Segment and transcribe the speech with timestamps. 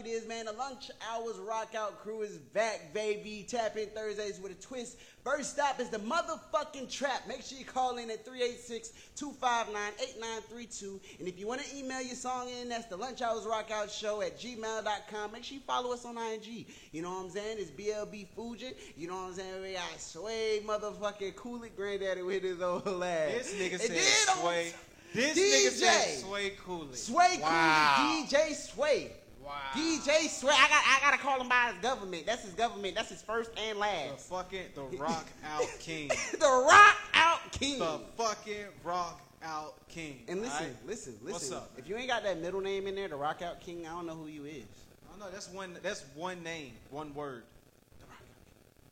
[0.00, 0.46] it is, man.
[0.46, 3.44] The lunch hours rock out crew is back, baby.
[3.48, 4.96] Tap in Thursdays with a twist.
[5.22, 7.28] First stop is the motherfucking trap.
[7.28, 11.00] Make sure you call in at 386-259-8932.
[11.18, 13.90] And if you want to email your song in, that's the lunch hours rock out
[13.90, 15.32] show at gmail.com.
[15.32, 16.66] Make sure you follow us on IG.
[16.92, 17.58] You know what I'm saying?
[17.60, 18.74] It's BLB Fugit.
[18.96, 19.62] You know what I'm saying?
[19.62, 23.32] We got Sway motherfucking Cool It Granddaddy with his old ass.
[23.32, 24.72] This nigga said Sway.
[25.12, 25.42] This DJ.
[25.42, 26.94] nigga said Sway Cooley.
[26.94, 27.96] Sway Wow.
[27.98, 29.12] Cooley, DJ Sway.
[29.50, 29.56] Wow.
[29.74, 30.52] DJ Sway.
[30.54, 32.24] I got I gotta call him by his government.
[32.26, 32.94] That's his government.
[32.94, 34.28] That's his first and last.
[34.28, 36.08] The fucking the rock out king.
[36.08, 37.78] the Rock Out King.
[37.80, 40.20] the fucking rock out king.
[40.28, 40.76] and listen, alright?
[40.86, 41.32] listen, listen.
[41.32, 43.86] What's up, If you ain't got that middle name in there, the Rock Out King,
[43.86, 44.64] I don't know who you is.
[45.12, 45.76] I know that's one.
[45.82, 47.42] That's one name, one word.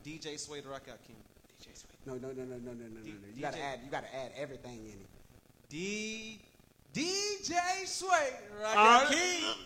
[0.04, 1.16] DJ Sway, the rock out king.
[1.60, 1.90] DJ Sway.
[2.06, 3.00] No, no, no, no, no, no, no, no.
[3.02, 3.60] D- You gotta DJ.
[3.62, 3.80] add.
[3.84, 5.06] You gotta add everything in it.
[5.68, 6.40] D
[7.02, 9.08] DJ Sway, the rock Uh.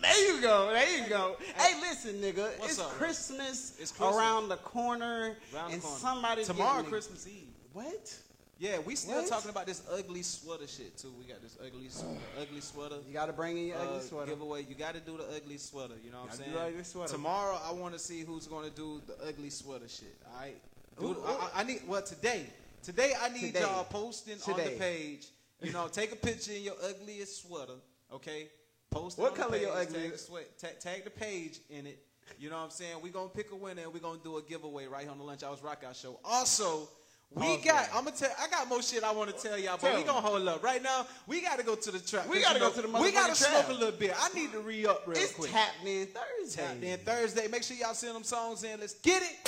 [0.03, 0.71] There you go.
[0.71, 1.37] There you go.
[1.57, 2.51] Hey, listen, nigga.
[2.63, 2.91] It's up.
[2.91, 4.17] Christmas, It's Christmas.
[4.17, 5.99] around the corner, Around the and corner.
[5.99, 7.49] somebody's tomorrow Christmas Eve.
[7.73, 8.19] What?
[8.59, 9.29] Yeah, we still What?
[9.29, 11.11] talking about this ugly sweater shit too.
[11.19, 12.05] We got this ugly, sw-
[12.41, 12.97] ugly sweater.
[13.09, 14.31] You gotta bring in your uh, ugly sweater.
[14.33, 14.65] giveaway.
[14.69, 15.95] You got to do the ugly sweater.
[16.05, 16.65] You know what I'm Gotta do saying?
[16.65, 17.13] the ugly sweater.
[17.13, 20.15] Tomorrow, I want to see who's going to do the ugly sweater shit.
[20.33, 20.57] All right.
[21.01, 21.25] Do Ooh, ooh.
[21.27, 22.47] I, I- need well today.
[22.83, 23.61] Today, I need Today.
[23.61, 25.27] y'all posting on the page.
[25.63, 27.75] You know, take a picture in your ugliest sweater.
[28.13, 28.49] Okay.
[28.91, 30.29] Post it What color your page, ugliest?
[30.31, 31.99] Tag, the tag, tag the page in it.
[32.39, 32.97] You know what I'm saying?
[33.03, 35.25] We're gonna pick a winner and we're gonna do a giveaway right here on the
[35.25, 36.19] Lunch Hours Rock Out Show.
[36.25, 36.89] Also,
[37.35, 37.89] we got.
[37.95, 40.05] I'm gonna tell I got more shit I want to tell y'all, but Tell we
[40.05, 40.63] gonna hold up.
[40.63, 42.29] Right now, we gotta go to the trap.
[42.29, 44.13] We gotta you know, go to the We gotta smoke a little bit.
[44.19, 45.51] I need to re up real It's quick.
[45.51, 46.93] tapping in Thursday.
[46.93, 47.49] In Thursday.
[47.49, 48.81] Make sure y'all send them songs in.
[48.81, 49.39] Let's get it.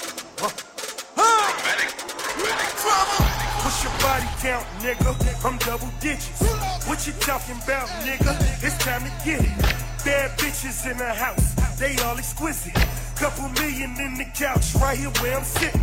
[3.65, 5.17] What's your body count, nigga?
[5.43, 6.39] I'm double digits.
[6.87, 8.37] What you talking about, nigga?
[8.62, 9.57] It's time to get it.
[10.05, 12.75] Bad bitches in the house, they all exquisite.
[13.17, 15.81] Couple million in the couch, right here where I'm sitting.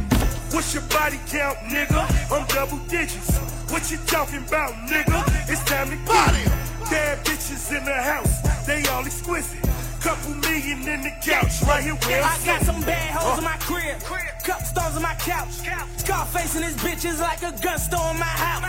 [0.54, 2.06] What's your body count, nigga?
[2.32, 3.36] I'm double digits.
[3.72, 5.18] What you talking about, nigga?
[5.50, 6.50] It's time to get it.
[6.88, 9.58] Bad bitches in the house, they all exquisite.
[10.01, 13.57] Couple million in the couch, right here where I got some bad hoes in my
[13.57, 14.01] crib.
[14.44, 15.62] Cup stones in my couch.
[15.97, 18.66] Scarface and his bitches like a gun store in my house.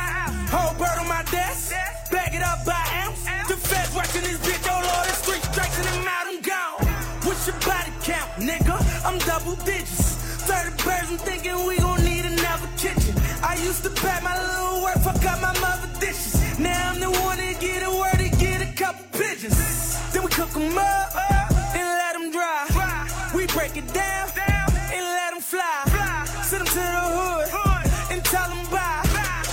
[0.52, 1.72] Whole bird on my desk.
[2.10, 3.24] Bag it up by ounce.
[3.48, 4.60] The feds watching this bitch.
[4.68, 6.26] Oh lord, the street strikes and them out.
[6.28, 6.86] I'm gone.
[7.24, 8.76] What's your body count, nigga?
[9.06, 10.20] I'm double digits.
[10.44, 13.14] 30 birds, I'm thinking we gon' need another kitchen.
[13.42, 16.58] I used to pack my little work, fuck up my mother dishes.
[16.58, 19.56] Now I'm the one to get a word to get a couple pigeons.
[20.12, 21.12] Then we cook 'em up,
[21.74, 22.64] then let 'em dry.
[23.34, 24.28] We break it down,
[24.96, 25.84] and let 'em fly.
[26.48, 27.48] Send 'em to the hood,
[28.10, 29.02] and tell 'em bye.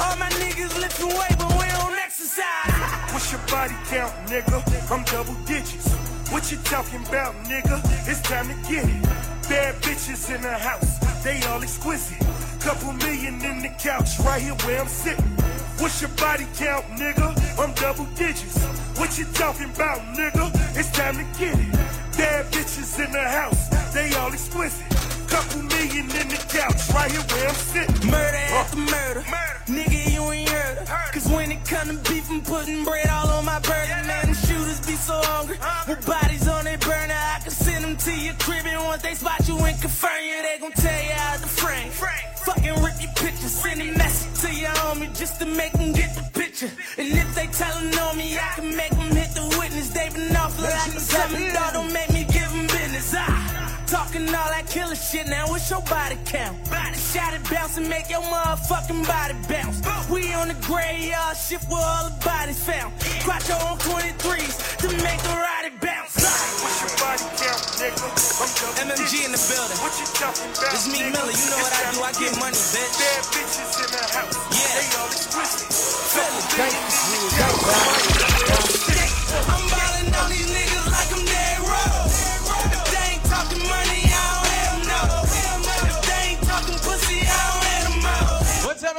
[0.02, 2.72] All my niggas lifting weight, but we don't exercise.
[3.12, 4.58] What's your body count, nigga?
[4.92, 5.90] I'm double digits.
[6.32, 7.78] What you talking about, nigga?
[8.08, 9.04] It's time to get it.
[9.50, 10.92] Bad bitches in the house,
[11.24, 12.24] they all exquisite.
[12.60, 15.36] Couple million in the couch, right here where I'm sitting.
[15.80, 17.32] What's your body count, nigga?
[17.58, 18.62] I'm double digits.
[19.00, 20.52] What you talking about, nigga?
[20.76, 21.72] It's time to get it.
[22.18, 24.86] Bad bitches in the house, they all exquisite.
[25.30, 28.12] Couple million in the couch, right here where I'm sitting.
[28.12, 29.24] Murder after murder.
[29.32, 29.56] murder.
[29.68, 31.12] Nigga, you ain't heard her.
[31.14, 34.04] Cause when it come to beef, I'm putting bread all on my burger.
[34.06, 35.60] Man, them shooters be so hungry.
[35.88, 38.66] With bodies on their burner, I can send them to your crib.
[38.66, 41.92] And once they spot you and confirm you, they gon' tell you out the frame.
[42.50, 46.16] Fucking rip your picture, send a message to your homie just to make them get
[46.16, 46.72] the picture.
[46.98, 49.90] And if they tellin' on me, I can make them hit the witness.
[49.90, 53.14] They been awful like a seven, don't make me give them business.
[53.16, 53.49] Ah.
[53.90, 56.54] Talking all that killer shit, now what's your body count?
[56.70, 59.82] Body shot it bounce and make your motherfucking body bounce.
[60.14, 62.94] We on the graveyard shift where all the bodies found.
[63.26, 66.22] Quattro on 23s to make the ride bounce.
[66.22, 68.06] What's your body count, nigga?
[68.38, 69.82] I'm double MMG in the building.
[69.82, 70.70] What you talking about?
[70.70, 71.26] It's me, nigga?
[71.26, 71.34] Miller.
[71.34, 71.98] You know what I do.
[72.06, 72.94] I get money, bitch.
[72.94, 74.38] Bad bitches in the house.
[74.54, 74.70] Yeah.
[74.70, 75.66] They all exquisite.
[76.14, 76.46] Feel it.
[79.50, 80.79] I'm ballin' on these niggas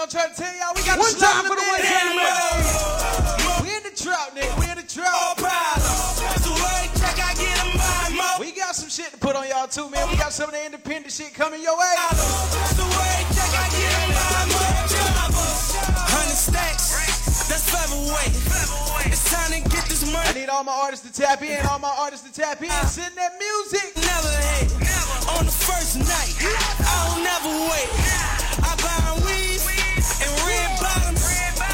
[0.00, 2.16] I'm trying to tell y'all, we got One time for the one time.
[3.60, 3.92] We in the
[4.32, 4.48] nigga.
[4.56, 5.36] We in the No trap.
[5.36, 5.92] problem.
[6.40, 7.76] So every check I get 'em
[8.16, 8.40] by.
[8.40, 10.08] We got some shit to put on y'all too, man.
[10.08, 11.94] We got some of the independent shit coming your way.
[12.16, 14.80] So every check I get 'em by.
[16.08, 16.96] Hundred stacks,
[17.44, 19.12] that's featherweight.
[19.12, 21.92] It's time to get this I need all my artists to tap in, all my
[22.00, 22.70] artists to tap in.
[22.88, 23.92] Send that music.
[23.96, 24.72] Never hate.
[25.36, 27.90] On the first night, I don't never wait.
[28.64, 29.59] I buy weed
[30.46, 31.22] red bottoms.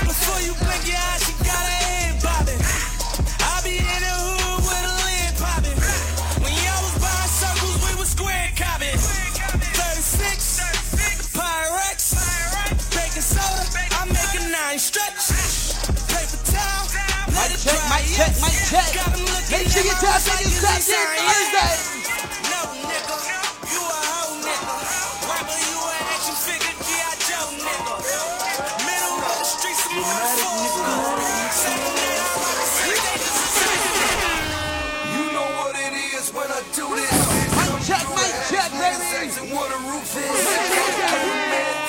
[0.06, 2.62] Before you blink your eyes, she got her head bobbing.
[3.43, 5.79] I be in the hood with a lid popping.
[6.43, 8.99] When y'all was buying circles, we was square cobbing.
[8.99, 10.61] 36,
[11.37, 11.99] Pyrex,
[12.94, 13.64] baking soda.
[14.00, 15.32] I'm making nine stretch.
[16.08, 16.41] Paper
[17.62, 18.91] check, mic check, mic check.
[19.50, 21.75] Make sure you tap in, you tap Thursday.
[22.50, 23.17] No, nigga,
[23.73, 24.85] you a hoe, nigga.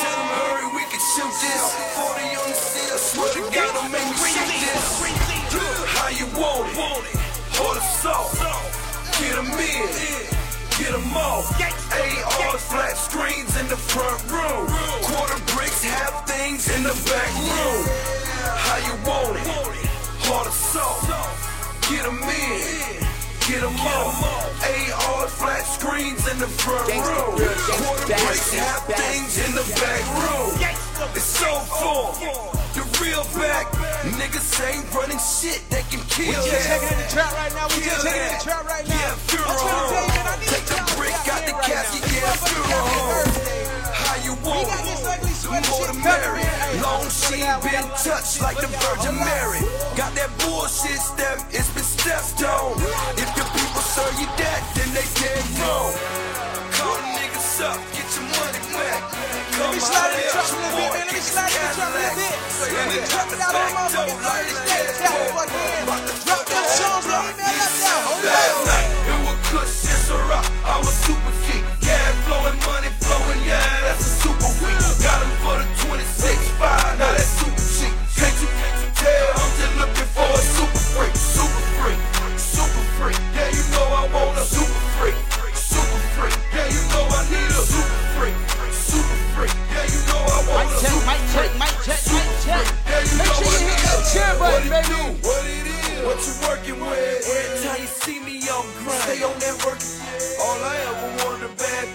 [0.02, 1.64] Tell them hurry, we can shoot this.
[1.94, 4.98] 40 on the seal, swear to God, don't make me shoot this.
[5.98, 7.20] How you want it?
[7.58, 8.34] Hard assault.
[9.20, 9.90] Get 'em in.
[10.78, 11.46] Get 'em off.
[11.62, 14.68] ARs, flat screens in the front room.
[15.02, 15.40] Quarter
[16.58, 17.86] things in the back room.
[18.66, 19.48] How you want it?
[20.26, 21.06] Hard assault.
[21.90, 23.06] Get 'em in.
[23.48, 24.26] Get 'em off.
[24.66, 27.38] ARs, flat screens in the front room.
[27.38, 30.52] Quarter bricks, half things in the back room.
[31.16, 32.18] It's so full.
[32.74, 33.68] The real back.
[34.18, 37.68] Niggas ain't running shit that can kill We just checking in the trap right now.
[37.68, 38.96] We just checking in the trap right now.
[38.96, 40.40] Yeah, funeral trying to tell you, man, I home.
[40.40, 43.30] need Take the brick out the casket, yeah, funeral home.
[44.02, 45.27] How you We want got this it?
[45.48, 46.44] Ugly sweater More shit than Mary.
[46.82, 49.16] Long she been touched like the Virgin.
[49.16, 49.64] Mary.
[49.96, 52.76] Got that bullshit step, it's been stepped on.
[53.16, 55.94] If the people serve you that, then they dead wrong.
[56.76, 59.02] Call the niggas up, get your money back.
[59.58, 61.08] Let me slide the truck a little bit, man.
[61.08, 62.36] Let me slide the truck a little bit.
[62.68, 64.84] Let me drop it out on motherfucking Thursday.
[65.02, 65.82] Tap it fuck in.
[66.28, 68.02] Drop them songs, let me man up down.
[68.06, 70.46] Hold Last night, it was kush, it's a rock.
[70.62, 71.57] I was super geek.
[72.28, 74.76] Cash flowing, money flowing, yeah, that's a super week.
[75.00, 77.94] Got him for the 26, 5, now that's super cheap.
[78.20, 79.28] Can't you, can't you tell?
[79.40, 82.00] I'm just looking for a super freak, super freak,
[82.36, 83.20] super freak.
[83.32, 85.16] Yeah, you know I want a super freak,
[85.56, 86.36] super freak.
[86.52, 88.36] Yeah, you know I need a super freak,
[88.76, 89.54] super freak.
[89.72, 92.66] Yeah, you know I want Mic a check, super mic check, mic check, mic check.
[92.92, 94.12] yeah, you Make know sure you hit that is.
[94.12, 94.92] share What button, it baby.
[94.92, 96.04] do, What it is.
[96.04, 97.24] What you working with.
[97.24, 99.00] Every time you see me, I'm grind.
[99.08, 99.80] Stay on that work.
[100.44, 101.88] All I ever wanted a bag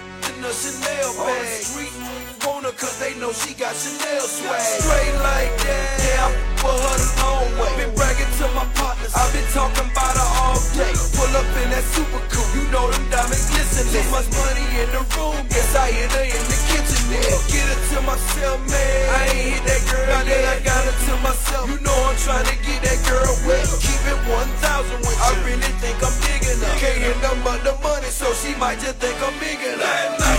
[0.42, 1.26] in a Chanel oh.
[1.26, 1.62] bag.
[1.62, 1.94] street
[2.42, 4.58] want her cause they know she got Chanel swag.
[4.58, 5.86] Straight like that.
[6.02, 7.70] Yeah, I for her the long way.
[7.78, 9.14] Been bragging to my partners.
[9.14, 10.90] I've been talking about her all day.
[11.14, 12.50] Pull up in that super coupe.
[12.58, 13.94] You know them diamonds glistening.
[13.94, 15.46] Too much money in the room.
[15.46, 17.02] Guess I hit her in the kitchen.
[17.06, 17.38] Yeah.
[17.46, 19.02] Get her to myself, man.
[19.14, 20.06] I ain't hit that girl.
[20.10, 21.70] Now that I got her to myself.
[21.70, 23.62] You know I'm trying to get that girl wet.
[23.78, 25.22] Keep it 1,000 with you.
[25.22, 26.82] I really think I'm big enough.
[26.82, 30.31] Can't hear nothing but the money, so she might just think I'm big enough.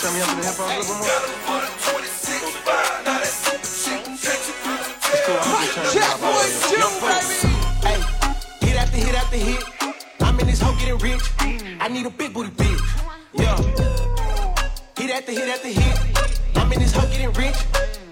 [0.00, 1.08] Turn me up in the hip hop a little bit more?
[1.08, 3.04] Got 'em for the 26, 5.
[3.04, 4.02] Now that's super cheap.
[4.24, 5.40] Can't you feel the It's cool.
[5.40, 7.20] I'm just turning up a one, little two, bit.
[7.20, 7.50] baby.
[7.86, 7.98] Hey,
[8.66, 9.62] hit after hit after hit.
[10.20, 11.24] I'm in this hoe getting rich.
[11.80, 12.82] I need a big booty bitch.
[13.34, 13.56] Yeah.
[14.98, 15.96] Hit after hit after hit.
[16.56, 17.58] I'm in this hoe getting rich.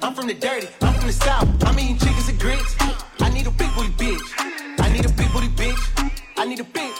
[0.02, 0.68] I'm from the dirty.
[0.82, 1.48] I'm from the south.
[1.64, 2.74] I'm eating chickens and grits.
[3.20, 4.26] I need a big booty bitch.
[4.80, 5.82] I need a big booty bitch.
[6.36, 6.92] I need a big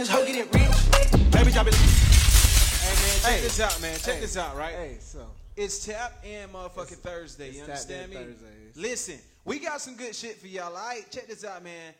[0.00, 1.30] this hoe getting rich.
[1.30, 1.74] Baby, drop it.
[1.74, 3.40] Hey man, check Hey.
[3.42, 3.98] this out, man.
[3.98, 4.20] Check Hey.
[4.20, 4.74] this out, right?
[4.74, 5.30] Hey, so.
[5.56, 7.48] It's tap and motherfucking Thursday.
[7.48, 8.16] it's You understand me?
[8.16, 8.76] Thursdays.
[8.76, 10.74] Listen, we got some good shit for y'all.
[10.74, 11.92] All right, check this out, man.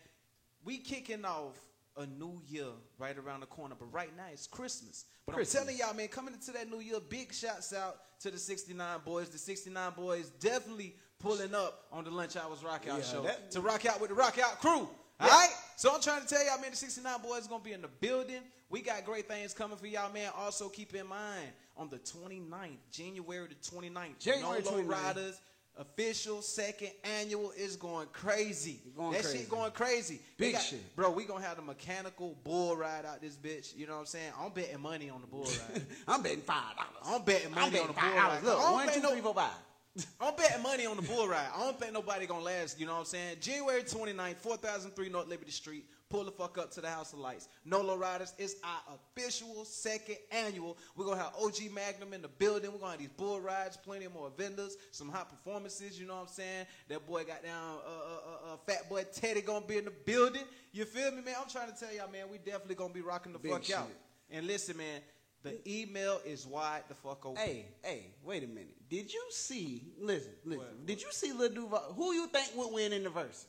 [0.65, 1.57] We kicking off
[1.97, 5.05] a new year right around the corner, but right now it's Christmas.
[5.27, 5.61] But Christmas.
[5.61, 9.01] I'm telling y'all, man, coming into that new year, big shouts out to the 69
[9.05, 9.29] boys.
[9.29, 13.51] The 69 boys definitely pulling up on the Lunch Hours Rock Out Yeah, show that-
[13.51, 14.89] to rock out with the Rock Out crew.
[15.21, 15.51] All right?
[15.77, 17.89] So I'm trying to tell y'all, man, the 69 boys going to be in the
[17.89, 18.43] building.
[18.69, 20.31] We got great things coming for y'all, man.
[20.37, 24.89] Also, keep in mind, on the 29th, January the 29th, January No Low 29th.
[24.89, 25.41] Riders
[25.79, 28.81] official second annual is going crazy.
[28.97, 29.39] Going that crazy.
[29.39, 30.21] shit going crazy.
[30.37, 30.95] Big got- shit.
[30.97, 33.77] Bro, we to have the mechanical bull ride out this bitch.
[33.77, 34.33] You know what I'm saying?
[34.39, 35.83] I'm betting money on the bull ride.
[36.07, 37.07] I'm betting five dollars.
[37.07, 38.43] I'm betting money I'm betting on the bull ride.
[38.45, 39.51] Look, one, two, three, four, five.
[40.21, 41.49] I'm betting money on the bull ride.
[41.55, 42.79] I don't think nobody gonna last.
[42.79, 43.37] You know what I'm saying?
[43.41, 45.85] January 29th, 4003 North Liberty Street.
[46.09, 47.49] Pull the fuck up to the House of Lights.
[47.65, 50.77] Nolo Riders is our official second annual.
[50.97, 52.73] We're gonna have OG Magnum in the building.
[52.73, 56.01] We're gonna have these bull rides, plenty more vendors, some hot performances.
[56.01, 56.67] You know what I'm saying?
[56.89, 57.79] That boy got down.
[57.85, 60.43] Uh, uh, uh, uh, Fat boy Teddy gonna be in the building.
[60.73, 61.35] You feel me, man?
[61.41, 62.25] I'm trying to tell y'all, man.
[62.31, 63.91] We definitely gonna be rocking the Big fuck out.
[64.31, 65.01] And listen, man.
[65.43, 67.43] The email is wide the fuck open.
[67.43, 68.77] Hey, hey, wait a minute.
[68.91, 69.85] Did you see?
[69.99, 70.67] Listen, listen.
[70.85, 71.95] Did you see Lil Duval?
[71.97, 73.47] Who you think would win in the verses?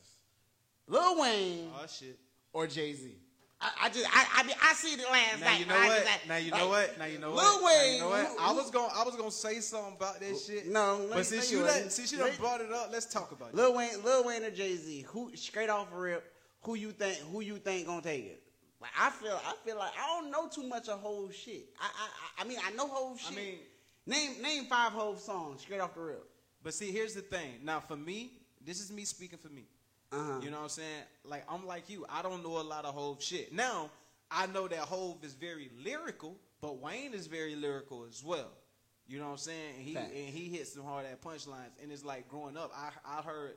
[0.88, 2.18] Lil Wayne Oh shit.
[2.54, 3.16] or Jay Z?
[3.64, 5.60] I, I just, I, I, mean, I see it last Now night.
[5.60, 6.06] you know I what?
[6.06, 6.98] like- now you know like, what?
[6.98, 7.62] Now you know Lil what?
[7.62, 8.36] Now you Wayne, know what?
[8.40, 10.68] I was gonna I was gonna say something about that shit.
[10.68, 11.92] No, but since you wasn't.
[11.92, 13.56] since you done brought it up, let's talk about it.
[13.56, 15.06] Lil Wayne, Lil Wayne or Jay Z?
[15.10, 16.24] Who straight off rip?
[16.64, 17.18] Who you think?
[17.32, 18.44] Who you think gonna take it?
[18.82, 21.70] Like I feel, I feel like I don't know too much of Hove shit.
[21.80, 21.88] I, I,
[22.42, 23.32] I- I mean, I know Hove shit.
[23.32, 23.60] I mean-
[24.08, 26.26] name name five whole songs straight off the rip.
[26.64, 27.60] But see, here's the thing.
[27.64, 28.32] Now, for me,
[28.64, 29.64] this is me speaking for me.
[30.12, 30.40] Uh-huh.
[30.44, 31.04] You know what I'm saying?
[31.24, 32.06] Like I'm like you.
[32.10, 33.54] I don't know a lot of Hove shit.
[33.54, 33.90] Now
[34.30, 38.52] I know that Hove is very lyrical, but Wayne is very lyrical as well.
[39.08, 39.74] You know what I'm saying?
[39.78, 41.72] And he and he hits some hard at punchlines.
[41.82, 43.54] And it's like growing up, I I heard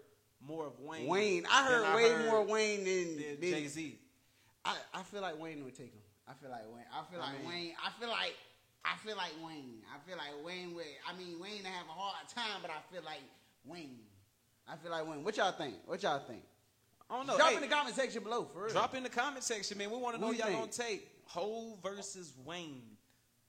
[0.47, 1.07] more of Wayne.
[1.07, 3.99] Wayne, I heard than way heard more Wayne than, than than Jay Z.
[4.65, 6.01] I, I feel like Wayne would take him.
[6.27, 6.85] I feel like Wayne.
[6.93, 7.75] I feel I like mean- Wayne.
[7.85, 8.35] I feel like.
[8.87, 9.81] I feel like Wayne.
[9.89, 10.85] I feel like Wayne would.
[11.09, 13.23] I mean, Wayne to have a hard time, but I feel like
[13.65, 14.01] Wayne.
[14.69, 15.25] I feel like Wayne.
[15.25, 15.77] What y'all think?
[15.87, 16.43] What y'all think?
[17.11, 17.37] I don't know.
[17.37, 18.73] Drop Hey, in the comment section below for real.
[18.73, 19.91] Drop in the comment section, man.
[19.91, 21.09] We want to know Who who you y'all gonna take.
[21.27, 22.83] Hove versus Wayne.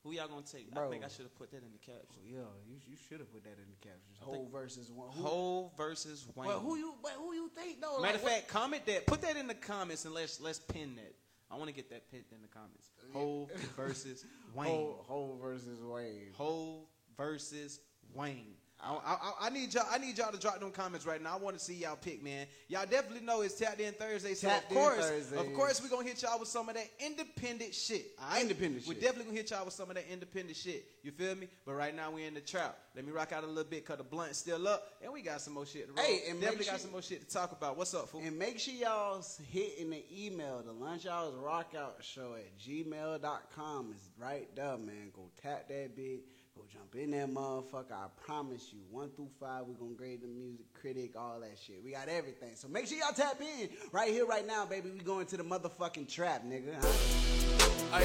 [0.05, 0.67] Who y'all gonna take?
[0.77, 2.21] I think I should have put that in the caption.
[2.23, 4.17] Yeah, you, you should have put that in the captions.
[4.19, 5.09] think- Hove versus one.
[5.09, 6.47] Who, Hove versus Wayne.
[6.47, 6.93] But who you?
[7.01, 7.99] But who you think though?
[8.01, 9.07] Matter Like, of fact, comment that.
[9.07, 11.15] Put that in the comments and let's let's pin that.
[11.49, 12.91] I want to get that pinned in the comments.
[13.13, 14.75] Hove versus what- Wayne.
[14.75, 16.31] Hove, Hove versus Wayne.
[16.33, 16.85] Hove
[17.17, 17.79] versus
[18.13, 18.53] Wayne.
[18.85, 19.85] I, I, I- need y'all.
[19.91, 21.33] I need y'all to drop them comments right now.
[21.33, 22.45] I want to see y'all pick, man.
[22.67, 24.33] Y'all definitely know it's Tap In Thursday.
[24.35, 25.37] So Tapped of course, Thursday.
[25.37, 28.05] of course, we're gonna hit y'all with some of that independent shit.
[28.21, 28.41] All right?
[28.43, 29.01] Independent We're shit.
[29.01, 30.85] definitely gonna hit y'all with some of that independent shit.
[31.03, 31.47] You feel me?
[31.65, 32.77] But right now we in the trap.
[32.95, 35.41] Let me rock out a little bit, cause the blunt's still up, and we got
[35.41, 36.05] some more shit to roll.
[36.05, 37.77] Hey, and definitely got sure- some more shit to talk about.
[37.77, 38.21] What's up, fool?
[38.23, 43.91] And make sure y'all hit in the email, the lunch hours rockout show at gmail.com
[43.93, 45.11] is right there, man.
[45.13, 46.21] Go tap that bit.
[46.55, 47.91] Go jump in that motherfucker.
[47.91, 51.83] I promise you, one through five, we're gonna grade the music critic, all that shit.
[51.83, 52.51] We got everything.
[52.55, 54.89] So make sure y'all tap in right here, right now, baby.
[54.91, 56.75] We going to the motherfucking trap, nigga.
[56.81, 57.99] Huh?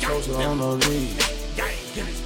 [0.00, 2.23] Soldier on the lead.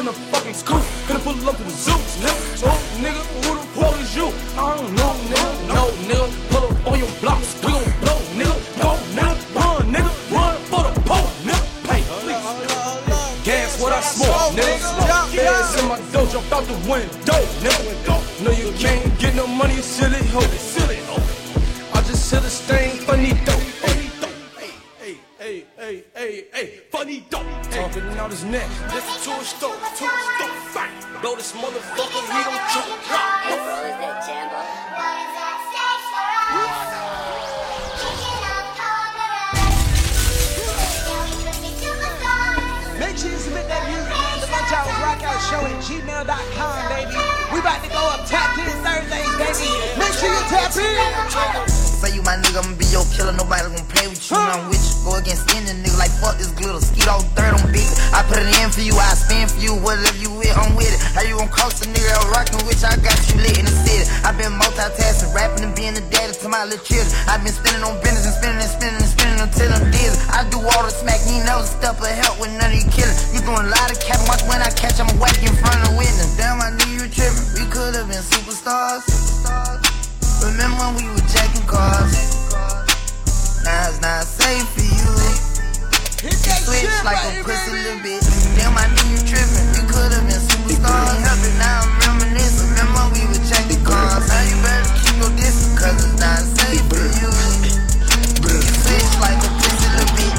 [0.00, 0.82] In a fucking scoop.
[1.06, 1.92] Gonna pull up to the zoo.
[2.24, 4.28] Nigga, oh, nigga, who the fuck is you?
[4.56, 5.68] I don't know, nigga.
[5.68, 7.54] No, nigga, pull up on your blocks.
[7.62, 8.56] We gon' blow, nigga.
[8.80, 11.64] Go, nigga, run, nigga, run for the pole, nigga.
[11.90, 13.44] Hey, please.
[13.44, 15.32] Gas what I smoke, nigga.
[15.36, 18.44] Gas in my dough, jump out the window, nigga.
[18.44, 20.79] No, you can't get no money, silly hoe.
[31.80, 33.00] Motherfucker, he don't choke.
[43.00, 44.38] Make sure you submit that music, man.
[44.38, 47.16] The lunch hours rockout show at gmail.com, baby.
[47.50, 49.72] We about to go up tap in Thursdays, baby.
[49.98, 51.68] Make sure you tap in.
[51.68, 53.32] Say you my nigga, I'ma be your killer.
[53.32, 54.36] Nobody gonna play with you.
[54.36, 56.80] When I'm with you, go against any nigga like fuck this glitter.
[56.80, 57.88] Skeet all third on big.
[58.12, 59.74] I put it in for you, I spin for you.
[59.80, 61.00] Whatever you with, I'm with it.
[61.14, 62.82] How you gon' cost a nigga out rockin' with?
[62.82, 64.06] I got you lit in the city.
[64.26, 67.10] i been multitasking, rapping and being the daddy to my little children.
[67.30, 70.18] I've been spinning on business and spinning and spinning and spinning until I'm dizzy.
[70.30, 73.16] I do all the smack, you never step of help with none of you killing.
[73.30, 75.92] You doing a lot of cap, watch when I catch, I'ma whack in front of
[75.92, 76.34] the witness.
[76.34, 77.46] Damn, I knew you were tripping.
[77.54, 79.06] We could've been superstars.
[80.42, 82.16] Remember when we were jacking cars?
[83.62, 85.10] Now it's not safe for you.
[86.20, 88.20] Switch like a pussy little bit.
[88.56, 88.88] Damn, I
[90.90, 91.22] been superstars.
[91.22, 92.70] Help it now, I'm reminiscing.
[92.70, 94.26] Remember we were jacking cars?
[94.28, 97.30] Now you better keep your distance, cause it's not safe for you.
[98.50, 100.34] Switch like a pussy little bit.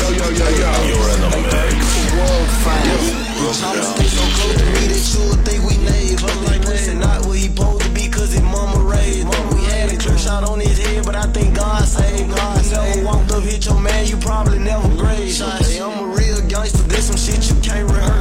[0.00, 0.70] Yo, yo, yo, yo.
[0.84, 1.80] You're in the mix.
[2.12, 3.22] World finest.
[3.54, 6.24] Tryna stay so close to me that you would think we neighbors.
[6.24, 9.48] I'm like, pussy not what he supposed to be, cause his mama raised him.
[9.54, 12.34] We had a clear shot on his head, but I think God saved him.
[12.34, 15.42] God never walked up, hit your man, you probably never grazed.
[15.42, 18.13] Hey, I'm a real gangster, there's some shit you can't rehearse.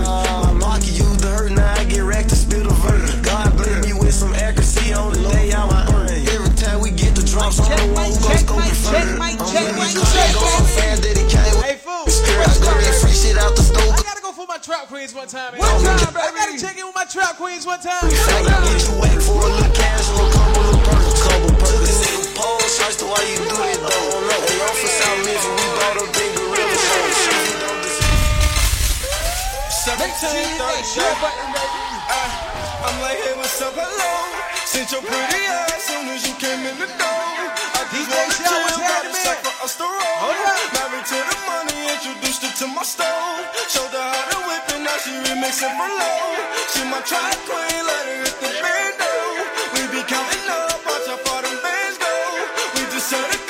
[14.74, 15.54] Trap queens one time.
[15.54, 16.34] One time, I baby.
[16.34, 18.02] gotta check in with my trap queens one time.
[18.02, 21.14] I can get you whack for a little cash or a couple of perks.
[21.22, 24.18] Couple nigga pole shots to why you do it though.
[24.34, 27.14] Hey, I'm from South Memphis, we bought up big gorilla shows.
[27.22, 28.02] Shit, you don't dis-
[29.94, 31.86] Make sure you hit that share button, baby.
[32.10, 34.10] Ah, I'm like, hey, what's up, hello?
[34.66, 37.30] Since your pretty ass soon as you came in the door.
[37.78, 39.22] I just wanna chill, got a happening?
[39.22, 40.34] sack for us to roll.
[40.74, 43.46] Married to the money, introduced her to my stove.
[43.70, 46.26] Showed her how to whip and now she remakes it for low.
[46.74, 49.14] She my track queen, let her hit the bando.
[49.78, 52.14] We be counting up, watch how far them bands go.
[52.76, 53.43] We just heard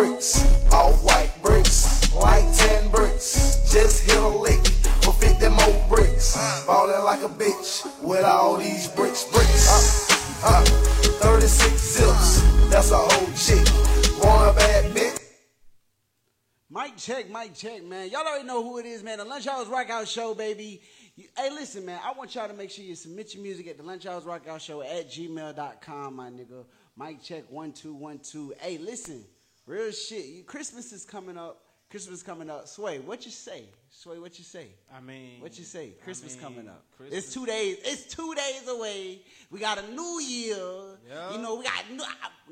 [0.00, 0.72] bricks.
[0.72, 2.14] All white bricks.
[2.14, 3.70] Like 10 bricks.
[3.70, 4.66] Just hit a lick
[5.02, 6.36] for 50 more bricks.
[6.66, 9.24] Ballin' like a bitch with all these bricks.
[9.24, 10.08] Bricks.
[10.42, 10.62] Huh.
[10.62, 10.64] Huh.
[11.20, 12.40] 36 zips.
[12.70, 13.66] That's a whole chick.
[14.24, 15.18] Want a bad bitch?
[16.70, 18.08] Mike check, Mike check, man.
[18.10, 19.18] Y'all already know who it is, man.
[19.18, 20.80] The Lunch Hours Rock Out Show, baby.
[21.16, 22.00] You, hey, listen, man.
[22.02, 24.48] I want y'all to make sure you submit your music at the Lunch Hours Rock
[24.48, 26.64] Out Show at gmail.com, my nigga.
[26.96, 28.54] Mike check one two one two.
[28.60, 29.24] Hey, listen,
[29.70, 30.46] real shit.
[30.46, 31.62] Christmas is coming up.
[31.90, 32.68] Christmas is coming up.
[32.68, 33.64] Sway, what you say?
[33.88, 34.68] Sway, what you say?
[34.94, 35.94] I mean, What you say?
[36.04, 36.84] Christmas mean, coming up.
[36.96, 37.78] Christmas- It's two days.
[37.84, 39.22] It's two days away.
[39.50, 40.56] We got a new year.
[41.08, 41.32] Yeah.
[41.32, 42.04] You know, we got new,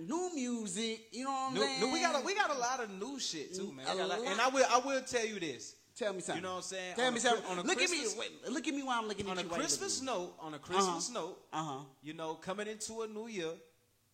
[0.05, 1.07] new music.
[1.13, 1.81] You know what I'm New, saying?
[1.81, 3.87] new- we got a, we got a lot of new shit too, man.
[3.87, 5.77] A lot- and I will I will tell you this.
[5.97, 6.43] Tell me something.
[6.43, 6.95] You know what I'm saying?
[6.97, 7.45] Tell On me a something.
[7.51, 8.27] On a look Christmas- at me.
[8.45, 9.49] Wait, look at me while I'm looking On at a you.
[9.51, 11.69] while you Christmas note, on a Christmas note, at me.
[11.69, 11.85] Uh huh.
[12.03, 13.51] you know, coming into a new year,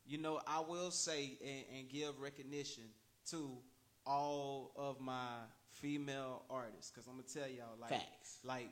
[0.07, 2.85] you know, I will say and, and give recognition
[3.30, 3.50] to
[4.06, 5.28] all of my
[5.72, 8.38] female artists because I'm gonna tell y'all like Facts.
[8.44, 8.68] like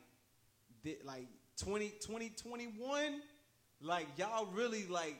[1.05, 3.21] like 20, 2021,
[3.81, 5.15] like y'all really like.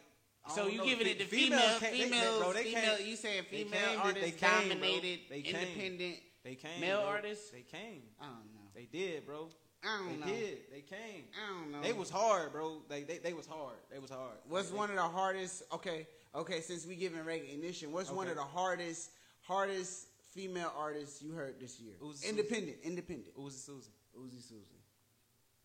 [0.46, 2.54] I So don't you know, giving fe- it to female female, ca- they- females, bro,
[2.54, 2.98] they female.
[2.98, 4.60] came- You saying they female came, artists they came, bro.
[4.70, 5.56] dominated, They came.
[5.56, 6.20] independent.
[6.44, 6.82] They came.
[6.82, 7.10] Male bro.
[7.10, 7.50] artists?
[7.52, 8.04] They came.
[8.20, 8.70] I don't know.
[8.76, 9.48] They did, bro.
[9.86, 10.26] I don't they know.
[10.38, 10.58] did.
[10.72, 11.26] They came.
[11.34, 11.82] I don't know.
[11.82, 12.82] They was hard, bro.
[12.90, 13.78] They they, they was hard.
[13.90, 14.36] They was hard.
[14.50, 15.64] What's They- one of the hardest?
[15.72, 16.60] Okay, okay.
[16.60, 18.32] Since we giving recognition, what's one Okay.
[18.32, 19.12] of the hardest,
[19.44, 21.94] hardest female artist you heard this year?
[22.02, 23.36] Uzi independent, independent.
[23.38, 24.80] Uzi Susan, Uzi Susan.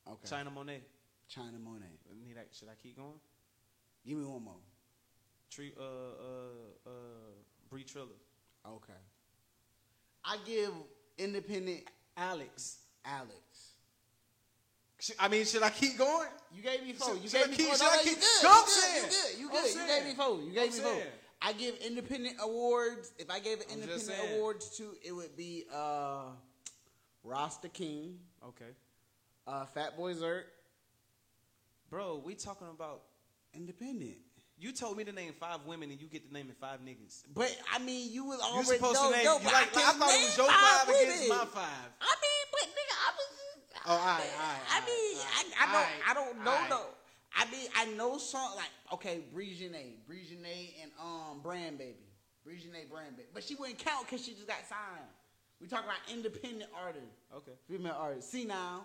[0.07, 0.29] Okay.
[0.29, 0.83] China Monet.
[1.29, 1.99] China Monet.
[2.27, 3.21] Need I, should I keep going?
[4.07, 4.55] Give me one more.
[5.51, 6.91] Tree, uh, uh, uh,
[7.71, 8.09] Bree Triller,
[8.67, 8.93] Okay.
[10.25, 10.71] I give
[11.17, 11.85] independent
[12.17, 12.79] Alex.
[13.05, 13.33] Alex.
[15.19, 16.29] I mean, should I keep going?
[16.55, 17.15] You gave me four.
[17.15, 17.77] Should- You should I gave me keep- four.
[17.77, 18.43] should No, I keep- you good.
[18.43, 19.01] Go You good.
[19.01, 19.39] You good.
[19.39, 19.75] You good.
[19.75, 20.41] You gave me four.
[20.43, 20.93] You gave I'm me four.
[20.93, 21.13] saying.
[21.41, 23.13] I give independent awards.
[23.19, 24.39] If I gave I'm just independent saying.
[24.39, 26.31] awards to, it would be uh,
[27.25, 28.73] Rasta King, Okay,
[29.47, 30.45] uh, Fat Boy Zert,
[31.91, 32.21] bro.
[32.25, 33.03] We talking about.
[33.55, 34.17] independent.
[34.61, 37.23] You told me to name five women, and you get to naming five niggas.
[37.33, 39.25] But I mean, you was You already supposed no, to name.
[39.25, 41.39] no, you but like, I, I, can thought it name was your five against women.
[41.39, 41.89] my five.
[42.03, 43.29] I mean, but nigga, I was.
[43.87, 46.45] Oh, all right, all right, I all mean, right, I, I all don't, I don't
[46.45, 46.71] know all right.
[46.71, 46.91] though.
[47.39, 52.07] I mean, I know some like okay, Brigitte, Brigitte, and um, Brand Baby,
[52.45, 55.09] Brigitte, Brand Baby, but she wouldn't count because she just got signed.
[55.61, 57.53] We talking about independent artists, Okay.
[57.69, 58.31] female artists.
[58.31, 58.85] See now,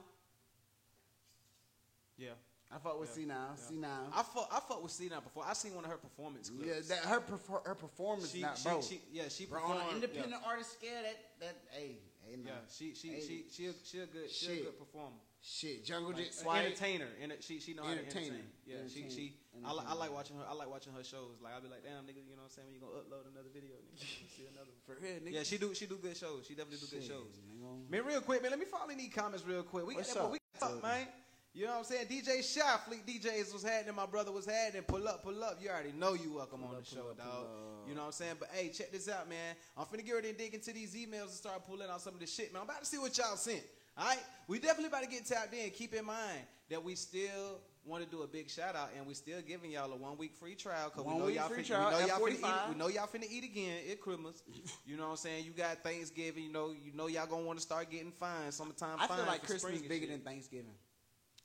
[2.18, 2.30] Yeah.
[2.72, 3.66] I fuck with Yeah, See now, yeah.
[3.68, 4.00] See now.
[4.12, 4.48] I fought.
[4.52, 5.44] I fought with Cena before.
[5.48, 6.66] I seen one of her performance clips.
[6.90, 8.82] yeah, that her perfor- her performance she, not she, bro.
[8.82, 9.82] she, yeah, she Bro, performed.
[9.82, 9.96] on an yeah.
[9.96, 12.50] independent artist scale, that that hey, hey, no.
[12.50, 15.18] Yeah, she she Hey, she she a, she a good she a good performer.
[15.44, 16.66] shit, Jungle Like, Jet an Swipe.
[16.66, 17.08] entertainer.
[17.22, 18.26] Enter, she she know how to Entertainer.
[18.26, 18.50] entertain.
[18.66, 19.32] Yeah, she Entertainer.
[19.66, 20.46] I, li- I like watching her.
[20.50, 21.40] I like watching her shows.
[21.42, 22.68] Like I'll be like, damn nigga, you know what I'm saying?
[22.68, 24.00] When you gonna upload another video, nigga,
[24.36, 24.72] see another.
[24.72, 24.84] one.
[24.86, 25.34] For real, nigga.
[25.40, 26.46] Yeah, she do she do good shows.
[26.48, 27.40] She definitely do good Shit, shows.
[27.40, 27.90] nigga.
[27.90, 28.52] Man, real quick, man.
[28.52, 29.88] Let me follow in these comments real quick.
[29.88, 30.32] We What's got up?
[30.32, 31.08] we got up, man.
[31.54, 32.08] You know what I'm saying?
[32.08, 35.60] DJ Shy, Fleet DJs was and my brother was and pull up, pull up.
[35.62, 37.46] You already know you welcome on the show, dog.
[37.88, 38.36] You know what I'm saying?
[38.40, 39.56] But hey, check this out, man.
[39.78, 42.20] I'm finna get ready and dig into these emails and start pulling out some of
[42.20, 42.64] this shit, man.
[42.64, 43.62] I'm about to see what y'all sent.
[43.96, 45.70] All right, we definitely about to get tapped in.
[45.70, 49.14] Keep in mind that we still want to do a big shout out, and we
[49.14, 51.92] still giving y'all a one week free trial because we know y'all free finna, trial
[51.92, 52.40] we know y'all finna eat.
[52.40, 52.70] 45.
[52.70, 54.44] We know y'all finna eat again at Christmas.
[54.86, 55.46] you know what I'm saying?
[55.46, 56.44] You got Thanksgiving.
[56.44, 58.56] You know, you know y'all gonna want to start getting fines.
[58.56, 59.20] Summertime I fines.
[59.22, 60.74] feel like Christmas bigger than Thanksgiving.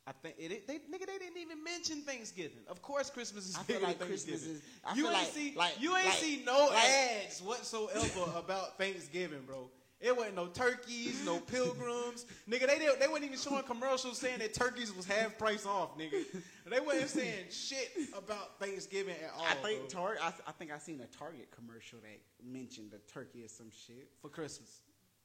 [0.06, 2.60] I think it, it- they nigga they didn't even mention Thanksgiving.
[2.68, 4.56] Of course, Christmas is I feel bigger like than Christmas Thanksgiving.
[4.56, 8.32] is- I you feel ain't like- see like- you ain't like- see no ads whatsoever
[8.38, 9.70] about Thanksgiving, bro.
[10.00, 12.68] It wasn't no turkeys, no pilgrims, nigga.
[12.68, 16.24] They didn't, they weren't even showing commercials saying that turkeys was half price off, nigga.
[16.70, 19.44] They wasn't saying shit about Thanksgiving at all.
[19.44, 20.02] I think bro.
[20.02, 20.22] Target.
[20.22, 24.08] I, I think I seen a Target commercial that mentioned the turkey or some shit.
[24.20, 24.82] for Christmas.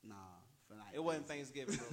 [0.08, 0.16] Nah,
[0.68, 1.86] for like It wasn't Thanksgiving, bro.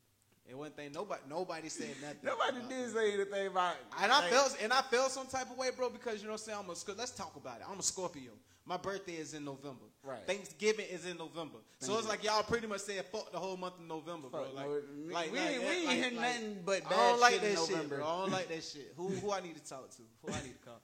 [0.48, 0.92] it wasn't thing.
[0.92, 2.18] Nobody, nobody said nothing.
[2.22, 3.74] Nobody did say anything about.
[4.00, 6.40] And I felt, and I felt some type of way, bro, because you know what
[6.40, 6.58] I'm saying.
[6.62, 6.98] I'm a.
[6.98, 7.66] Let's talk about it.
[7.68, 8.32] I'm a Scorpio.
[8.68, 9.86] My birthday is in November.
[10.02, 10.26] Right.
[10.26, 11.56] Thanksgiving is in November.
[11.80, 14.44] So it's like y'all pretty much said fuck the whole month of November, bro.
[14.44, 16.88] Fuck, Like, we- like, we like, ain't- we ain't like- hearing like- nothing but I
[16.90, 17.96] bad don't like shit in that shit, November.
[17.96, 18.06] bro.
[18.06, 18.92] I don't like that shit.
[18.96, 20.02] Who who I need to talk to?
[20.22, 20.80] Who I need to call?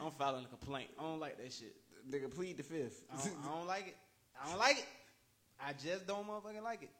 [0.00, 0.90] I'm filing a complaint.
[0.98, 1.74] I don't like that shit.
[2.10, 3.02] Nigga, plead the fifth.
[3.10, 3.96] I don't, I don't like it.
[4.42, 4.86] I don't like it.
[5.58, 6.90] I just don't motherfucking like it.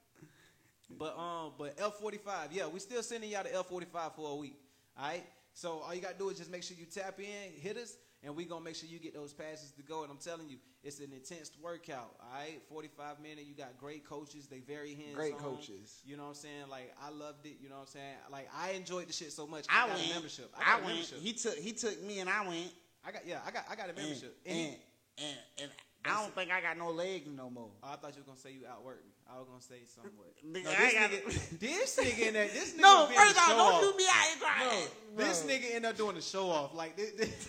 [0.98, 4.14] But um, but F forty five, yeah, we still sending y'all the F forty five
[4.14, 4.58] for a week.
[4.98, 5.24] All right.
[5.52, 8.34] So all you gotta do is just make sure you tap in, hit us, and
[8.34, 10.02] we gonna make sure you get those passes to go.
[10.02, 12.14] And I'm telling you, it's an intense workout.
[12.20, 13.46] All right, 45 minutes.
[13.46, 14.46] You got great coaches.
[14.46, 16.00] They very hands Great coaches.
[16.04, 16.64] You know what I'm saying?
[16.70, 17.56] Like I loved it.
[17.60, 18.14] You know what I'm saying?
[18.30, 19.66] Like I enjoyed the shit so much.
[19.68, 20.10] I got went.
[20.10, 20.50] a membership.
[20.56, 20.96] I, got a went.
[20.96, 21.20] membership.
[21.20, 21.56] He took.
[21.56, 22.72] He took me, and I went.
[23.06, 23.38] I got yeah.
[23.46, 24.36] I got I got a membership.
[24.46, 24.76] and, he-
[25.18, 25.70] and, and
[26.04, 27.70] I don't think I got no legs no more.
[27.82, 29.12] Oh, I thought you were gonna say you outworked me.
[29.32, 30.34] I was gonna say somewhat.
[30.44, 33.92] Nigga, No, this, nigga, this nigga in there, this nigga No, first a off, don't
[33.92, 34.86] do me out here crying.
[35.16, 36.74] No, this nigga end up doing the show off.
[36.74, 37.48] Like this, this,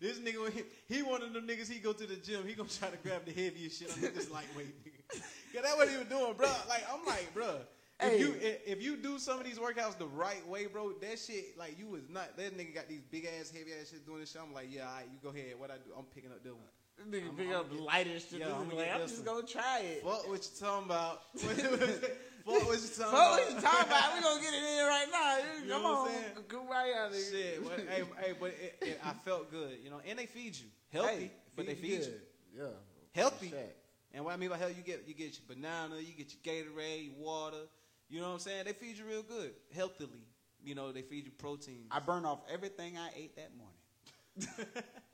[0.00, 1.70] this nigga, he, he one of them niggas.
[1.70, 2.46] He go to the gym.
[2.46, 3.92] He gonna try to grab the heaviest shit.
[3.94, 5.20] I'm just lightweight nigga.
[5.52, 6.48] Cause that's what he was doing, bro.
[6.68, 7.56] Like I'm like, bro.
[7.98, 8.18] If Hey.
[8.20, 11.56] you if, if you do some of these workouts the right way, bro, that shit
[11.58, 12.36] like you was not.
[12.36, 14.42] That nigga got these big ass heavy ass shit doing this shit.
[14.46, 15.58] I'm like, yeah, all right, you go ahead.
[15.58, 15.92] What I do?
[15.96, 16.60] I'm picking up this one.
[17.04, 18.40] Nigga pick up the lightest shit.
[18.40, 20.02] Yeah, I'm like, I'm just gonna try it.
[20.02, 21.20] Fuck what you talking about?
[21.36, 23.30] Fuck what you talking Fuck about?
[23.30, 24.14] what you talking about?
[24.14, 25.36] We gonna get it in right now.
[25.36, 26.24] You Come know what on, I'm saying?
[26.48, 27.24] go right out of here.
[27.30, 30.00] Shit, but, hey, hey, but it, it, I felt good, you know.
[30.08, 32.12] And they feed you healthy, Hey, but they feed you
[32.56, 32.64] Yeah,
[33.14, 33.52] healthy.
[34.12, 36.54] And what I mean by health, you get you get your banana, you get your
[36.54, 37.56] Gatorade, your water.
[38.08, 38.64] You know what I'm saying?
[38.64, 40.24] They feed you real good, healthily.
[40.64, 41.86] You know, they feed you protein.
[41.90, 43.74] I burned off everything I ate that morning.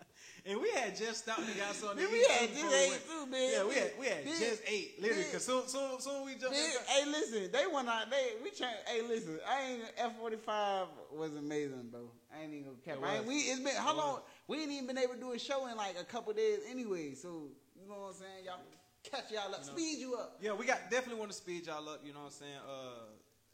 [0.44, 1.98] and we had just stopped and got something.
[2.02, 3.50] Man, we had just we ate too, man.
[3.52, 5.22] Yeah, we had we had Man, just ate literally.
[5.22, 5.33] man.
[5.33, 6.57] Cause soon soon soon we jumped.
[6.57, 8.11] Man, hey, listen, they went out.
[8.11, 8.74] They we trying.
[8.87, 12.11] Hey, listen, I ain't F forty five was amazing, bro.
[12.35, 12.96] I ain't even gonna cap.
[12.96, 14.12] It I ain't, we it's been how It long?
[14.14, 14.22] was.
[14.48, 17.14] We ain't even been able to do a show in like a couple days anyway.
[17.14, 17.48] So
[17.81, 18.44] you know what I'm saying?
[18.44, 18.61] Y'all
[19.05, 20.38] catch y'all up, speed you up.
[20.40, 22.00] Yeah, we got definitely want to speed y'all up.
[22.05, 22.61] You know what I'm saying?
[22.66, 23.07] Uh,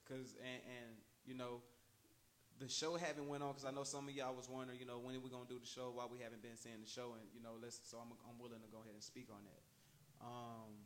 [0.08, 0.96] cause and and
[1.26, 1.60] you know,
[2.58, 4.98] the show haven't went on because I know some of y'all was wondering, you know,
[4.98, 5.94] when are we gonna do the show?
[5.94, 7.14] Why we haven't been seeing the show?
[7.14, 7.78] And you know, let's.
[7.86, 9.62] So I'm I'm willing to go ahead and speak on that.
[10.18, 10.82] Um,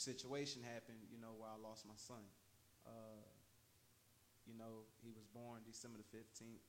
[0.00, 2.24] situation happened, you know, where I lost my son.
[2.88, 3.20] Uh,
[4.48, 6.64] you know, he was born December the 15th,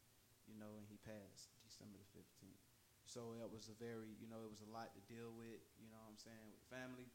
[0.45, 2.61] you know, and he passed December the 15th.
[3.07, 5.87] So it was a very, you know, it was a lot to deal with, you
[5.89, 7.07] know what I'm saying, with family.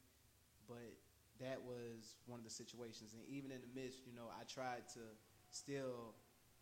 [0.64, 0.96] But
[1.40, 3.12] that was one of the situations.
[3.12, 5.04] And even in the midst, you know, I tried to
[5.52, 6.16] still,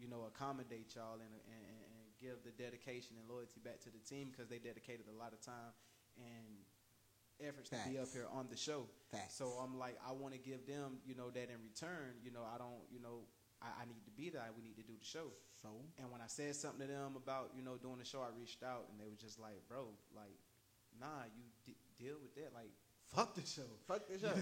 [0.04, 3.98] you know, accommodate y'all and, and, and- give the dedication and loyalty back to the
[4.08, 5.74] team because they dedicated a lot of time
[6.16, 6.46] and
[7.42, 8.86] efforts to be up here on the show.
[9.10, 9.34] Facts.
[9.36, 12.16] So I'm like, I want to give them, you know, that in return.
[12.22, 13.26] You know, I don't, you know,
[13.60, 14.46] I, I need to be there.
[14.56, 15.34] We need to do the show.
[15.60, 15.68] So
[16.00, 18.62] And when I said something to them about, you know, doing the show, I reached
[18.62, 20.38] out and they were just like, bro, like,
[20.96, 22.54] nah, you d- deal with that.
[22.54, 22.72] Like,
[23.14, 23.62] fuck the show.
[23.86, 24.36] fuck this up.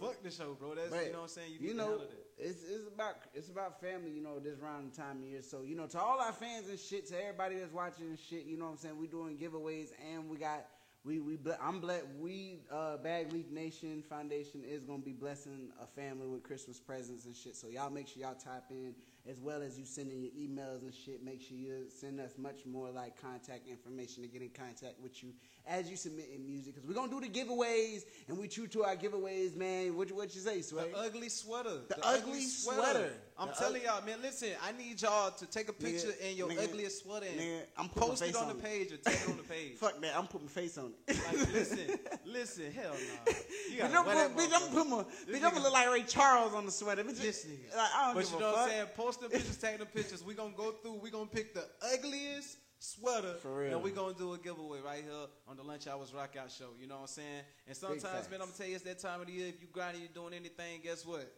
[0.00, 0.74] fuck the show, bro.
[0.74, 1.52] That's, But, you know what I'm saying?
[1.60, 2.00] You, to know,
[2.38, 4.10] it's it's about it's about family.
[4.10, 5.42] You know, this round of time of year.
[5.42, 8.44] So you know, to all our fans and shit, to everybody that's watching and shit,
[8.44, 8.98] you know what I'm saying?
[8.98, 10.66] We doing giveaways and we got
[11.04, 12.06] we we I'm blessed.
[12.18, 17.26] We uh, Bag Leaf Nation Foundation is gonna be blessing a family with Christmas presents
[17.26, 17.56] and shit.
[17.56, 18.94] So y'all make sure y'all type in
[19.28, 21.22] as well as you sending your emails and shit.
[21.22, 25.22] Make sure you send us much more like contact information to get in contact with
[25.22, 25.32] you
[25.66, 28.84] as you submit in music because we're gonna do the giveaways and we true to
[28.84, 29.96] our giveaways, man.
[29.96, 30.90] What you- what you say, Sway?
[30.90, 31.80] The ugly sweater.
[31.88, 33.12] The ugly sweater.
[33.38, 34.20] I'm The telling y'all, man.
[34.22, 37.40] Listen, I need y'all to take a picture Nigga, in your nigga, ugliest sweater and
[37.40, 39.74] nigga, I'm putting post it on, on the page or tag it on the page.
[39.76, 41.16] Fuck that, I'm putting my face on it.
[41.26, 43.32] Like, listen, listen, hell no.
[43.72, 44.88] You Bitch, gotta I'm bitch, I'm motherfucker.
[44.90, 47.02] my, bitch, I'm gonna look like Ray Charles on the sweater.
[47.02, 47.76] Bitch, This nigga.
[47.76, 48.58] Like, I don't But give you a know what.
[48.60, 48.86] I'm saying?
[48.96, 50.22] Post the pictures, tag the pictures.
[50.22, 50.94] We gonna go through.
[51.02, 53.72] We gonna pick the ugliest sweater, For real.
[53.74, 56.70] and we're gonna do a giveaway right here on the Lunch Hours Rock Out Show.
[56.80, 57.42] You know what I'm saying?
[57.66, 59.48] And sometimes, man, I'm gonna tell you, it's that time of the year.
[59.48, 61.32] If you grinding, you doing anything, guess what?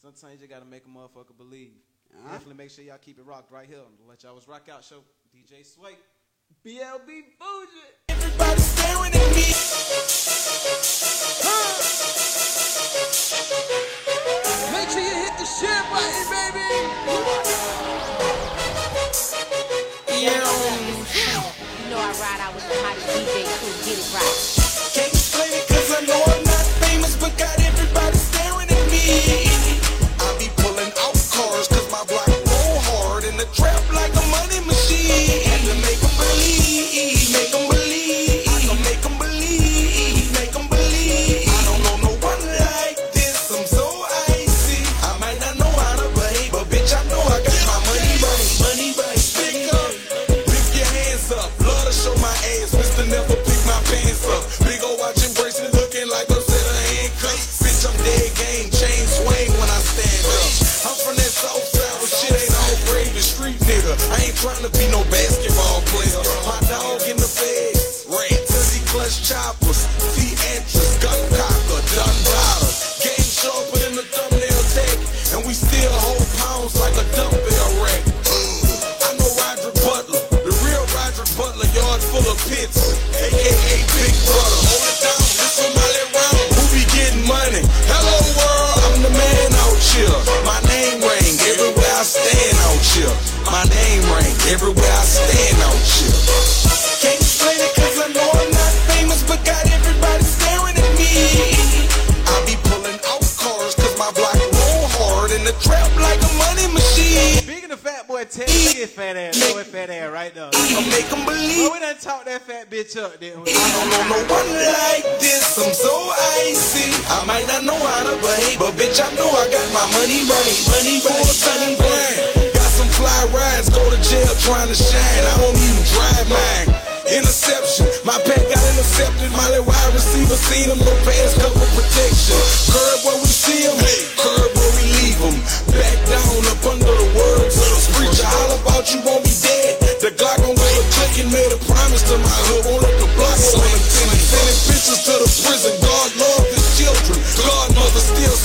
[0.00, 1.72] Sometimes you gotta make a motherfucker believe.
[2.12, 2.32] Uh-huh.
[2.32, 4.84] Definitely make sure y'all keep it rocked right here on the Lunch Hours Rock Out
[4.84, 5.04] Show.
[5.34, 5.92] DJ Sway.
[6.66, 7.06] BLB
[7.38, 7.86] Fuji.
[8.10, 10.52] Everybody staring at me.
[14.72, 16.31] Make sure you hit the share button,
[22.80, 23.84] hottest DJ too.
[23.84, 24.51] Get it right.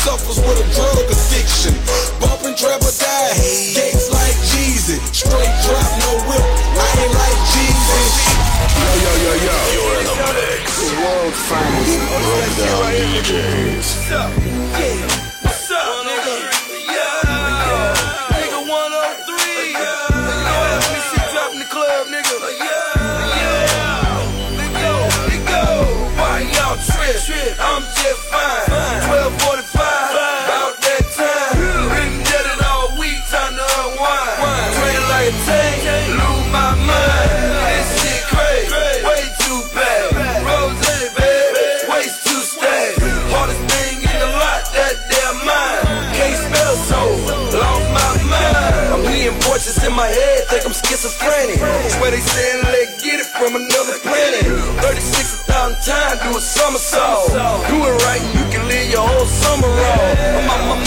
[0.08, 0.77] suffers with a
[52.01, 54.45] Where they sayin' they get it from another planet.
[54.82, 57.32] 36 thousand times, do a somersault.
[57.67, 60.87] Do it right and you can live your whole summer off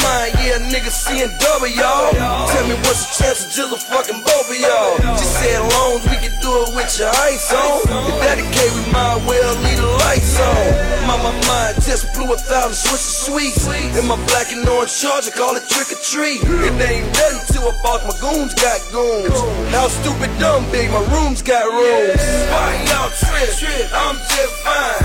[0.71, 2.15] nigga seeing double, y'all.
[2.55, 4.97] Tell me what's the chance of just a fucking both of y'all.
[5.19, 7.83] She said, long we can do it with your eyes on.
[8.07, 11.11] If that the we might well leave the lights on.
[11.11, 13.67] My, my mind just blew a thousand switches sweets.
[13.99, 16.39] In my black and orange charger, call it trick or treat.
[16.39, 19.35] It ain't nothing to a boss, my goons got goons.
[19.75, 22.23] How stupid, dumb, big, my rooms got rooms.
[22.55, 23.91] Why y'all trip?
[23.91, 25.03] I'm just fine.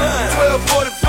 [0.61, 1.04] 1245.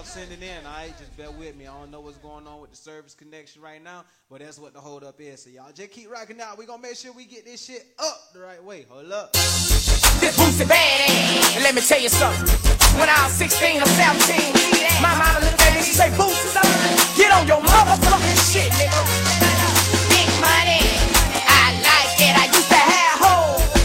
[0.00, 0.64] y'all sending in.
[0.64, 1.66] I just bear with me.
[1.66, 4.72] I don't know what's going on with the service connection right now, but that's what
[4.72, 5.42] the holdup is.
[5.42, 6.56] So y'all just keep rocking out.
[6.56, 8.86] We gonna make sure we get this shit up the right way.
[8.88, 9.34] Hold up.
[9.34, 11.54] This boots bad ass.
[11.54, 12.48] And let me tell you something.
[12.98, 15.82] When I was 16 or 17, my mama looked at me.
[15.82, 16.54] She say, Boots,
[17.18, 19.04] get on your motherfucking shit, nigga.
[20.08, 20.80] Big money.
[21.44, 22.34] I like it.
[22.40, 23.79] I used to have hoes.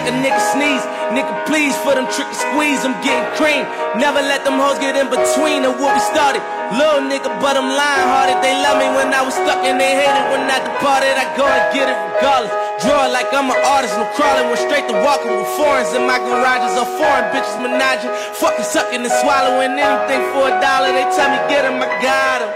[0.00, 0.80] Like a nigga sneeze,
[1.12, 3.68] nigga please for them tricky squeeze, I'm getting cream.
[4.00, 6.40] Never let them hoes get in between of what we started.
[6.72, 8.40] Little nigga, but I'm lying hearted.
[8.40, 11.20] They love me when I was stuck and they hated when I departed.
[11.20, 12.48] I go and get it regardless.
[12.80, 14.48] Draw like I'm an artist, no crawling.
[14.48, 16.80] Went straight to walking with foreigns in my garages.
[16.80, 18.08] All foreign bitches menaging.
[18.40, 20.96] Fucking sucking and swallowing anything for a dollar.
[20.96, 22.48] They tell me get 'em, I got 'em.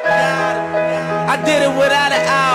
[1.29, 2.54] I did it without an album.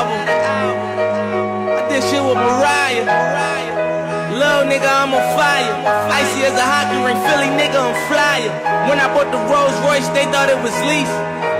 [4.80, 5.76] Nigga, I'm on fire.
[6.08, 8.52] Icy as a hockey ring, Philly nigga, I'm flyer.
[8.88, 11.12] When I bought the Rolls Royce, they thought it was lease.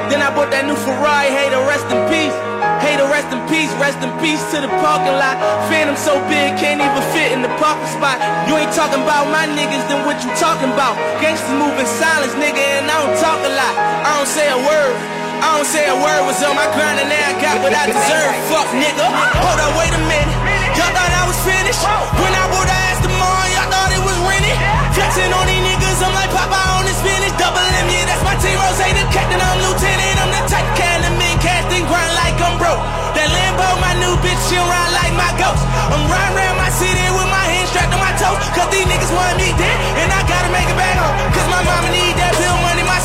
[0.08, 2.34] Then I bought that new Ferrari, hey, to rest in peace.
[2.80, 5.36] Hey, to rest in peace, rest in peace to the parking lot.
[5.68, 8.18] Phantom so big, can't even fit in the parking spot.
[8.48, 10.96] You ain't talking about my niggas, then what you talking about?
[11.20, 13.74] Gangsters move in silence, nigga, and I don't talk a lot.
[14.08, 14.96] I don't say a word.
[15.40, 17.88] I don't say a word was on my grind and now I got what I
[17.88, 18.32] deserve.
[18.52, 19.08] Fuck nigga.
[19.08, 20.36] Hold up, wait a minute.
[20.76, 21.80] Y'all thought I was finished.
[22.20, 24.58] When I bought the Aston Martin, y'all thought it was rented.
[24.92, 27.36] Flexing on these niggas, I'm like Papa on the spinach.
[27.40, 28.60] Double M, yeah, that's my team.
[28.60, 30.16] Ross, the captain, I'm lieutenant.
[30.20, 32.82] I'm the type can the men casting grind like I'm broke.
[33.16, 35.64] That Lambo, my new bitch, she'll ride like my ghost.
[35.92, 38.40] I'm riding around my city with my hands strapped on my toes.
[38.52, 41.16] Cause these niggas want me dead, and I gotta make it back home.
[41.32, 42.59] Cause my mama need that my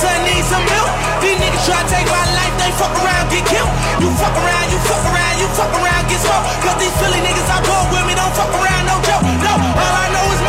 [0.04, 0.90] son needs some milk.
[1.24, 3.72] These niggas try to take my life, they fuck around, get killed.
[4.04, 6.46] You fuck around, you fuck around, you fuck around, get smoked.
[6.60, 9.24] Cause these Philly niggas I bought with me don't fuck around, no joke.
[9.24, 10.43] No, all I know is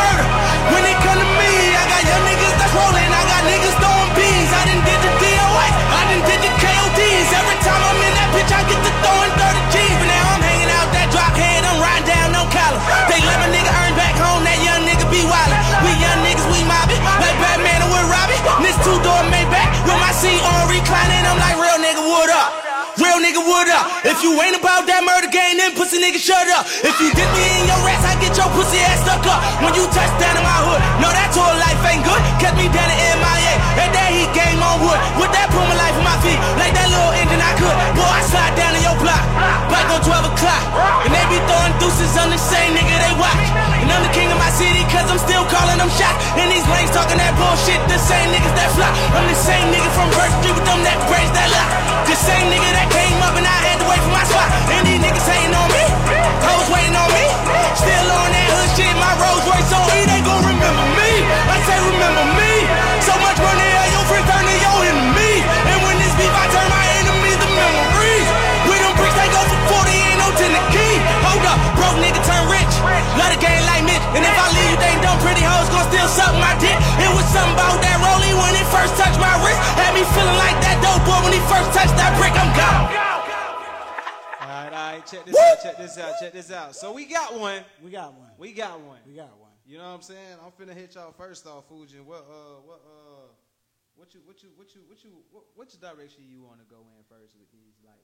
[24.05, 26.69] If you ain't about that murder game, then pussy nigga, shut up.
[26.85, 29.41] If you dip me in your ass, I get your pussy ass stuck up.
[29.65, 32.21] When you touch down in my hood, no, that tour life ain't good.
[32.37, 33.53] Kept me down in MIA.
[33.82, 34.99] and That he game on wood.
[35.17, 37.75] With that Puma life on my feet, like that little engine I could.
[37.97, 38.74] Boy, I slide down in
[39.06, 39.22] block,
[39.70, 40.64] like on 12 o'clock.
[41.06, 43.45] And they be throwing deuces on the same nigga they watch.
[43.78, 46.18] And I'm the king of my city, cause I'm still calling them shots.
[46.41, 48.89] And these lanes talking that bullshit, the same niggas that fly.
[49.14, 50.10] I'm the same nigga from
[50.41, 51.72] Street with them that braids that lie.
[52.10, 54.49] The same nigga that came up and I had to wait for my spot.
[54.74, 55.86] And these niggas hating on me,
[56.41, 57.26] hoes waiting on me.
[57.78, 61.05] Still on that hood shit, my Rolls Royce on E, they gon' remember me.
[74.16, 76.76] And if I leave they ain't dumb pretty hoes gon' still suck my dick.
[77.03, 79.59] It was something about that rollie when it first touched my wrist.
[79.76, 82.32] Had me feeling like that dope boy when he first touched that brick.
[82.32, 82.88] I'm gone.
[84.39, 85.03] All right, all right.
[85.03, 85.57] Check this out.
[85.61, 86.13] Check this out.
[86.22, 86.76] Check this out.
[86.76, 87.68] So we got one.
[87.84, 88.32] We got one.
[88.39, 89.03] We got one.
[89.05, 89.51] We got one.
[89.68, 90.38] You know what I'm saying?
[90.45, 92.05] I'm finna hit y'all first off, Fujin.
[92.05, 93.28] What uh what uh
[93.95, 96.86] what you what you what you what you what, which direction you want to go
[96.95, 97.76] in first with these?
[97.84, 97.99] Like,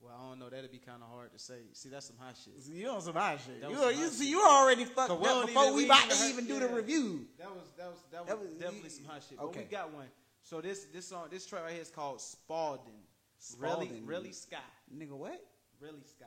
[0.00, 0.48] well, I don't know.
[0.48, 1.54] That'd be kind of hard to say.
[1.72, 2.54] See, that's some hot shit.
[2.72, 3.60] You on some hot shit.
[3.60, 4.28] That You, you hot see, shit.
[4.30, 7.26] you already fucked we up before we about to even do the review.
[7.38, 9.38] That was that was that was, That was- definitely some hot shit.
[9.38, 10.06] But we got one.
[10.42, 12.92] So this this song this track right here is called Spalding.
[13.58, 14.06] Really Spalding.
[14.06, 14.56] really Sky.
[14.96, 15.40] Nigga, what?
[15.80, 16.26] Really Sky.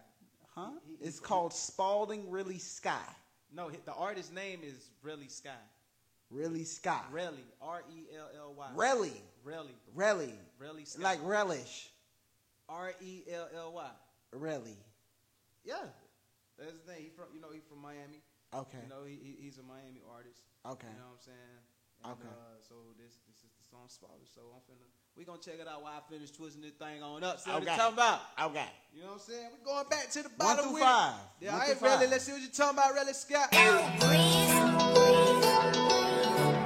[0.56, 0.72] Huh?
[0.86, 3.00] He- he- it's he- called Spalding Really Sky.
[3.54, 5.50] No, the artist name is Really Sky.
[6.30, 7.02] Really Sky.
[7.12, 7.44] Really.
[7.62, 8.68] R E L L Y.
[8.76, 9.22] Really.
[9.46, 10.32] Relly.
[10.62, 11.02] Relly Sky.
[11.04, 11.91] Like relish.
[12.72, 13.90] R E L L Y.
[14.34, 14.78] Relly.
[15.66, 15.76] Yeah.
[16.58, 17.04] That's the thing.
[17.04, 18.24] He from you know he from Miami.
[18.56, 18.80] Okay.
[18.84, 20.44] You know he, he he's a Miami artist.
[20.66, 20.88] Okay.
[20.88, 21.52] You know what I'm saying?
[22.04, 22.26] And, Okay.
[22.34, 24.26] Uh, so this this is the song Spalding.
[24.34, 27.24] So I'm finna we gonna check it out while I finish twisting this thing on
[27.24, 27.40] up.
[27.40, 27.70] See what Okay.
[27.72, 28.22] it's talking about.
[28.50, 28.66] Okay.
[28.96, 29.50] You know what I'm saying?
[29.54, 30.48] We're going back to the bottom.
[30.48, 30.86] One through with it.
[30.86, 31.14] five.
[31.42, 32.08] Yeah, One I ain't through really.
[32.08, 33.50] Let's see what you're talking about, really, Scott.
[33.52, 34.82] Yeah.
[35.22, 36.61] I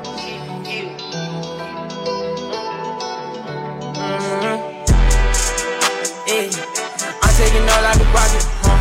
[7.35, 8.79] take taking all like a rocket, huh?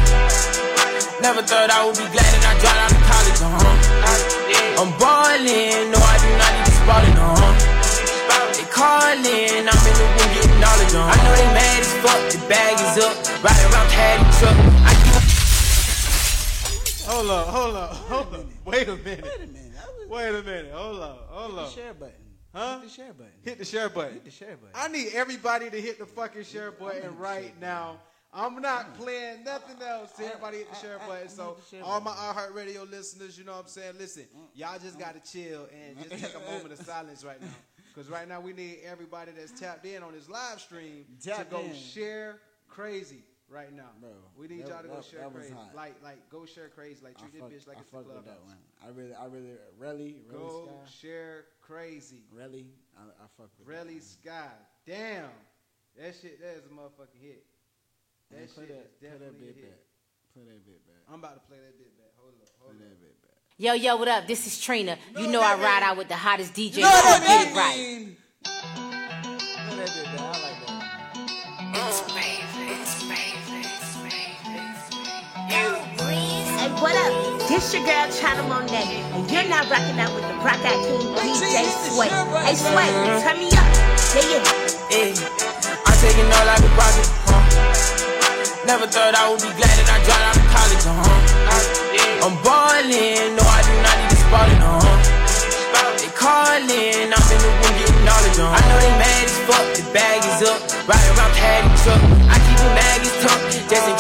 [1.20, 4.78] Never thought I would be glad that I dropped out of college, uh-huh.
[4.78, 8.54] I'm ballin', no, I do not need to ballin', uh-huh.
[8.54, 11.14] They callin', I'm in the room getting knowledge, uh-huh.
[11.14, 14.56] I know they mad as fuck, the bag is up, riding around caddy truck.
[14.86, 15.22] I keep
[17.10, 18.46] Hold up, hold up, hold up.
[18.64, 19.24] Wait a minute.
[19.24, 19.72] Wait a minute.
[19.76, 20.72] I was- Wait a minute.
[20.72, 21.72] Hold up, hold Hit the up.
[21.72, 22.14] share button.
[22.54, 22.80] Huh?
[22.80, 23.32] Hit the share button.
[23.42, 24.12] Hit the share button.
[24.14, 24.74] Hit the share button.
[24.74, 27.98] I need everybody to hit the fucking share button right now.
[28.34, 30.12] I'm not playing nothing else.
[30.20, 31.28] Everybody hit the share button.
[31.28, 33.94] So all my iHeartRadio listeners, you know what I'm saying?
[33.98, 34.24] Listen,
[34.54, 37.48] y'all just gotta chill and just take a moment of silence right now.
[37.94, 41.60] Because right now we need everybody that's tapped in on this live stream to go
[41.60, 41.74] in.
[41.74, 43.90] share crazy right now.
[44.00, 45.52] Bro, we need that- y'all to go that- share that crazy.
[45.54, 45.74] hot.
[45.76, 47.04] Like, like go share crazy.
[47.04, 48.56] Like treat this bitch like I it's fuck with that one.
[48.84, 50.90] I really, I really, really, really, Go Sky.
[51.02, 52.24] share crazy.
[52.32, 52.66] Really,
[52.98, 54.50] I, I fuck with Really, Sky.
[54.86, 55.30] Damn.
[55.96, 57.44] That shit, that is a motherfucking hit.
[58.30, 58.38] That.
[58.40, 59.70] That play shit that, is play that definitely a bit hit.
[59.70, 59.82] back.
[60.34, 61.00] Play that bit back.
[61.08, 62.12] I'm about to play that bit back.
[62.18, 62.90] Hold up, hold Play up.
[62.90, 63.38] that bit back.
[63.56, 64.26] Yo, yo, what up?
[64.26, 64.98] This is Trina.
[65.16, 65.90] You know that I ride mean?
[65.90, 66.76] out with the hottest DJ.
[66.78, 67.76] You know what so that get it right.
[67.78, 68.16] mean?
[68.42, 70.20] Play that bit back.
[70.20, 72.04] I like that.
[75.44, 77.12] Hey, what up?
[77.48, 81.00] This your girl China Monet, and you're not rocking out with the Rock Out King
[81.18, 82.08] DJ Sway.
[82.08, 82.88] Hey Sway,
[83.20, 83.68] turn me up.
[84.14, 84.44] Yeah, yeah.
[84.88, 85.12] Hey,
[85.84, 88.13] I'm taking all like a rocket, huh?
[88.66, 92.24] Never thought I would be glad that I dropped out of college, uh-huh.
[92.24, 96.00] I'm ballin', no, I do not need to ballin', uh-huh.
[96.00, 98.56] They callin', I'm in the room getting knowledge, uh-huh.
[98.56, 102.00] I know they mad as fuck, the bag is up, riding around caddy truck.
[102.32, 102.40] I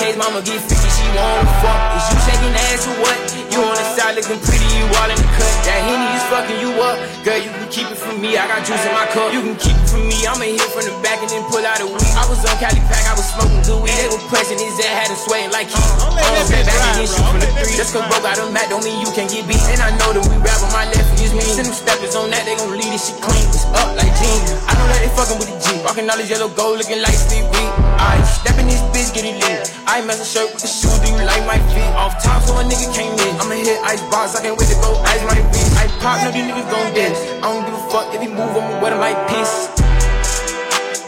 [0.04, 1.80] case mama get freaky, she wanna fuck.
[1.96, 3.16] Is you shaking ass or what?
[3.48, 5.54] You on the side looking pretty, you all in the cut.
[5.64, 8.36] That Henny is fucking you up, girl, you can keep it from me.
[8.36, 10.18] I got juice in my cup, you can keep it from me.
[10.28, 12.14] I'ma hit from the back and then pull out a weed.
[12.20, 13.96] I was on Cali Pack, I was smoking good weed.
[13.96, 15.78] They were pressing his ass, had him sweating like he.
[15.78, 16.52] Uh-huh, let Oh, uh-huh.
[16.52, 17.76] that back bitch back ride, and then shoot from the Don't let that three.
[17.78, 19.62] Just cause bro got a mat don't mean you can't get beat.
[19.72, 21.46] And I know that we rap on my left is me.
[21.46, 23.46] Send them steppers on that, they gon' leave this shit clean.
[23.54, 24.50] It's up like jeans.
[24.68, 25.80] I know that they fucking with the G.
[25.80, 27.83] Rockin' all this yellow gold looking like Steve Reed.
[27.98, 29.70] I step in this bitch, get it lit.
[29.86, 31.92] I mess a shirt with the shoes, do you like my feet?
[31.94, 33.34] Off top so a nigga can't miss.
[33.40, 35.76] I'ma hit ice box, I can't wait to go ice my wrist.
[35.78, 37.18] I pop, no these niggas gon' dance.
[37.40, 39.70] I don't give a fuck if he move, I'ma wet him like piss.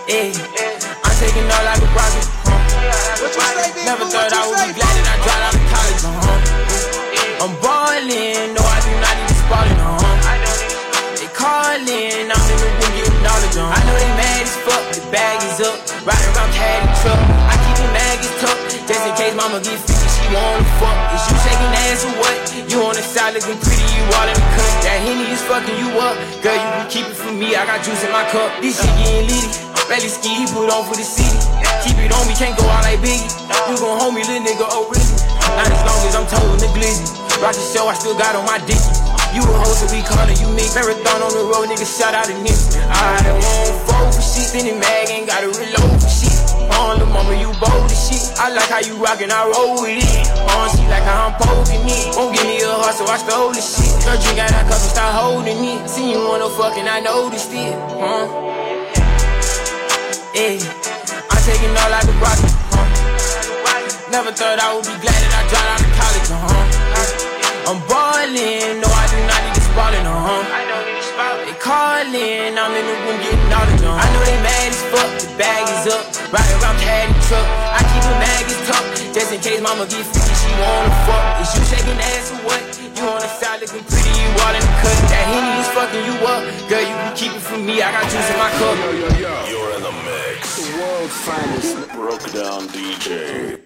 [0.07, 0.31] Yeah,
[1.03, 2.27] I'm taking all like a rocket.
[3.87, 6.03] Never thought I would be glad that I dropped out of college.
[6.07, 7.43] Uh-huh.
[7.47, 9.79] I'm ballin', no, I do not need to ballin'.
[9.79, 10.11] Uh-huh.
[11.19, 13.55] They callin', I'm in the room getting knowledge.
[13.55, 13.75] Uh-huh.
[13.75, 15.79] I know they mad as fuck, the bag is up,
[16.57, 17.21] around caddy truck.
[17.49, 20.97] I keep it mag as tuck, just in case mama get freaky, she wanna fuck.
[21.13, 22.37] Is you shaking ass or what?
[22.69, 24.73] You on the side looking pretty, you all in the cut.
[24.85, 27.55] That Henny is fucking you up, girl, you can keep it from me.
[27.55, 28.51] I got juice in my cup.
[28.61, 29.49] This shit getting litty,
[29.89, 31.37] belly ski, he put on for the city.
[31.85, 33.29] Keep it on me, can't go out like Biggie.
[33.71, 35.17] You gon' hold me, little nigga, oh really?
[35.57, 37.07] Not as long as I'm told the glizzy.
[37.43, 38.81] Rock the show, I still got on my dick.
[39.35, 40.65] You a hoe, so we callin' you me.
[40.75, 42.79] Marathon on the road, nigga, shout out to nigga.
[42.89, 46.36] I don't want fold for shit, then the mag ain't gotta reload for shit.
[46.77, 48.39] On the mama, you bold as shit.
[48.39, 50.29] I like how you rockin', I roll with it.
[50.53, 52.15] On she like how I'm poking it.
[52.17, 53.97] Won't give me a heart, so I stole the shit.
[54.05, 55.89] Girl, drink out that cup and start holding it.
[55.89, 57.75] See you wanna fuck and I noticed it.
[57.97, 58.29] Huh?
[60.37, 60.61] Yeah,
[61.33, 62.53] I'm taking all like a rocket.
[62.77, 62.85] Huh?
[64.13, 66.29] Never thought I would be glad that I dropped out of college.
[66.29, 67.73] Uh-huh.
[67.73, 70.07] I'm ballin', no, I do not need to ballin'.
[70.07, 70.45] Uh-huh.
[71.43, 73.83] They callin', I'm in the room getting knowledge.
[73.83, 73.97] Uh-huh.
[73.97, 77.47] I know they mad as fuck, the bag is up, riding around caddy truck.
[77.77, 81.25] I keep a mag as tuck, just in case mama get freaky, she wanna fuck.
[81.45, 82.63] Is you shaking ass or what?
[82.97, 84.97] You on the side looking pretty, you all in the cut.
[85.13, 87.83] That Henny is fucking you up, girl, you can keep it from me.
[87.85, 88.77] I got juice in my cup.
[88.81, 89.33] Yo, yo, yo.
[89.53, 90.41] You're in the mix.
[90.57, 93.61] The world's finest broke down DJ.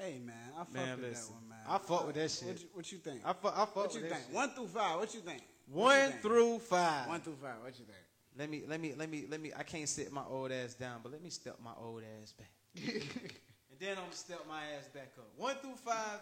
[0.00, 1.34] Hey man, I fuck Man, with listen.
[1.34, 1.58] that one, man.
[1.68, 2.62] I fuck with that What shit.
[2.64, 3.20] you, what you think?
[3.24, 4.24] I fuck, I fuck what with you that think?
[4.26, 4.34] shit.
[4.34, 4.96] One through five.
[4.98, 5.42] What you think?
[5.68, 6.22] What you One think?
[6.22, 7.08] through five.
[7.08, 7.60] One through five.
[7.62, 7.99] What you think?
[8.40, 9.52] Let me, let me, let me, let me.
[9.54, 12.50] I can't sit my old ass down, but let me step my old ass back,
[12.74, 15.28] and then I'm gonna step my ass back up.
[15.36, 16.20] One through five,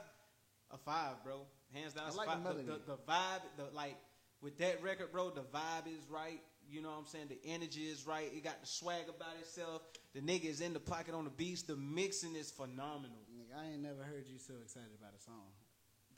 [0.73, 1.43] a five, bro.
[1.73, 2.43] Hands down, I like five.
[2.43, 3.97] the The, the, the vibe, the like
[4.43, 5.31] with that record, bro.
[5.31, 6.41] The vibe is right.
[6.69, 7.27] You know what I'm saying?
[7.29, 8.29] The energy is right.
[8.35, 9.83] It got the swag about itself.
[10.13, 11.63] The nigga is in the pocket on the beats.
[11.63, 15.55] The mixing is phenomenal, Nigga, I ain't never heard you so excited about a song.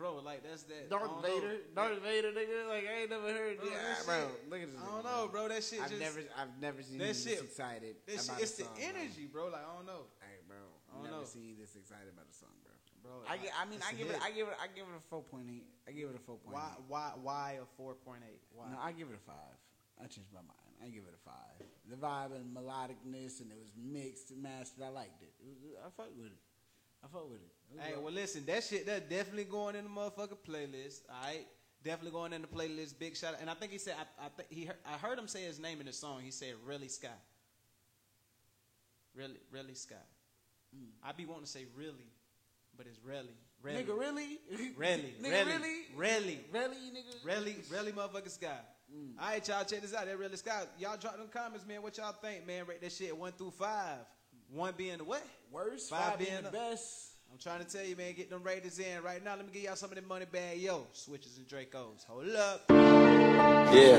[0.01, 0.25] Bro.
[0.25, 0.89] Like that's that.
[0.89, 1.77] I Darth Vader, know.
[1.77, 2.59] Darth Vader, nigga.
[2.73, 3.61] Like I ain't never heard.
[3.61, 4.17] Bro, yeah, that bro.
[4.17, 4.81] shit- Look at this.
[4.81, 5.43] I don't know, bro.
[5.53, 6.01] That shit I've just.
[6.01, 8.75] never, I've never seen that shit- this excited that shit, about it's a the song,
[8.81, 8.89] bro.
[8.89, 9.43] energy, bro.
[9.53, 10.57] Like I don't know, Hey, bro.
[10.57, 11.29] I don't never know.
[11.29, 12.73] seen this excited about a song, bro.
[13.05, 13.15] bro.
[13.29, 14.17] I, gi- I mean, I give it.
[14.25, 15.69] I give it, I give it a four point eight.
[15.85, 18.41] I give it a four point Why, why, why a four point eight?
[18.57, 18.73] Why?
[18.73, 19.55] No, I give it a five.
[20.01, 20.73] I changed my mind.
[20.81, 21.61] I give it a five.
[21.93, 24.81] The vibe and melodicness, and it was mixed and mastered.
[24.83, 25.29] I liked it.
[25.45, 26.41] it was, I fucked with it.
[27.05, 27.53] I fuck with it.
[27.79, 31.03] Hey, well, listen, that shit that's definitely going in the motherfucking playlist.
[31.09, 31.47] All right,
[31.85, 32.99] definitely going in the playlist.
[32.99, 35.19] Big shout out, and I think he said I, I think he heard, I heard
[35.19, 36.21] him say his name in the song.
[36.23, 37.09] He said really Sky.
[39.15, 39.97] Really, really Sky.
[40.77, 40.89] Mm.
[41.05, 42.11] I be wanting to say really,
[42.77, 44.39] but it's really, really, Nigga, really?
[44.77, 45.87] really, Nigga, really, really?
[45.97, 47.25] really, Really, nigga?
[47.25, 48.59] really, really, motherfucking Sky.
[48.95, 49.13] Mm.
[49.21, 50.07] All right, y'all, check this out.
[50.07, 50.63] That really Sky.
[50.79, 51.83] Y'all drop them comments, man.
[51.83, 52.67] What y'all think, man?
[52.67, 53.99] Rate that shit one through five.
[54.53, 55.25] One being the what?
[55.53, 57.10] Worst, Five, five being being the best.
[57.33, 59.37] I'm trying to tell you, man, get them Raiders in right now.
[59.37, 60.87] Let me give y'all some of the money bag, yo.
[60.93, 62.05] Switches and Dracos.
[62.09, 62.65] Hold up.
[62.69, 63.99] Yeah.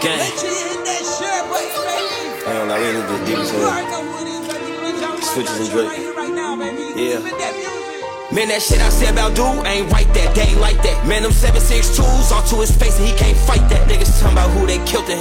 [0.00, 0.18] Gang.
[0.18, 2.44] Let you hit that button, baby.
[2.46, 4.04] I don't know, we ain't even deep as You already hell.
[4.04, 5.22] know who it is, baby.
[5.22, 6.82] Switches and Right here, right now, baby.
[7.02, 7.18] Yeah.
[7.20, 8.32] Spit that music.
[8.32, 11.04] Man, that shit I said about dude ain't right that, they ain't like that.
[11.08, 13.88] Man, them 762s all to his face and he can't fight that.
[13.88, 15.18] Niggas talking about who they killed in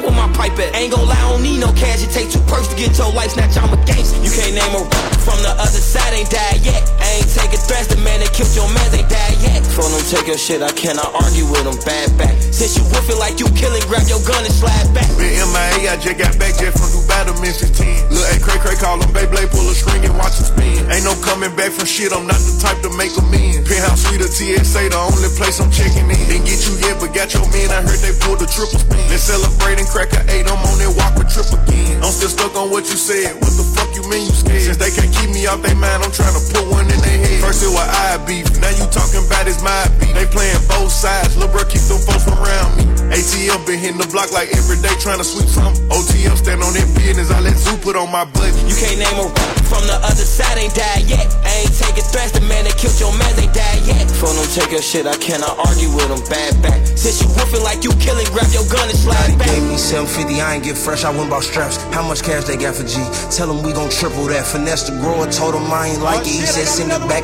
[0.00, 0.10] here.
[0.10, 0.74] Where my pipe at?
[0.74, 2.02] Ain't gon' lie, I don't need no cash.
[2.02, 3.56] It take two perks to get your life snatch.
[3.56, 4.18] I'm a gangster.
[4.22, 6.80] You can't name a from the other side, ain't died yet.
[6.96, 7.92] I ain't taking threats.
[7.92, 9.60] The man that killed your man ain't died yet.
[9.76, 11.76] Phone them, take your shit, I cannot argue with them.
[11.84, 12.32] Bad back.
[12.40, 15.06] Since you woofing like you killing, grab your gun and slide back.
[15.20, 18.08] Been MIA, I just got back just from Dubai to Memphis 10.
[18.08, 20.88] Lil' A Cray Cray call him Beyblade, pull a string and watch him spin.
[20.88, 23.60] Ain't no coming back from shit, I'm not the type to make a in.
[23.68, 26.20] Penthouse suite of TSA, the only place I'm checking in.
[26.26, 29.04] Didn't get you yet, but got your men, I heard they pulled the triple spin.
[29.12, 31.98] Let's celebrate and crack a eight, I'm on that walk with trip again.
[31.98, 34.62] I'm still stuck on what you said, what the fuck you mean you scared?
[34.62, 37.18] Since they can't keep me off they mind, I'm trying to put one in their
[37.18, 37.42] head.
[37.42, 40.14] First it was I beef, now you talking about it's my beef.
[40.14, 42.86] They playing both sides, lil' bro keep them folks around me.
[43.10, 45.82] ATL been hitting the block like every day trying to sweep something.
[45.90, 48.62] OTM stand on that business, I let Zoo put on my budget.
[48.70, 51.30] You can't name a from the other side, ain't died yet.
[51.46, 52.34] I ain't taking threats.
[52.34, 54.10] The man that killed your man ain't died yet.
[54.18, 56.18] Phone them, take your shit, I cannot argue with them.
[56.26, 56.82] Bad back.
[56.98, 59.46] Since you woofing like you killing, grab your gun and slide back.
[59.46, 61.78] Gave me 750, I ain't get fresh, I went bought straps.
[61.94, 62.98] How much cash they got for G?
[63.30, 64.44] Tell them we gon' triple that.
[64.44, 66.34] Finesse the grower, told him I ain't like it.
[66.34, 67.22] He said send it back.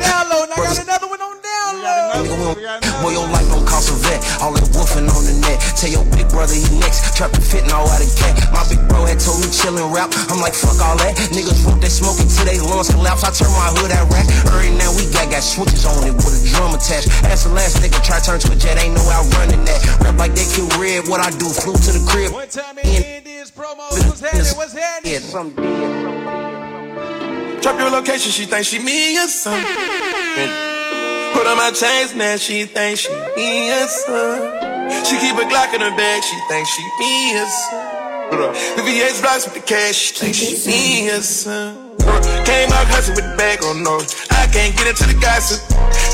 [0.55, 1.37] Brothers- Another one on
[2.17, 4.23] Nigga, Boy, your life don't cost a vet.
[4.41, 4.66] All that
[5.77, 7.13] Tell your big brother he next.
[7.13, 8.33] Trap the fit and all out of cat.
[8.49, 10.09] My big bro had told me chillin' rap.
[10.25, 11.13] I'm like, fuck all that.
[11.29, 13.21] Niggas want that smoke until they lungs collapse.
[13.21, 14.25] I turn my hood at rack.
[14.57, 17.13] Right now we got got switches on it with a drum attached.
[17.29, 18.81] Ask the last nigga try turn to a jet.
[18.81, 20.01] Ain't no outrunning that.
[20.01, 21.05] Rap like they kill red.
[21.05, 21.45] What I do?
[21.45, 22.33] Flew to the crib.
[22.33, 23.85] One time in Indians promo.
[23.93, 24.57] What's happening?
[24.57, 25.13] What's happening?
[25.13, 25.53] Yeah, some
[27.61, 29.61] Drop your location, she think she me or something.
[31.37, 34.66] Put on my chains, now she think she me or something.
[35.05, 38.53] She keep a Glock in her bag, she thinks she me something.
[38.75, 41.87] The VH blocks with the cash, she thinks she me something.
[42.45, 44.15] Came out hustling with the bag on nose.
[44.31, 45.59] I can't get into the gossip.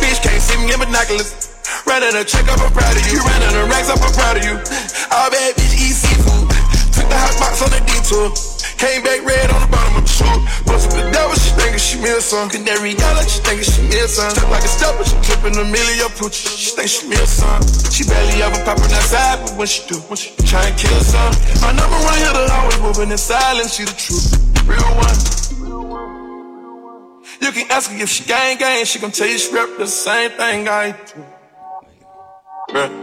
[0.01, 1.53] Bitch can't see me in binoculars.
[1.85, 3.21] Running a check up, I'm proud of you.
[3.21, 4.57] Running the racks up, I'm proud of you.
[5.13, 6.49] All bad bitch eat seafood.
[6.93, 8.52] Took the hot box on the detour.
[8.83, 10.27] Came back red on the bottom of the shoe.
[10.67, 12.49] Bustin' the devil, she thinkin' she me some.
[12.49, 14.35] Canary yellow, she thinkin' she me some.
[14.35, 16.51] Step like a stepper, she drippin' a million poochie.
[16.51, 17.63] She think she me some.
[17.95, 21.31] She barely ever poppin' outside, but when she do, when she try and kill some.
[21.63, 24.35] My number one hitter always moving in silence, she the truth.
[24.67, 25.15] Real one.
[27.39, 29.87] You can ask her if she gang gang, she gon' tell you she rep the
[29.87, 31.23] same thing I do.
[32.67, 33.02] Bruh.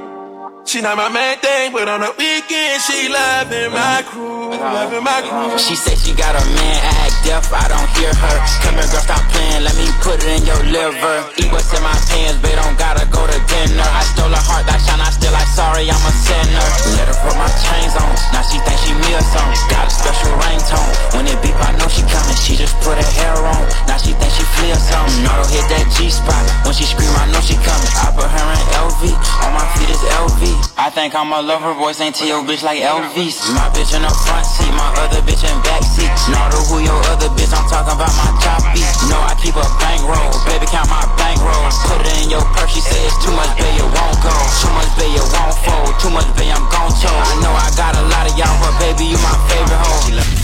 [0.71, 5.19] She not my main thing, but on the weekend she loving my crew, loving my
[5.27, 5.59] crew.
[5.59, 8.37] She say she got a man, act deaf, I don't hear her.
[8.63, 11.27] Come here, girl, stop playing, let me put it in your liver.
[11.43, 13.83] Eat what's in my pants, babe, don't gotta go to dinner.
[13.83, 16.67] I stole her heart, that shine, I still like sorry, I'm a sinner.
[16.95, 19.59] Let her put my chains on, now she think she me or something.
[19.75, 22.39] Got a special ringtone, when it beep, I know she coming.
[22.39, 25.27] She just put her hair on, now she think she flee or something.
[25.27, 27.91] Auto hit that G spot, when she scream, I know she coming.
[28.07, 29.03] I put her in LV,
[29.43, 30.60] on my feet is LV.
[30.81, 33.37] I think I'm a lover boy, ain't to your bitch like Elvis.
[33.53, 36.09] My bitch in the front seat, my other bitch in back seat.
[36.33, 38.83] Know who your other bitch, I'm talking about my choppy.
[39.13, 41.69] No, I keep a bankroll, baby count my bankroll.
[41.85, 44.33] Put it in your purse, she says too much, baby, won't go.
[44.61, 45.93] Too much, baby, won't fold.
[46.01, 47.13] Too much, baby, I'm gon' choke.
[47.13, 50.40] I know I got a lot of y'all, but baby, you my favorite hoe.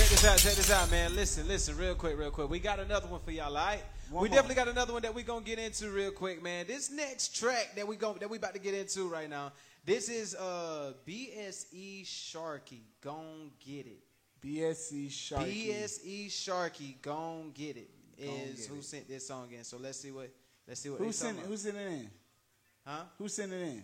[0.00, 1.14] Check this out, check this out, man.
[1.14, 2.48] Listen, listen, real quick, real quick.
[2.48, 3.82] We got another one for y'all, all right?
[4.08, 4.36] One we more.
[4.36, 6.66] definitely got another one that we gonna get into real quick, man.
[6.66, 9.52] This next track that we go that we about to get into right now.
[9.84, 14.00] This is uh BSE Sharky, gon' get it.
[14.42, 15.68] BSE Sharky.
[15.68, 17.90] BSE Sharky, gon' get it.
[18.16, 18.84] Is Get who It.
[18.84, 19.64] sent this song in?
[19.64, 20.30] So let's see what
[20.66, 22.10] let's see what Who sent Who sent it in?
[22.86, 23.02] Huh?
[23.18, 23.82] Who sent it in?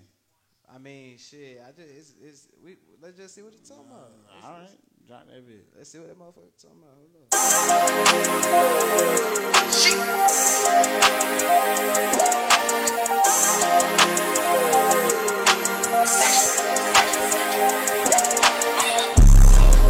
[0.74, 1.62] I mean, shit.
[1.62, 4.10] I just it's, it's we let's just see what it's talking about.
[4.32, 4.70] Let's- All right,
[5.06, 5.64] drop that bit.
[5.76, 6.98] Let's see what that motherfucker talking about.
[6.98, 7.30] Hold up.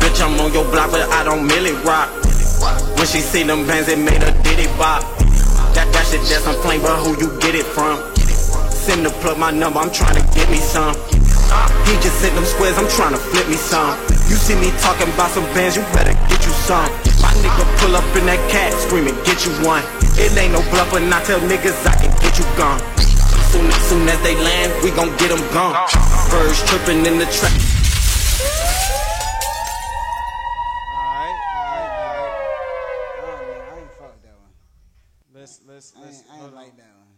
[0.00, 2.10] Bitch, I'm on your block, but I don't merely rock.
[2.98, 5.02] When she see them bands, it made her diddy bop.
[5.72, 7.96] That, that shit just I'm playing, but who you get it from?
[8.70, 10.94] Send the plug my number, I'm trying to get me some.
[11.86, 14.15] He just sent them squares, I'm trying to flip me some.
[14.28, 16.90] You see me talking about some bands, you better get you some.
[17.22, 19.82] My nigga pull up in that cat, screaming, get you one.
[20.18, 22.80] It ain't no bluff, and I tell niggas I can get you gone.
[23.54, 25.74] Soon, as soon as they land, we gon' get them gone.
[26.30, 27.54] Birds tripping in the trap.
[35.32, 36.18] Let's let's I let's.
[36.18, 36.62] ain't, I hold ain't on.
[36.62, 37.14] like that one.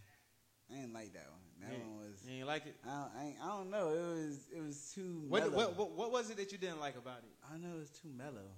[0.70, 1.40] I ain't like that one.
[1.60, 2.24] That You ain't- one was.
[2.26, 2.76] you ain't like it?
[2.84, 3.88] I don't, I, ain't, I don't know.
[3.90, 5.24] It was it was too.
[5.28, 5.56] What, mellow.
[5.56, 7.30] what what what was it that you didn't like about it?
[7.46, 8.50] I know it was too mellow.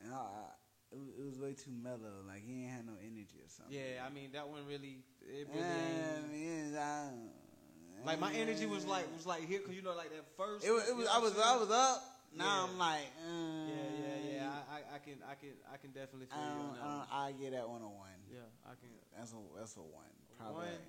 [0.00, 0.48] And I, I,
[0.92, 2.24] it, was, way too mellow.
[2.26, 3.74] Like he ain't had no energy or something.
[3.74, 9.04] Yeah, I mean that one really it really Yeah, I Like my energy was like
[9.14, 10.64] was like here because you know like that first.
[10.64, 10.88] It was.
[10.88, 11.32] It was I was.
[11.36, 12.02] I was up.
[12.36, 12.62] Now Yeah.
[12.64, 13.08] I'm like.
[13.20, 14.50] Uh, Yeah, yeah, yeah.
[14.70, 17.06] I, I, can, I can, I can definitely feel you on.
[17.10, 18.18] I, I get that one on one.
[18.30, 18.90] Yeah, I can.
[19.16, 20.10] That's a that's a one.
[20.38, 20.66] Probably.
[20.66, 20.84] One.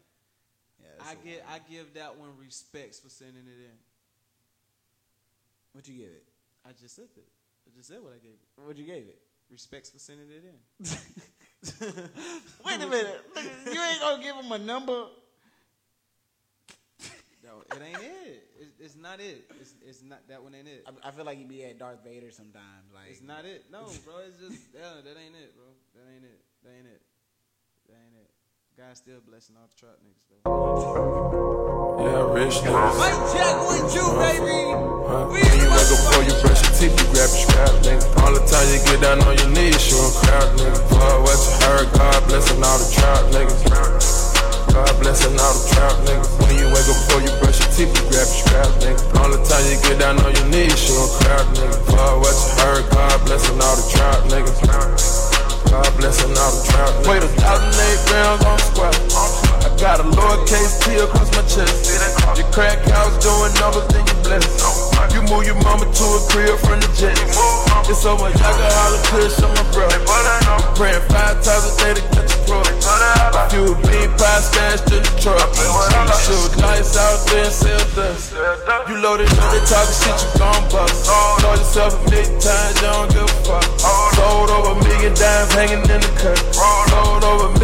[0.82, 1.53] Yeah, I get, one.
[1.53, 3.78] I give that one respects for sending it in.
[5.74, 6.24] What you give it?
[6.68, 7.28] I just said it.
[7.68, 8.47] I just said what I gave it.
[8.63, 9.20] What you gave it?
[9.51, 10.88] Respects for sending it in.
[12.66, 13.22] Wait a minute.
[13.72, 15.05] You ain't gonna give him a number.
[17.43, 18.49] No, it ain't it.
[18.59, 19.45] It's, it's not it.
[19.61, 20.88] It's, it's not that one ain't it.
[20.88, 22.89] I, I feel like you be at Darth Vader sometimes.
[22.91, 23.66] Like It's not it.
[23.72, 24.16] No, bro.
[24.26, 25.66] It's just yeah, that ain't it, bro.
[25.93, 26.41] That ain't it.
[26.63, 27.01] That ain't it.
[27.88, 28.30] That ain't it.
[28.76, 30.41] God's still blessing all the trap niggas though.
[32.01, 32.97] Yeah, rich niggas.
[32.97, 34.74] Mike Jack with you, baby.
[35.07, 35.32] Huh?
[35.32, 36.45] When you before you brush your
[36.76, 38.03] teeth, you grab your scrap, nigga.
[38.19, 40.76] All the time you get down on your knees, you a crowd, nigga.
[40.91, 43.63] Fuck what you heard, God blessing all the trap niggas.
[44.76, 46.30] God blessing all the trap niggas.
[46.43, 48.99] When you wake up before you brush your teeth, you grab your scrap, nigga.
[49.23, 51.80] All the time you get down on your knees, you a crowd, nigga.
[51.88, 54.59] Fuck what you heard, God blessing all the trap niggas.
[55.71, 57.07] God blessing all the trap niggas.
[57.07, 58.95] Wait a thousand eight rounds on squat.
[59.63, 61.88] I got a lowercase T across my chest.
[62.36, 64.43] Your crack house doing numbers, then you bless.
[65.16, 67.16] You move your mama to a crib from the jet.
[67.88, 69.88] It's so much alcohol and kush on my bro.
[70.76, 72.59] Praying five times a day to get your pro.
[72.59, 75.55] A bean pie stashed in the truck.
[76.20, 78.36] Shoot nice out there and sell dust.
[78.91, 81.07] You loaded up, they talking shit, you gon' bust.
[81.07, 83.63] Told yourself a million times, you don't give a fuck.
[84.20, 86.36] Sold over a million dimes hanging in the cut.
[86.91, 87.55] Sold over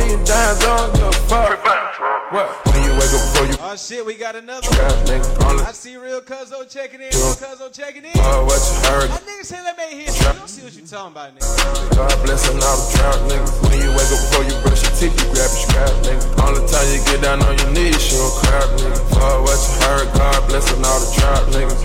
[3.81, 4.67] shit, we got another
[5.09, 7.09] nigga, I see real Cuzzo checking in.
[7.09, 8.13] Real Cuzzo checking in.
[8.17, 9.09] Oh, what you heard?
[9.09, 10.13] My nigga say let me hear.
[10.13, 11.97] You don't see what you talking about, nigga.
[11.97, 13.51] God blessing all the trap niggas.
[13.65, 16.21] When you wake up before you brush your teeth, you grab your scrap, nigga.
[16.45, 19.01] All the time you get down on your knees, you a crap, nigga.
[19.17, 21.81] Fuck what you heard, God blessing all the trap niggas.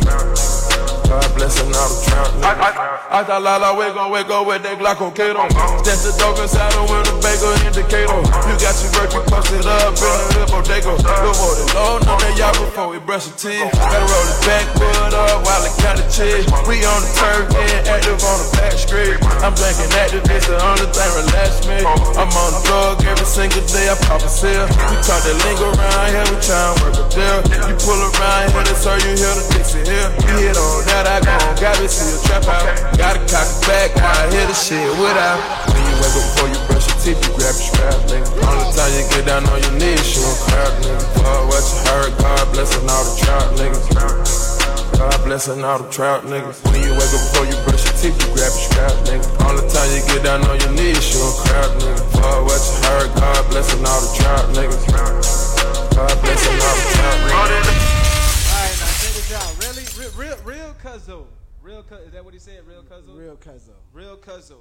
[1.08, 2.60] God blessing all the trap niggas.
[2.60, 2.95] I
[3.26, 5.46] thought Lala we gon' wake up with that Glock on Kato.
[5.86, 8.18] That's the dog inside the window, bagel indicator.
[8.50, 10.90] You got your you posted up in the hood bodega.
[10.90, 13.70] Look more than oh, low, know that y'all before we brush your teeth.
[13.78, 16.42] Gotta roll the backwood up while it kinda chill.
[16.66, 19.16] We on the turf, getting active on the back street.
[19.42, 21.78] I'm drinking active, it's the only thing relax me.
[22.18, 24.66] I'm on the drug every single day, I pop a seal.
[24.90, 27.38] We talk that lingo around here, we try and work a deal.
[27.70, 30.10] You pull around here, that's all you hear the Dixie here.
[30.26, 32.95] You hit on that, I go on, got see a trap out.
[32.96, 35.38] Gotta cock it back, I hear the shit without.
[35.68, 38.24] When you wake up before you brush your teeth, you grab your scrap, nigga.
[38.48, 41.04] All the time you get down on your knees, you a crap, nigga.
[41.20, 43.84] Fuck what you heard, God blessing all the trap niggas.
[44.96, 46.64] God blessing all the trap niggas.
[46.64, 49.28] When you wake up before you brush your teeth, you grab your scrap, nigga.
[49.44, 52.00] All the time you get down on your knees, you a crap, nigga.
[52.16, 54.82] Fuck what you heard, God blessing all the trap niggas.
[54.88, 57.36] God blessing all the trap niggas.
[57.36, 57.44] All
[58.56, 59.52] right, now check this out.
[59.60, 61.35] Really, real, real, real Cuzzo.
[61.66, 62.06] Real Cuzzo.
[62.06, 62.60] Is that what he said?
[62.64, 63.18] Real Cuzzo.
[63.18, 63.74] Real Cuzzo.
[63.92, 64.58] Real Cuzzo.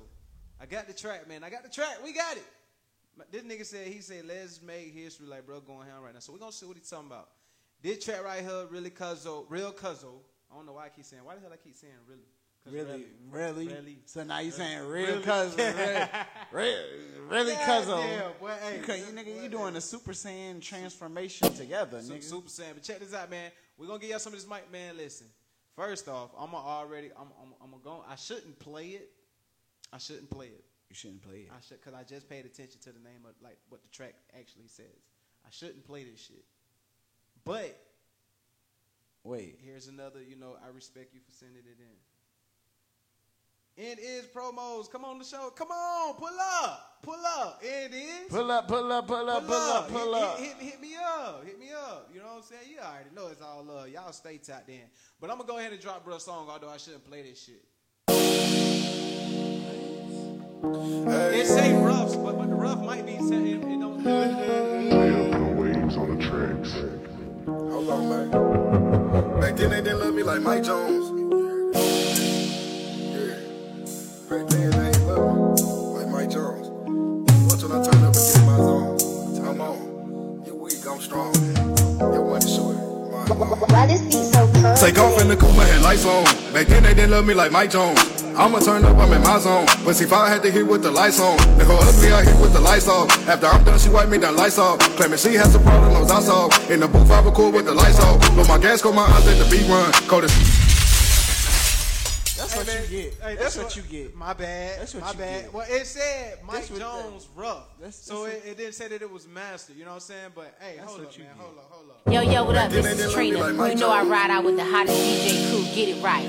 [0.60, 1.44] I got the track, man.
[1.44, 2.00] I got the track.
[2.04, 2.46] We got it.
[3.32, 6.20] This nigga said he said let's make history like bro going ham right now.
[6.20, 7.30] So we're gonna see what he's talking about.
[7.84, 10.16] This track right here, really Cuzzo, real Cuzzo.
[10.52, 11.24] I don't know why I keep saying.
[11.24, 12.24] Why the hell I keep saying really?
[12.68, 13.98] Really, really, really.
[14.06, 16.08] So now you saying real cousin, really,
[16.52, 16.76] really,
[17.30, 18.00] really Yeah, cousin.
[18.00, 18.78] yeah, boy, hey.
[18.78, 22.24] you, you nigga, you doing a Super Saiyan transformation together, nigga.
[22.24, 22.74] Super Saiyan.
[22.74, 23.52] But check this out, man.
[23.78, 24.98] We're gonna get y'all some of this mic, man.
[24.98, 25.28] Listen.
[25.76, 27.10] First off, I'm already.
[27.20, 27.28] I'm.
[27.42, 27.54] I'm.
[27.62, 28.04] I'm gonna go.
[28.10, 29.10] I shouldn't play it.
[29.92, 30.64] I shouldn't play it.
[30.90, 31.50] You shouldn't play it.
[31.52, 34.16] I should, cause I just paid attention to the name of like what the track
[34.40, 34.86] actually says.
[35.46, 36.46] I shouldn't play this shit.
[37.44, 37.78] But
[39.26, 40.22] Wait, here's another.
[40.22, 41.98] You know, I respect you for sending it in.
[43.78, 44.90] It is promos.
[44.90, 45.50] Come on the show.
[45.50, 46.30] Come on, pull
[46.64, 47.60] up, pull up.
[47.62, 48.30] It is.
[48.30, 50.40] pull up, pull up, pull up, pull up, pull up.
[50.40, 51.44] Hit, hit, hit me up.
[51.46, 52.10] Hit me up.
[52.14, 52.62] You know what I'm saying?
[52.72, 53.90] You already know it's all love.
[53.90, 54.80] Y'all stay tapped in.
[55.20, 57.44] But I'm gonna go ahead and drop bro a song, although I shouldn't play this
[57.44, 57.66] shit.
[61.34, 64.06] It say roughs, but, but the rough might be saying it, it don't.
[65.58, 66.72] waves on the tracks.
[67.46, 69.40] Hold on, man.
[69.42, 71.05] Back then they didn't love me like Mike Jones.
[74.28, 74.96] Then they I?
[84.78, 86.24] Take off in the coupe, my headlights on.
[86.54, 88.00] Back then they didn't love me like Mike Jones.
[88.36, 89.68] I'ma turn up, I'm in my zone.
[89.86, 92.26] But see, if I had to hit with the lights on, the go ugly, I
[92.26, 93.10] hit with the lights off.
[93.28, 94.80] After I'm done, she wipe me down, lights off.
[94.98, 96.52] Claiming she has a problem, knows I solve.
[96.72, 98.20] In the booth, I record with the lights off.
[98.36, 99.92] But my gas, go my eyes, let the beat run.
[100.08, 100.65] Cold as
[102.46, 103.14] That's what you get.
[103.22, 104.16] Hey, that's what you get.
[104.16, 104.80] My bad.
[104.80, 105.44] That's what my you bad.
[105.44, 105.54] get.
[105.54, 107.64] Well, it said Mike That's what- Jones rough.
[107.80, 109.74] That's- so it, it didn't say that it was master.
[109.74, 110.32] You know what I'm saying?
[110.36, 111.28] But hey, hold up, man.
[111.38, 112.14] Hold up, hold up.
[112.14, 112.72] Yo, yo, what up?
[112.72, 113.48] This is Trina.
[113.70, 115.64] You know I ride out with the hottest DJ crew.
[115.76, 116.26] Get it right.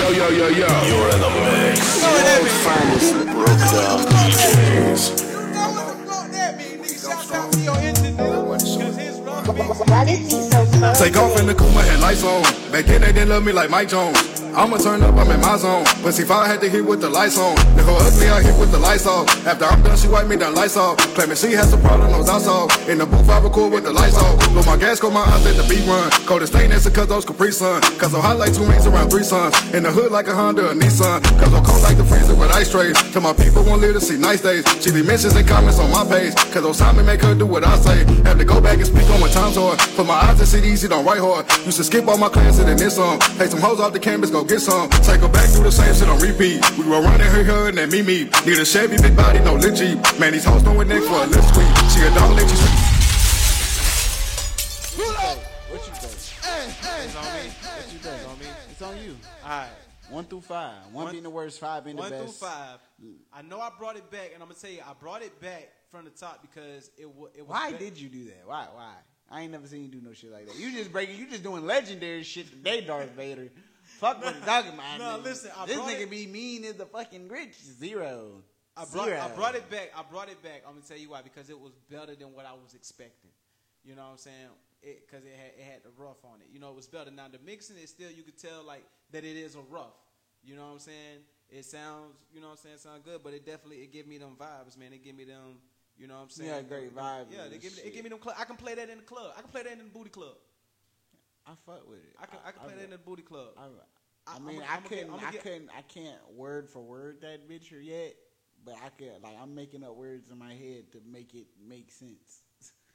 [0.00, 0.66] Yo, yo, yo, yo.
[0.86, 2.02] You're in the mix.
[2.02, 5.20] World finest broke down DJs.
[5.20, 7.02] You know what the fuck that means.
[7.02, 8.16] Shout out to your engineer.
[8.16, 9.90] Cause his rock beats.
[9.90, 10.94] Why this beat so cold?
[10.96, 12.42] Take off in the coupe, my headlights on.
[12.72, 14.16] Back then they didn't love me like Mike Jones.
[14.54, 15.84] I'ma turn up, I'm in my zone.
[16.02, 17.54] But see, if I had to hit with the lights on,
[17.86, 19.28] go ugly, I hit with the lights off.
[19.46, 20.98] After I'm done, she wipe me down, lights off.
[21.14, 22.70] Claiming she has a problem, knows I solve.
[22.88, 24.38] In the booth, I record with the lights off.
[24.50, 26.10] Blow my gas, go my eyes, let the beat run.
[26.26, 27.80] Coldest thing that's cause those Capri Sun.
[27.98, 29.54] Cause I'm hot like two rings around three suns.
[29.72, 31.22] In the hood like a Honda or Nissan.
[31.38, 32.96] Cause I'm cold like the freezer with ice trays.
[33.12, 34.64] Till my people won't live to see nice days.
[34.82, 36.34] She leave mentions and comments on my page.
[36.52, 38.04] Cause Osama make her do what I say.
[38.24, 39.80] Have to go back and speak on my times hard.
[39.80, 41.46] For my eyes to see easy, don't write hard.
[41.64, 43.20] Used to skip all my classes and this song.
[43.38, 44.88] Take some hoes off the campus, go get some.
[44.90, 46.60] Take her back through the same shit on repeat.
[46.78, 48.24] We were running her hair and then me me.
[48.46, 49.98] Need a Chevy, big body, no lit Jeep.
[50.18, 51.70] Man, these hoes doing next for a little sweet.
[51.92, 52.86] She a dog, let you see.
[55.70, 56.12] What you think?
[57.04, 57.50] It's on me.
[57.50, 58.28] What you think?
[58.28, 58.46] on me?
[58.70, 59.16] It's on you.
[59.44, 59.68] All right.
[60.10, 60.84] One through five.
[60.86, 62.12] One, One- being the worst, five being the best.
[62.12, 62.38] One best.
[62.38, 62.78] through five.
[63.32, 65.70] I know I brought it back, and I'm gonna tell you, I brought it back
[65.90, 67.30] from the top because it was.
[67.36, 68.42] It was Why ba- did you do that?
[68.46, 68.66] Why?
[68.74, 68.94] Why?
[69.30, 70.58] I ain't never seen you do no shit like that.
[70.58, 71.16] You just breaking.
[71.16, 73.48] You just doing legendary shit today, Darth Vader.
[74.00, 74.98] Fuck what you talking about.
[74.98, 75.24] No, nigga.
[75.24, 78.42] listen, I this nigga it- be mean as the fucking rich zero.
[78.76, 79.20] I brought, Zero.
[79.20, 79.92] I brought it back.
[79.94, 80.62] I brought it back.
[80.66, 83.30] I'm gonna tell you why because it was better than what I was expecting.
[83.84, 84.48] You know what I'm saying?
[84.80, 86.48] Because it, had it had the rough on it.
[86.50, 87.10] You know, it was better.
[87.10, 89.92] Now the mixing is still you could tell like that it is a rough.
[90.42, 91.18] You know what I'm saying?
[91.50, 94.16] It sounds, you know what I'm saying, sound good, but it definitely it give me
[94.16, 94.92] them vibes, man.
[94.94, 95.58] It give me them,
[95.98, 96.48] you know what I'm saying?
[96.48, 97.94] Yeah, great vibes Yeah, they give me, it shit.
[97.94, 98.20] give me them.
[98.22, 99.34] Cl- I can play that in the club.
[99.36, 100.36] I can play that in the booty club.
[101.46, 102.14] I fuck with it.
[102.20, 103.48] I can, I, can play that in the booty club.
[103.58, 103.62] I,
[104.30, 106.68] I I'm mean, I I'm get- couldn't, I'm a I get- couldn't, I can't word
[106.68, 108.14] for word that bitch yet,
[108.64, 111.90] but I could, like, I'm making up words in my head to make it make
[111.90, 112.42] sense.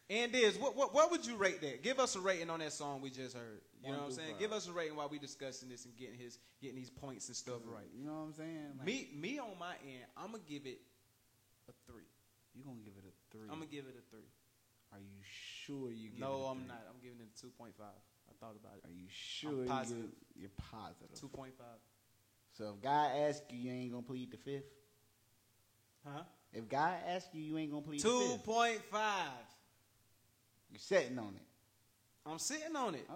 [0.07, 1.81] And is what, what what would you rate that?
[1.81, 3.61] Give us a rating on that song we just heard.
[3.83, 4.29] You know what I'm saying?
[4.33, 4.39] five.
[4.39, 7.35] Give us a rating while we discussing this and getting his getting these points and
[7.35, 7.89] stuff right.
[7.97, 8.69] You know what I'm saying?
[8.77, 10.77] Like, Me me on my end, I'm gonna give it
[11.67, 12.05] a three.
[12.53, 13.47] you gonna give it a three?
[13.49, 14.29] I'm gonna give it a three.
[14.93, 16.11] Are you sure you?
[16.11, 16.85] Give No, it a I'm not.
[16.87, 17.97] I'm giving it a two point five.
[18.41, 18.87] I thought about it.
[18.87, 19.61] Are you sure?
[19.63, 20.01] I'm positive.
[20.03, 20.11] give-
[20.41, 21.19] you're positive.
[21.19, 21.79] Two point five.
[22.57, 24.65] So if God asks you, you ain't gonna plead the fifth.
[26.05, 26.23] Huh?
[26.53, 28.43] If God asks you, you ain't gonna plead the Two fifth.
[28.43, 29.29] point five.
[30.71, 31.41] You're sitting on it.
[32.27, 33.07] I'm sitting on it.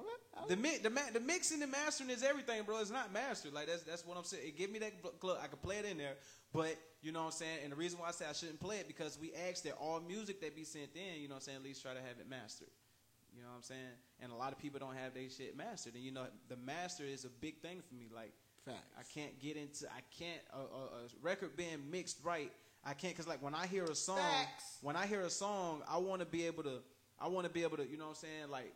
[0.47, 2.79] The mi- the ma- the mixing and mastering is everything, bro.
[2.79, 3.53] It's not mastered.
[3.53, 4.43] Like that's that's what I'm saying.
[4.47, 5.39] It give me that club.
[5.41, 6.15] I can play it in there,
[6.53, 7.59] but you know what I'm saying.
[7.63, 9.99] And the reason why I say I shouldn't play it because we asked that all
[9.99, 12.19] music that be sent in, you know what I'm saying, at least try to have
[12.19, 12.67] it mastered.
[13.39, 13.95] You know what I'm saying?
[14.21, 15.93] And a lot of people don't have their shit mastered.
[15.95, 18.07] And you know, the master is a big thing for me.
[18.13, 18.33] Like,
[18.99, 22.51] I can't get into, I can't, a, a, a record being mixed right,
[22.83, 24.19] I can't, cause like when I hear a song,
[24.81, 26.79] when I hear a song, I want to be able to,
[27.17, 28.73] I want to be able to, you know what I'm saying, like,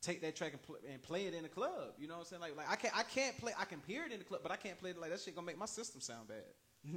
[0.00, 1.92] take that track and, pl- and play it in the club.
[1.98, 2.40] You know what I'm saying?
[2.40, 4.52] Like, like I can't, I can't play, I can hear it in the club, but
[4.52, 6.44] I can't play it like that shit gonna make my system sound bad.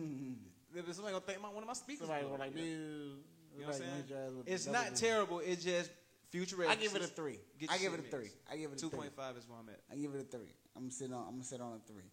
[0.93, 2.07] Somebody gonna think my, one of my speakers.
[2.07, 2.55] Somebody gonna like?
[2.55, 3.91] "Dude, You know what I'm saying?
[3.97, 5.39] hit your ass with It's not terrible.
[5.39, 5.89] It's just
[6.29, 6.57] future.
[6.67, 7.39] I give it a three.
[7.59, 8.23] Get I your give it shit a three.
[8.23, 8.37] mixed.
[8.51, 8.99] I give it a two three.
[8.99, 9.79] point five is where I'm at.
[9.91, 10.53] I give it a three.
[10.75, 11.25] I'm gonna sit on.
[11.27, 12.09] I'm gonna sit on a three.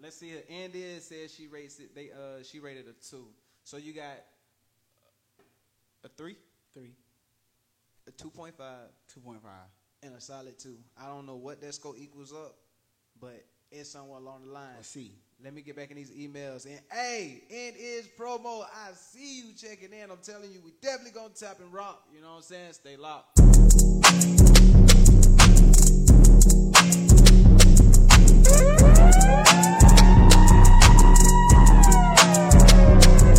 [0.00, 0.30] Let's see.
[0.30, 0.42] Here.
[0.50, 1.94] Andy says she rates it.
[1.94, 3.26] They uh she rated a two.
[3.64, 4.18] So you got
[6.04, 6.36] a three,
[6.74, 6.92] Three.
[8.08, 9.68] a two point five, Two point five.
[10.02, 10.78] and a solid two.
[11.00, 12.56] I don't know what that score equals up,
[13.20, 14.72] but it's somewhere along the line.
[14.76, 15.14] Let's see.
[15.44, 16.66] Let me get back in these emails.
[16.66, 18.62] And hey, it is promo.
[18.62, 20.08] I see you checking in.
[20.08, 22.04] I'm telling you, we definitely gonna tap and rock.
[22.14, 22.74] You know what I'm saying?
[22.74, 23.38] Stay locked.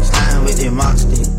[0.04, 1.33] Sliding with the mock stick,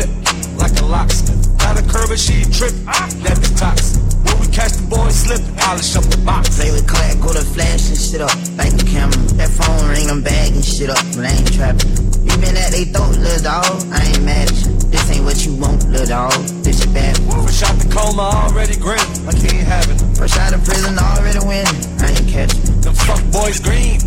[0.00, 0.30] bitch.
[0.30, 0.60] She a animal.
[0.60, 2.84] Round, round, two sticks, like a curve making keys trippin'.
[3.24, 4.00] That be toxic.
[4.24, 6.56] When we catch the boys slippin', polish up the box.
[6.56, 8.34] Play with clack, go to flash and shit up.
[8.56, 9.16] Like the camera.
[9.36, 11.00] That phone ring, I'm bagging shit up.
[11.16, 11.92] But I ain't trapping.
[12.24, 13.80] You been at they throat, little dog.
[13.92, 14.72] I ain't mad at you.
[14.90, 16.36] This ain't what you want, little dog.
[16.64, 17.16] This your bad.
[17.30, 19.00] Fresh out the coma, already grin.
[19.24, 19.98] I can't have it.
[20.16, 21.78] Fresh out of prison, already winning.
[22.00, 22.80] I ain't catching.
[22.80, 24.00] Them fuck boys green.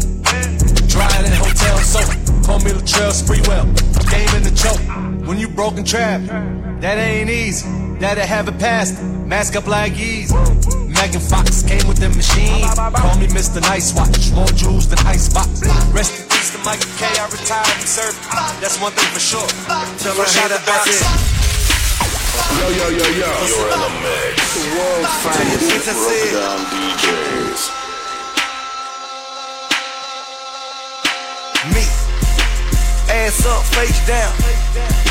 [0.88, 2.14] Drying in hotel soap.
[2.46, 3.66] Call me Latrell Sprewell.
[4.12, 5.03] Game in the choke.
[5.26, 6.22] When you broken trap,
[6.82, 7.66] that ain't easy.
[8.00, 9.02] That'll have it past.
[9.02, 10.34] Mask up like ease.
[10.92, 12.68] Megan Fox came with the machine.
[12.76, 13.62] Call me Mr.
[13.62, 14.32] Nice Watch.
[14.36, 15.32] More jewels than ice.
[15.32, 15.64] icebox.
[15.96, 17.08] Rest in peace to Michael K.
[17.08, 18.20] I retired and served.
[18.60, 19.48] That's one thing for sure.
[20.04, 20.92] Tell Fresh out the box.
[22.60, 23.32] Yo, yo, yo, yo.
[23.48, 24.44] You're in the mix.
[24.60, 27.64] The world's finest broke down DJs.
[31.72, 32.03] Me.
[33.24, 34.36] Ass up, face down.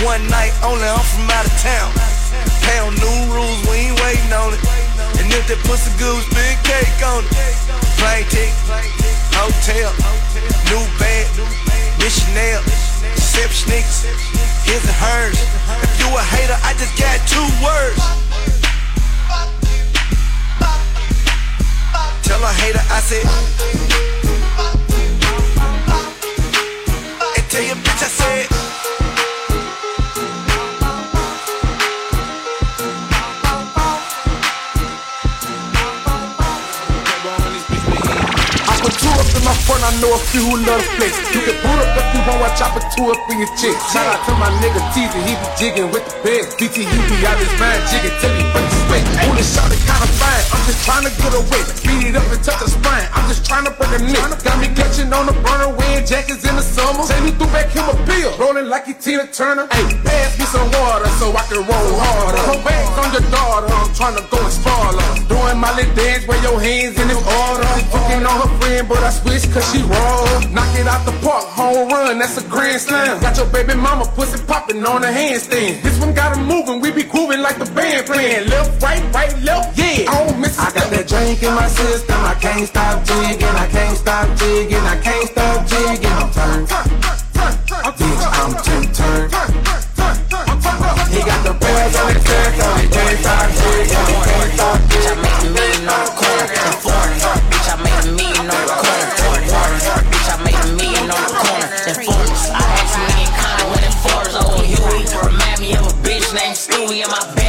[0.05, 1.89] One night only, I'm from out of town.
[2.61, 4.61] Pound new rules, we ain't waiting on it.
[5.17, 7.33] And if that pussy good, we spin cake on it.
[7.97, 8.53] Plane ticket,
[9.33, 9.97] hotel,
[10.69, 11.25] new bag,
[12.05, 12.61] missionary,
[13.17, 14.05] sip sneakers,
[14.69, 15.41] his and hers.
[15.81, 17.97] If you a hater, I just got two words.
[22.29, 24.12] Tell a hater I said.
[27.53, 28.72] Tell your bitch I said.
[39.37, 41.13] In my front, I know a few who love the flex.
[41.33, 43.77] You can boot up if you want, watch out for two up in your chick.
[43.93, 46.59] Shout out to my nigga Teasy, he be jigging with the best.
[46.59, 49.05] BTU be out his mind jigging till he break the sweat.
[49.25, 51.63] Ooh, this shot kinda fine, I'm just trying to get away.
[51.85, 54.43] Beat it up and touch the spine, I'm just trying to break a neck.
[54.43, 57.05] Got me clutching on the burner, wearing jackets in the summer.
[57.05, 59.67] Say me threw back him a bill, rolling like he Tina Turner.
[59.73, 62.43] Hey, pass me some water so I can roll harder.
[62.53, 65.13] Put bags on your daughter, I'm trying to go and spoil her.
[65.29, 67.69] Doing my little dance, wear your hands in the order.
[67.93, 70.25] Fucking on her friend, but I switch cause she raw.
[70.51, 73.21] Knock it out the park, home run, that's a grand slam.
[73.21, 75.83] Got your baby mama pussy popping on the handstand.
[75.83, 78.49] This one got him moving, we be grooving like the band playing.
[78.49, 80.11] Left, right, right, left, yeah.
[80.11, 83.67] I don't miss I got that drink in my system, I can't stop jigging, I
[83.69, 86.13] can't stop jigging, I can't stop jigging.
[86.13, 86.69] I'm turned,
[87.99, 89.33] bitch, I'm too turned.
[91.13, 95.62] He got the bells on his chest, so he can't stop jigging, can't stop Bitch,
[106.93, 107.42] Stewie in my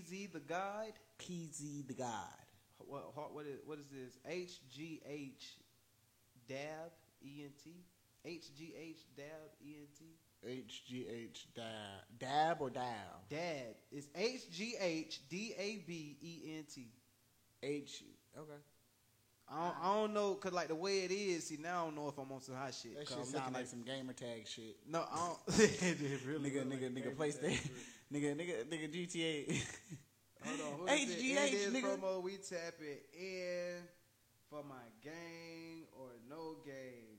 [0.00, 0.94] PZ the guide.
[1.18, 2.08] PZ the God.
[2.78, 4.18] what what what is what is this?
[4.26, 5.56] H G H
[6.48, 6.90] dab
[7.22, 7.70] E N T.
[8.24, 9.26] H G H dab
[9.64, 10.04] E N T.
[10.42, 11.64] HGH dab.
[12.18, 12.84] Dab or dab?
[13.28, 13.74] Dad.
[13.92, 16.88] It's H G H D A B E N T.
[17.62, 18.02] H.
[18.38, 18.52] Okay.
[19.52, 21.96] I don't, I don't know, cause like the way it is, see now I don't
[21.96, 22.96] know if I'm on some hot shit.
[22.96, 24.76] That 'cause shit sound looking like at- some gamer tag shit.
[24.88, 25.58] No, I don't.
[25.60, 27.70] it really nigga, look nigga, like nigga, PlayStation, tag.
[28.12, 29.62] Nigga, nigga, nigga, GTA.
[30.44, 30.88] Hold on?
[30.88, 31.82] HGH, nigga.
[31.82, 33.82] promo, we tap it in
[34.48, 37.18] for my gang or no game.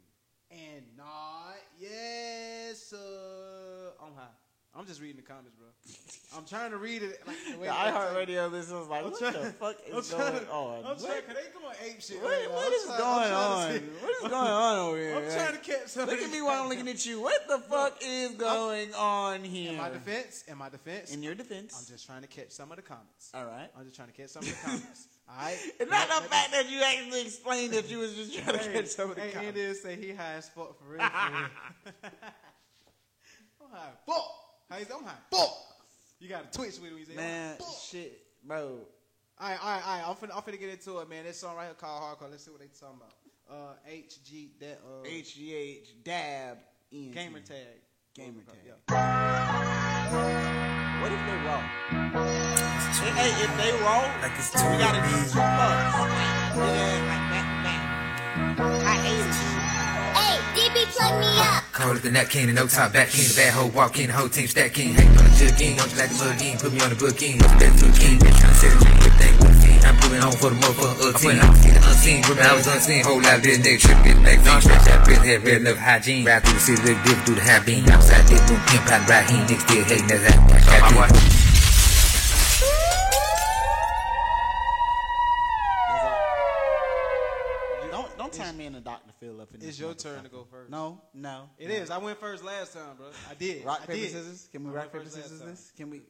[0.50, 3.94] And not yes, sir.
[4.04, 4.36] I'm high.
[4.76, 5.68] I'm just reading the comments, bro.
[6.36, 7.22] I'm trying to read it.
[7.28, 10.48] Like, the The iHeartRadio listeners like, I'm what trying- the fuck I'm is trying going
[10.48, 10.78] on?
[10.78, 11.00] I'm What?
[11.00, 12.22] trying, cause they going ape shit.
[12.22, 12.58] What, right now.
[12.58, 13.72] I'm trying- going on?
[14.02, 15.16] What is going on over here?
[15.18, 16.08] I'm trying to catch some.
[16.08, 17.22] Look at me while I'm looking at you.
[17.22, 19.72] What the fuck is going on here?
[19.72, 21.76] In my defense, in my defense, In your defense.
[21.78, 23.32] I'm just trying to catch some of the comments.
[23.34, 23.70] All right.
[23.78, 25.08] I'm just trying to catch some of the comments.
[25.30, 25.58] All right.
[25.80, 28.88] It's not the fact that you actually explained that you was just trying to catch
[28.88, 29.58] some of the hey, comments.
[29.60, 31.02] Andy say he high as fuck for real.
[31.02, 31.10] I'm
[33.72, 34.26] high fuck.
[34.70, 35.16] How you say I'm high?
[35.32, 35.54] Fuck.
[36.22, 36.98] You got to twitch with him.
[37.00, 37.82] You say, Man, I'm high as fuck.
[37.90, 38.58] shit, bro.
[39.40, 40.04] All right, all right, all right.
[40.08, 41.24] I'm finna, I'm finna get into it, man.
[41.26, 42.30] This song right here called Hardcore.
[42.30, 43.14] Let's see what they talking about.
[43.50, 46.60] Uh, HG that uh HGH dab
[46.94, 47.12] ENT.
[47.14, 47.82] gamer tag.
[48.14, 48.60] Gamer tag.
[48.66, 48.76] Yeah.
[51.02, 51.62] What if they raw?
[53.02, 55.96] Hey, hey, if they raw, Like it's we gotta do too two bucks.
[56.56, 58.84] Yeah, like back to back.
[58.86, 59.34] I hate it.
[59.34, 59.61] Hey,
[61.02, 61.64] DB, plug me up.
[61.74, 63.28] Cold the napkin and no top back king.
[63.28, 64.94] The bad hoe walk in, the whole team stack king.
[64.94, 66.58] Hey, on the jug king, don't you like the mug king?
[66.58, 67.38] Put me on the book king.
[67.40, 68.20] What's better for the king?
[68.20, 69.86] Bitch, tryna set a dream, everything with a fiend.
[69.86, 71.40] I'm proving home for the motherfucker team.
[71.42, 73.04] I'm feeling unseen, remember I was unseen.
[73.04, 74.62] Whole lot of this nigga tripping, back fiend.
[74.62, 76.26] Stretch out, breath, head, red, enough hygiene.
[76.26, 77.88] Ride through the city, live, live, do the high beam.
[77.90, 79.42] Outside, dip, boom, pimp, out, Raheem.
[79.48, 80.38] Niggas still hating, that's that.
[87.92, 89.12] Don't don't turn me into Dr.
[89.20, 89.61] Phil up in this.
[89.72, 90.70] It's your turn to go first.
[90.70, 91.50] No, no.
[91.58, 91.74] It no.
[91.76, 91.90] is.
[91.90, 93.08] I went first last time, bro.
[93.30, 93.64] I did.
[93.64, 94.12] Rock I paper did.
[94.12, 94.50] scissors.
[94.52, 95.72] Can we I rock paper scissors this?
[95.78, 96.02] Can we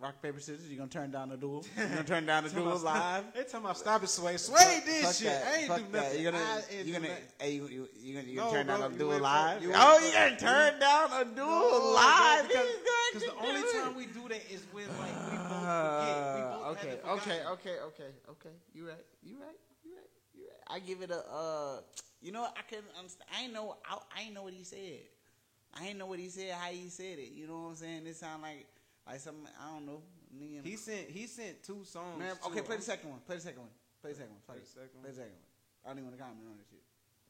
[0.00, 0.70] rock paper scissors?
[0.70, 1.66] You gonna turn down the duel?
[1.76, 3.24] You gonna turn down the duel live?
[3.34, 4.38] They talking about stop it, Sway.
[4.38, 5.26] Sway did shit.
[5.26, 5.44] that.
[5.46, 6.02] I ain't Fuck do that.
[6.02, 6.18] nothing.
[6.18, 7.08] You gonna I you do gonna
[7.40, 9.62] hey you you you gonna, you No, gonna turn bro, down a duel live?
[9.62, 10.14] Oh, you first.
[10.14, 12.48] gonna turn down a duel live?
[12.48, 16.24] Because, going the only time we do that is when like we both forget.
[16.34, 18.54] We both okay, okay, okay, okay, okay.
[18.72, 20.59] You right, you right, you right, you right.
[20.70, 21.18] I give it a.
[21.30, 21.80] uh
[22.22, 22.44] You know.
[22.44, 23.28] I couldn't understand.
[23.36, 23.76] I ain't know.
[23.84, 25.00] I, I ain't know what he said.
[25.74, 26.52] I ain't know what he said.
[26.52, 27.32] How he said it.
[27.32, 28.06] You know what I'm saying?
[28.06, 28.66] It sound like
[29.06, 29.46] like some.
[29.60, 30.02] I don't know.
[30.36, 32.18] nigga- He sent he sent two songs.
[32.18, 33.20] Man, to okay, play the second one.
[33.26, 33.70] Play the second one.
[34.02, 34.42] Play the second one.
[34.46, 35.02] Play, Play the second one.
[35.02, 35.46] Play the second one.
[35.84, 36.84] I don't even want to comment on this shit.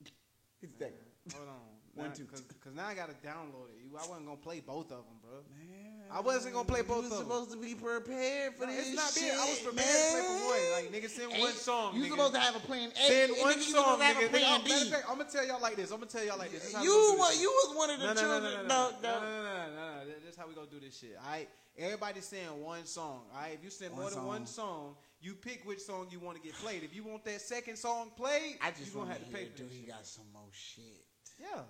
[0.62, 1.08] It's second.
[1.34, 1.56] Hold on.
[1.96, 3.80] One, Now- two, cause, cause now I gotta download it.
[3.90, 5.40] I wasn't gonna play both of them, bro.
[5.50, 7.18] Man, I wasn't gonna play both You of them.
[7.20, 9.38] supposed to be prepared for No, this it's not shit, being.
[9.38, 10.10] I was prepared man.
[10.10, 10.72] to play for one.
[10.74, 11.94] Like nigga, send one Ain't- song.
[11.94, 12.10] You nigga.
[12.10, 13.06] supposed to have a plan A.
[13.06, 14.26] Send one nigga, you song, supposed to have nigga.
[14.26, 14.68] a plan nigga I'm, B.
[14.70, 15.90] matter of fact, I'm gonna tell y'all like this.
[15.92, 16.60] I'm gonna tell y'all like this.
[16.62, 18.20] this is how we You gonna do wa- this you was one of the no,
[18.20, 20.04] children- No, no, no, no, no, no.
[20.04, 20.14] no.
[20.26, 21.16] This how we gonna do this shit.
[21.22, 21.48] All right.
[21.78, 23.22] Everybody saying one song.
[23.32, 23.54] All right.
[23.54, 26.54] If you send more than one song, you pick which song you want to get
[26.56, 26.82] played.
[26.82, 29.64] If you want that second song played, I just you gonna have to pay do
[29.70, 31.04] he got some more shit?
[31.38, 31.62] Yeah.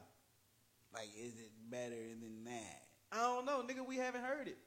[0.95, 2.82] Like, is it better than that?
[3.12, 3.86] I don't know, nigga.
[3.86, 4.58] We haven't heard it.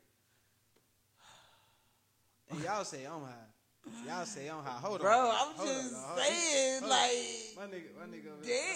[2.52, 4.08] And y'all say I'm high.
[4.08, 4.80] Y'all say I'm high.
[4.80, 6.18] Hold on, Bro, I'm Hold just on, on.
[6.18, 6.98] saying, Hold on.
[6.98, 7.12] like,
[7.58, 8.76] my nigga, my nigga over here,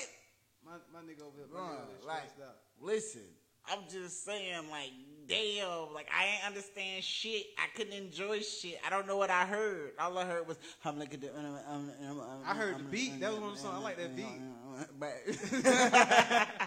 [0.66, 2.56] my, my nigga over here, my Bro, nigga over here like, out.
[2.82, 3.22] listen,
[3.70, 4.92] I'm just saying, like,
[5.28, 7.46] damn, like, I ain't understand shit.
[7.58, 8.80] I couldn't enjoy shit.
[8.86, 9.92] I don't know what I heard.
[10.00, 11.38] All I heard was, I'm looking at the.
[11.40, 13.12] Um, um, um, um, I heard the um, beat.
[13.14, 13.76] um, That was one um, songs.
[13.76, 14.26] I like that um, beat.
[14.26, 16.67] um, But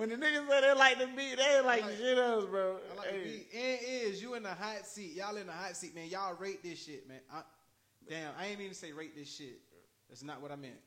[0.00, 2.78] when the niggas said they like the beat, they like, shit else, bro.
[2.90, 3.18] I like Hey.
[3.18, 3.46] the beat.
[3.52, 3.78] And
[4.12, 5.12] is you in the hot seat?
[5.14, 6.08] Y'all in the hot seat, man.
[6.08, 7.20] Y'all rate this shit, man.
[7.30, 7.42] I,
[8.08, 9.60] damn, I ain't mean to say rate this shit.
[10.08, 10.80] That's not what I meant.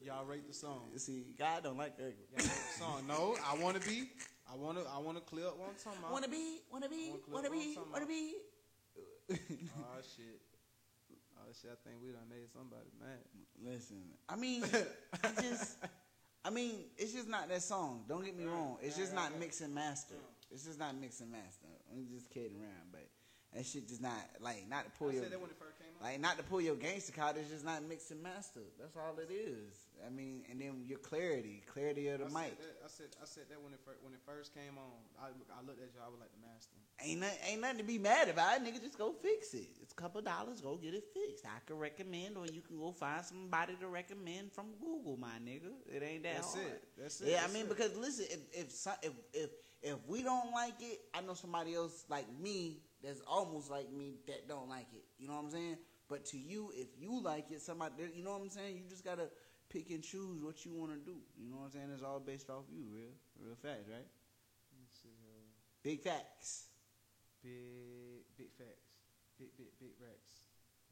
[0.00, 0.88] Y'all rate the song.
[0.96, 2.04] See, God don't like that.
[2.04, 3.04] Y'all rate the song.
[3.06, 4.08] No, I want to be.
[4.50, 4.84] I want to.
[4.88, 5.92] I want to clear up one time.
[6.10, 8.34] Wanna be, wanna be, wanna be, wanna be.
[9.30, 10.40] Oh shit.
[11.36, 11.70] Oh shit.
[11.70, 13.18] I think we done made somebody mad.
[13.62, 14.64] Listen, I mean,
[15.22, 15.76] I just,
[16.44, 18.04] I mean, it's just not that song.
[18.08, 18.78] Don't get me wrong.
[18.82, 20.14] It's just not mix and master.
[20.50, 21.66] It's just not mix and master.
[21.92, 23.06] I'm just kidding around, but
[23.54, 25.78] that shit just not like not to pull I your said that when it first
[25.78, 27.36] came like not to pull your gangster card.
[27.38, 28.60] It's just not mix and master.
[28.78, 29.87] That's all it is.
[30.06, 32.56] I mean, and then your clarity, clarity of the I mic.
[32.56, 34.98] Said that, I said I said that when it first, when it first came on.
[35.20, 36.00] I, I looked at you.
[36.04, 36.76] I was like the master.
[37.04, 38.64] Ain't nothing, ain't nothing to be mad about.
[38.64, 39.68] Nigga, just go fix it.
[39.80, 40.60] It's a couple dollars.
[40.60, 41.44] Go get it fixed.
[41.46, 45.70] I can recommend, or you can go find somebody to recommend from Google, my nigga.
[45.94, 46.66] It ain't that That's hard.
[46.66, 46.82] it.
[47.00, 47.28] That's it.
[47.28, 47.68] Yeah, That's I mean, it.
[47.68, 49.50] because listen, if if, some, if if
[49.82, 54.18] if we don't like it, I know somebody else like me that's almost like me
[54.26, 55.04] that don't like it.
[55.18, 55.76] You know what I'm saying?
[56.08, 58.76] But to you, if you like it, somebody, you know what I'm saying?
[58.76, 59.28] You just gotta
[59.68, 61.16] pick and choose what you want to do.
[61.38, 61.90] You know what I'm saying?
[61.92, 64.08] It's all based off you, real, real facts, right?
[65.04, 65.44] Uh,
[65.82, 66.68] big facts.
[67.42, 68.88] Big, big facts.
[69.38, 70.42] Big, big, big racks.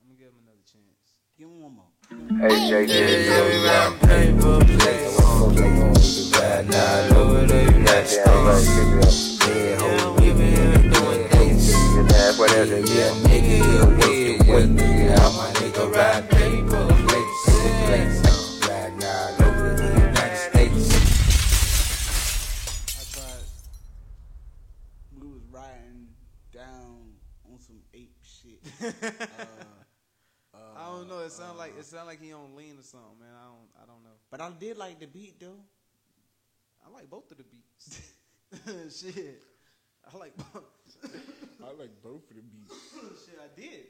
[0.01, 1.19] I'm gonna give him another chance.
[1.37, 1.91] Give him one more.
[2.39, 5.17] Hey, JJ, rap paper plates.
[6.39, 9.47] Right now, over the United States.
[9.47, 11.73] Yeah, hold me in doing dates.
[11.73, 15.09] Yeah, nigga, you head with me.
[15.09, 17.47] How my nigga rap paper plates.
[17.91, 18.26] Right
[30.55, 31.21] uh, I don't know.
[31.21, 33.31] It sound like it sound like he on lean or something, man.
[33.35, 34.17] I don't I don't know.
[34.31, 35.61] But I did like the beat though.
[36.85, 38.01] I like both of the beats.
[39.01, 39.43] Shit.
[40.13, 40.65] I like both.
[41.65, 42.75] I like both of the beats.
[43.27, 43.87] Shit, I did.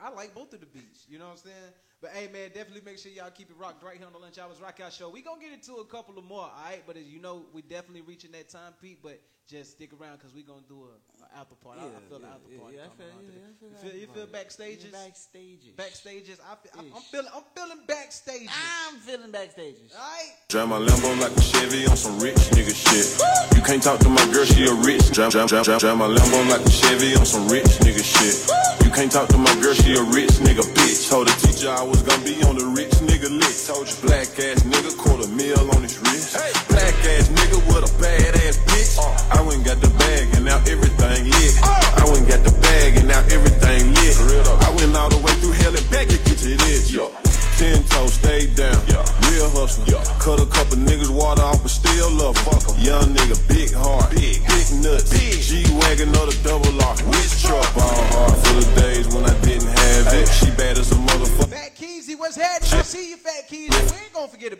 [0.00, 1.06] I like both of the beats.
[1.08, 1.72] You know what I'm saying?
[2.00, 4.38] But hey, man, definitely make sure y'all keep it rocked right here on the Lunch
[4.38, 5.10] Hours Rock Out Show.
[5.10, 6.82] We gonna get into a couple of more, all right?
[6.86, 9.00] But as you know, we definitely reaching that time peak.
[9.02, 10.94] But just stick around because we gonna do a,
[11.24, 11.80] a after party.
[11.82, 12.76] I- I, feel the yeah, after yeah, party.
[12.76, 13.42] yeah, I feel- around yeah.
[13.44, 14.92] I feel you feel, you feel backstages?
[14.94, 15.74] Backstages.
[15.76, 16.38] Backstages.
[16.40, 17.32] I feel, I'm, I'm feeling.
[17.34, 18.48] I'm feeling backstages.
[18.48, 19.92] I'm feeling backstages.
[19.92, 20.32] All right.
[20.48, 23.10] Drive my Lambo like a Chevy on some rich nigga shit.
[23.56, 25.10] You can't talk to my girl, she a rich.
[25.10, 28.38] Drive, drive, drive, drive, drive my Lambo like a Chevy on some rich nigga shit.
[28.86, 31.10] You can't talk to my girl, she a rich nigga bitch.
[31.10, 33.66] Told the teacher I was gonna be on the rich nigga list.
[33.66, 36.38] Told you black ass nigga quarter meal on his wrist.
[36.70, 38.98] Black ass nigga with a bad ass bitch.
[38.98, 39.36] Uh.
[39.36, 41.54] I went and got the bag and now everything lit.
[41.62, 42.00] Uh.
[42.00, 43.69] I went and got the bag and now everything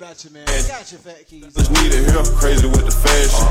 [0.01, 0.49] about you, man.
[0.49, 1.53] We got you, Fat Keezy.
[1.53, 3.45] Just need it here, crazy with the fashion.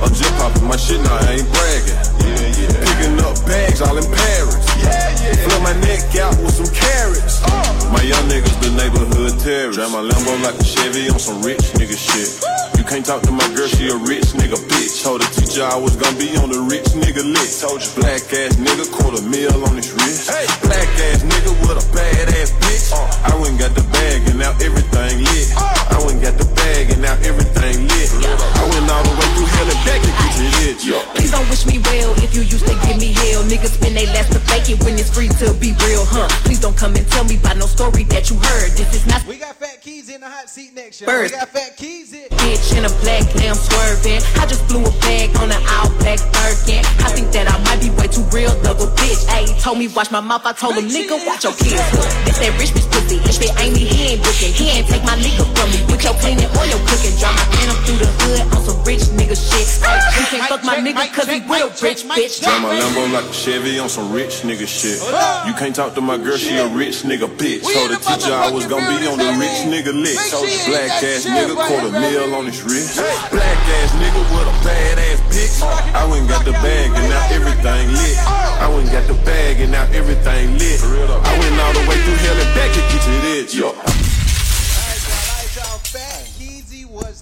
[0.00, 2.00] I'm just popping my shit now, I ain't bragging.
[2.24, 2.84] Yeah, yeah.
[2.88, 4.64] Picking up bags all in Paris.
[4.80, 5.44] Yeah, yeah.
[5.44, 7.44] Fill my neck out with some carrots.
[7.44, 7.92] Uh.
[7.92, 9.76] My young niggas, the neighborhood terrorists.
[9.76, 12.32] Drive my Lambo like a Chevy on some rich nigga shit.
[12.80, 15.04] You can't talk to my girl, she a rich nigga bitch.
[15.04, 17.60] Told the teacher I was gonna be on the rich nigga list.
[17.60, 20.32] Told you black ass nigga quarter meal on his wrist.
[20.64, 22.88] Black ass nigga with a bad ass bitch.
[22.88, 23.04] Uh.
[23.28, 25.52] I went and got the bag and now everything lit.
[25.60, 25.73] Uh.
[25.94, 28.10] I went got the bag and now everything lit.
[28.58, 32.34] I went all the way through hell and back Please don't wish me well if
[32.34, 33.42] you used to give me hell.
[33.44, 36.26] Niggas spend they last to fake it when it's free to be real, huh?
[36.42, 38.72] Please don't come and tell me about no story that you heard.
[38.74, 41.06] This is not We got Fat keys in the hot seat next year.
[41.06, 42.26] We got Fat Keezy.
[42.42, 44.20] bitch in a black lamb swerving.
[44.42, 46.82] I just blew a bag on an all black Birkin.
[47.06, 49.22] I think that I might be way too real, double bitch.
[49.30, 50.42] Ayy, told me watch my mouth.
[50.44, 51.78] I told him nigga watch your kids.
[52.26, 53.22] This that rich bitch pussy.
[53.22, 54.50] If it ain't me, he ain't booking.
[54.50, 55.78] He ain't take my nigga from me.
[55.86, 57.14] With your cleaning or your cooking.
[57.22, 59.66] Drop my hand up through the hood on some rich nigga shit.
[59.86, 62.40] Ayy, you can't fuck my nigga cause he real rich, bitch.
[62.40, 65.00] Drive my Lambo like a Chevy on some rich nigga shit.
[65.46, 67.62] You can't talk to my girl, she a rich nigga bitch.
[67.62, 70.32] Told the teacher I was gonna be on the rich nigga list.
[70.32, 72.96] Told you black ass nigga quarter meal on his wrist.
[73.30, 75.62] Black ass nigga with a bad ass bitch.
[75.92, 78.16] I went and got the bag and now everything lit.
[78.24, 80.80] I went and got the bag and now everything lit.
[80.80, 83.54] I went all the way through hell and back to get to this.
[83.54, 84.13] Yo.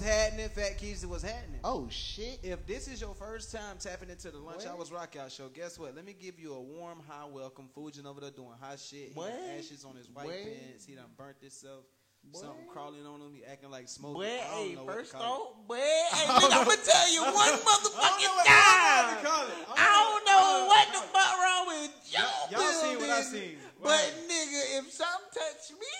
[0.03, 0.49] Happening.
[0.49, 1.59] Fat Keezy was happening.
[1.63, 2.39] Oh shit!
[2.43, 5.79] If this is your first time tapping into the Lunch Hours Rock Out Show, guess
[5.79, 5.95] what?
[5.95, 7.69] Let me give you a warm, high welcome.
[7.75, 9.09] Fujin over there doing hot shit.
[9.09, 9.29] He What?
[9.31, 10.43] got ashes on his white What?
[10.43, 10.85] pants.
[10.85, 11.85] He done burnt himself.
[12.31, 13.33] Something crawling on him.
[13.35, 14.13] He acting like smoke.
[14.15, 15.75] Boy, I don't hey, know what to first off, boy,
[16.15, 17.99] hey, nigga, I'm gonna tell you one motherfucking time.
[17.99, 19.53] I don't know what to call it.
[19.75, 22.47] I don't know what the fuck wrong with y'all.
[22.49, 23.57] Y'all seen what I seen.
[23.83, 24.13] But Right.
[24.31, 25.97] nigga, if something touch me,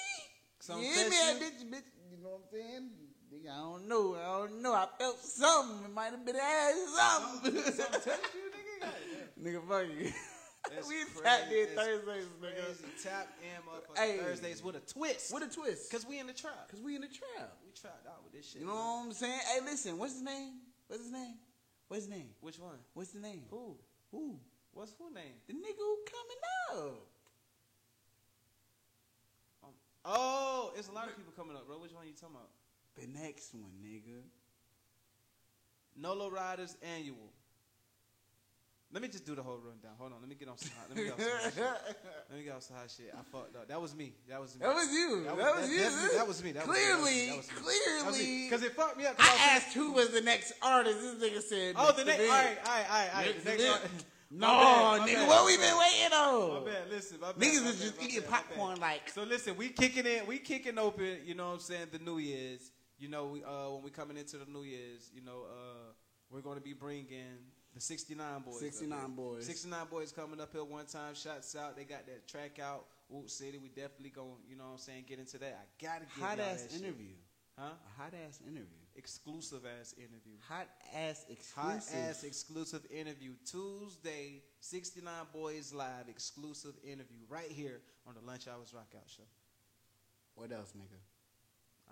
[0.60, 1.68] Something you hear me, touch you?
[1.68, 2.90] bitch, bitch, you know what I'm saying?
[3.44, 4.74] Nigga, I don't know, I don't know.
[4.74, 5.86] I felt something.
[5.86, 7.56] It might have been ass something.
[7.56, 9.60] Something touch you, nigga?
[9.60, 10.12] nigga, fuck you.
[10.70, 11.22] That's we crazy.
[11.24, 12.66] tapped in That's Thursdays, nigga.
[12.66, 14.18] Crazy tap in Hey.
[14.18, 15.34] Thursdays with a twist.
[15.34, 15.92] With a twist.
[15.92, 16.70] Cause we in the trap.
[16.72, 17.58] Cause we in the trap.
[17.66, 18.62] We trapped out with this shit.
[18.62, 19.40] You know what I'm saying?
[19.54, 20.54] Hey, listen, what's his name?
[20.88, 21.36] What's his name?
[21.90, 22.30] What's his name?
[22.40, 22.80] Which one?
[22.94, 23.44] What's the name?
[23.50, 23.76] Who?
[24.12, 24.40] Who?
[24.72, 25.36] What's who name?
[25.48, 26.42] The nigga who coming
[26.72, 27.08] up.
[29.66, 29.74] Um,
[30.06, 31.78] oh, it's a lot of people coming up, bro.
[31.78, 32.50] Which one you talking about?
[33.00, 34.22] The next one, nigga.
[35.96, 37.32] Nolo Riders Annual.
[38.92, 39.94] Let me just do the whole rundown.
[39.98, 40.20] Hold on.
[40.20, 40.86] Let me get on some hot.
[40.90, 41.64] Let me get on some hot shit.
[42.30, 43.12] Let me get on some hot shit.
[43.12, 43.68] I fucked up.
[43.68, 44.14] That was me.
[44.30, 44.60] That was me.
[44.64, 45.24] That was you.
[45.26, 45.78] That was you.
[45.80, 46.52] That, that was me.
[46.52, 47.28] That was Clearly, me.
[47.30, 47.56] That was me.
[47.58, 48.24] That was me.
[48.26, 48.44] clearly.
[48.50, 49.16] Because it fucked me up.
[49.18, 51.00] I was- asked who was the next artist.
[51.02, 51.76] This nigga said.
[51.76, 52.22] Oh, the next.
[52.22, 53.10] All right, all right, all right.
[53.16, 53.26] all right.
[53.26, 53.72] Next The next Big.
[53.72, 53.82] one-
[54.36, 56.64] No, My bad, my nigga, bad, what we been waiting on?
[56.66, 56.90] My bad.
[56.90, 57.38] Listen, my bad.
[57.40, 58.48] Niggas was just eating bad, my bad.
[58.50, 59.10] popcorn like.
[59.10, 60.28] So listen, we kicking it.
[60.28, 61.18] We kicking open.
[61.26, 61.88] You know what I'm saying?
[61.92, 62.72] The New Year's.
[63.04, 65.12] You know, we uh when we coming into the New Year's.
[65.14, 65.92] You know, uh
[66.32, 67.36] we're going to be bringing
[67.76, 68.60] the 69 boys.
[68.62, 69.46] 69 boys.
[69.46, 71.14] 69 boys coming up here one time.
[71.14, 71.76] Shots out.
[71.76, 72.86] They got that track out.
[73.10, 73.58] Woot City.
[73.58, 74.40] We definitely going.
[74.48, 75.04] You know what I'm saying?
[75.06, 75.60] Get into that.
[75.62, 76.82] I gotta get Hot ass that shit.
[76.82, 77.12] interview.
[77.60, 77.66] Huh?
[77.66, 78.80] A hot ass interview.
[78.96, 80.40] Exclusive ass interview.
[80.48, 81.94] Hot ass exclusive.
[81.94, 88.48] Hot ass exclusive interview Tuesday, 69 Boys Live exclusive interview right here on the Lunch
[88.48, 89.24] Hours Rockout Show.
[90.36, 90.98] What else, nigga?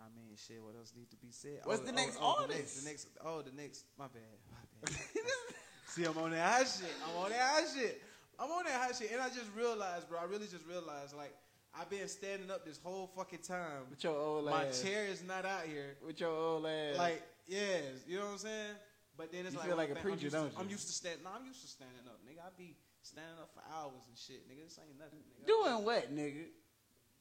[0.02, 0.62] I mean, shit.
[0.64, 1.62] What else need to be said?
[1.64, 2.84] What's the oh, next oh, oh, artist?
[2.84, 3.86] The next, oh, the next.
[3.98, 4.36] My bad.
[4.50, 4.96] My bad.
[5.88, 6.96] See, I'm on that hot shit.
[7.06, 8.02] I'm on that hot shit.
[8.40, 10.18] I'm on that hot shit, and I just realized, bro.
[10.20, 11.36] I really just realized, like,
[11.78, 13.86] I've been standing up this whole fucking time.
[13.90, 14.82] With your old My ass.
[14.82, 15.98] chair is not out here.
[16.06, 16.98] With your old ass.
[16.98, 18.76] Like, yes, you know what I'm saying?
[19.18, 20.62] But then it's You like, feel like a preacher, I'm used don't to, you?
[20.64, 21.24] I'm used to standing.
[21.24, 22.42] No, I'm used to standing up, nigga.
[22.42, 24.64] I be standing up for hours and shit, nigga.
[24.66, 25.48] This ain't nothing, nigga.
[25.48, 26.46] Doing what, nigga?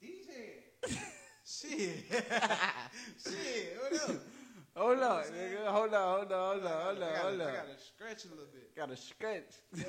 [0.02, 1.06] DJ.
[1.60, 2.04] shit.
[3.24, 3.78] shit.
[3.80, 4.16] What up?
[4.76, 5.52] Hold You know on, saying?
[5.54, 5.66] nigga.
[5.66, 7.48] Hold on, hold on, hold on, hold gotta- on, I hold gotta- on.
[7.50, 8.76] I gotta stretch a little bit.
[8.76, 9.50] Got to stretch.
[9.74, 9.84] Yeah.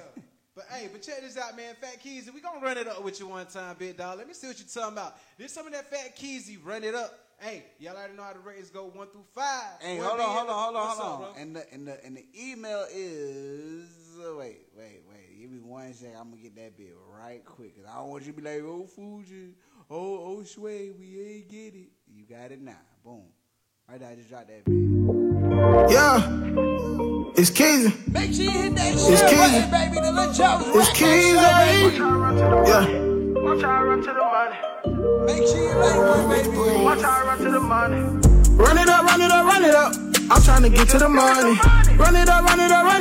[0.53, 1.75] But hey, but check this out, man.
[1.79, 4.17] Fat Keezy, we gonna run it up with you one time, big dog.
[4.17, 5.15] Let me see what you talking about.
[5.37, 7.17] This some of that Fat Keezy, run it up.
[7.39, 9.63] Hey, y'all already know how the ratings go one through five.
[9.79, 11.41] Hey, hold on, hold on, hold on, hold on.
[11.41, 13.87] And the and the and the email is
[14.37, 15.20] wait, wait, wait.
[15.41, 16.17] Give me one second.
[16.19, 17.75] I'm gonna get that bit right quick.
[17.75, 19.55] Cause I don't want you to be like, oh Fuji,
[19.89, 21.89] oh oh Sway, we ain't get it.
[22.13, 22.77] You got it now.
[23.03, 23.23] Boom.
[23.89, 24.75] Right there, I just dropped that bit.
[25.89, 26.21] Yeah,
[27.35, 27.89] it's Keezy.
[28.13, 29.71] Make sure you hit that It's share Keezy.
[29.71, 30.05] button, baby.
[30.05, 31.97] The Lunch Hours It's Rock Keezy.
[32.67, 33.41] Yeah.
[33.41, 35.25] Watch how I run to the money.
[35.25, 36.83] Make sure you like one, baby.
[36.85, 38.01] Watch how I run to the money.
[38.61, 39.93] Run it up, run it up, run it up.
[40.29, 41.57] I'm trying to get to the money.
[41.97, 43.00] Run it up, run it up, run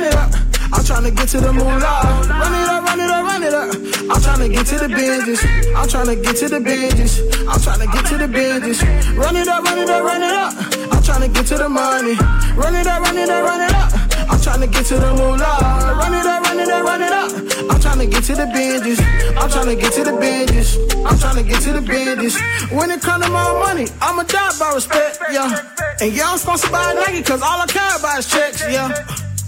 [1.01, 1.81] To get to the moolah.
[2.29, 3.73] Run it up, run it up, run it up.
[4.05, 5.41] I'm trying to get to the business.
[5.75, 7.17] I'm trying to get to the binges.
[7.49, 8.79] I'm trying to get to the binges.
[9.17, 10.53] Run it up, run it up, run it up.
[10.93, 12.13] I'm trying to get to the money.
[12.53, 13.89] Run it up, run it up, run it up.
[14.29, 15.97] I'm trying to get to the moolah.
[15.97, 17.31] Run it up, run it up, run it up.
[17.71, 18.99] I'm trying to get to the binges.
[19.41, 20.77] I'm trying to get to the binges.
[21.03, 22.37] I'm trying to get to the binges.
[22.69, 25.65] When it comes to my money, I'ma die by respect, yeah.
[25.99, 28.93] And yeah, I'm sponsored by Nike, cause all I care about is checks, yeah.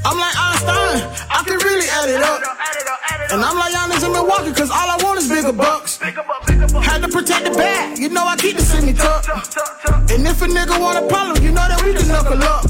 [0.06, 1.00] I'm like Einstein,
[1.32, 2.42] I can really add it up.
[3.32, 5.98] And I'm like Giannis in Milwaukee, cause all I want is bigger bucks.
[5.98, 9.26] Had to protect the bag, you know I keep the semi tuck.
[10.12, 12.66] And if a nigga want a problem, you know that we can knuckle up.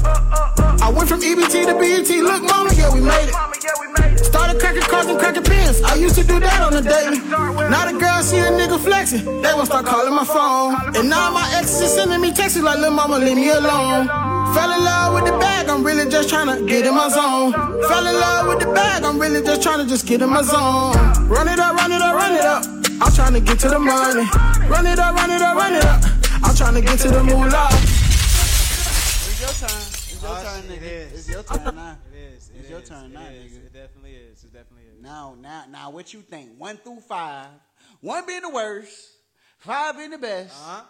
[0.80, 3.53] I went from EBT to BET, look mama, yeah we made it.
[3.64, 7.16] Started cracking cars and cracking pins, I used to do that on the daily.
[7.70, 10.76] Now the girls see a nigga flexing, they gon' start calling my phone.
[10.94, 14.06] And now my exes is sending me texts like, little mama, leave me alone.
[14.52, 17.52] Fell in love with the bag, I'm really just trying to get in my zone.
[17.88, 20.42] Fell in love with the bag, I'm really just trying to just get in my
[20.42, 20.92] zone.
[21.26, 22.64] Run it up, run it up, run it up.
[23.00, 24.28] I'm trying to get to the money.
[24.68, 26.04] Run it up, run it up, run it up.
[26.44, 27.68] I'm trying to get to the moolah.
[27.72, 29.80] It's your turn.
[29.80, 30.82] It's your ah, turn, shit, nigga.
[30.82, 31.28] it is.
[31.30, 31.96] Your turn now.
[32.88, 33.66] Turn it now, is, nigga.
[33.66, 34.44] It definitely is.
[34.44, 35.02] It definitely is.
[35.02, 36.50] Now, now, now, what you think?
[36.58, 37.48] One through five.
[38.00, 38.96] One being the worst,
[39.58, 40.54] five being the best.
[40.54, 40.82] Uh-huh.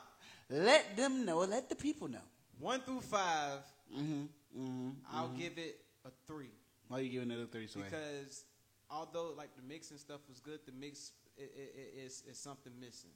[0.50, 1.38] Let them know.
[1.38, 2.18] Let the people know.
[2.58, 3.58] One through 5
[3.94, 4.22] Mm-hmm.
[4.58, 4.90] Mm-hmm.
[5.12, 6.50] I'll give it a three.
[6.88, 7.66] Why are you giving it a three?
[7.66, 7.82] Sway?
[7.84, 8.44] Because
[8.90, 12.38] although like the mix and stuff was good, the mix it, it, it is is
[12.38, 13.10] something missing.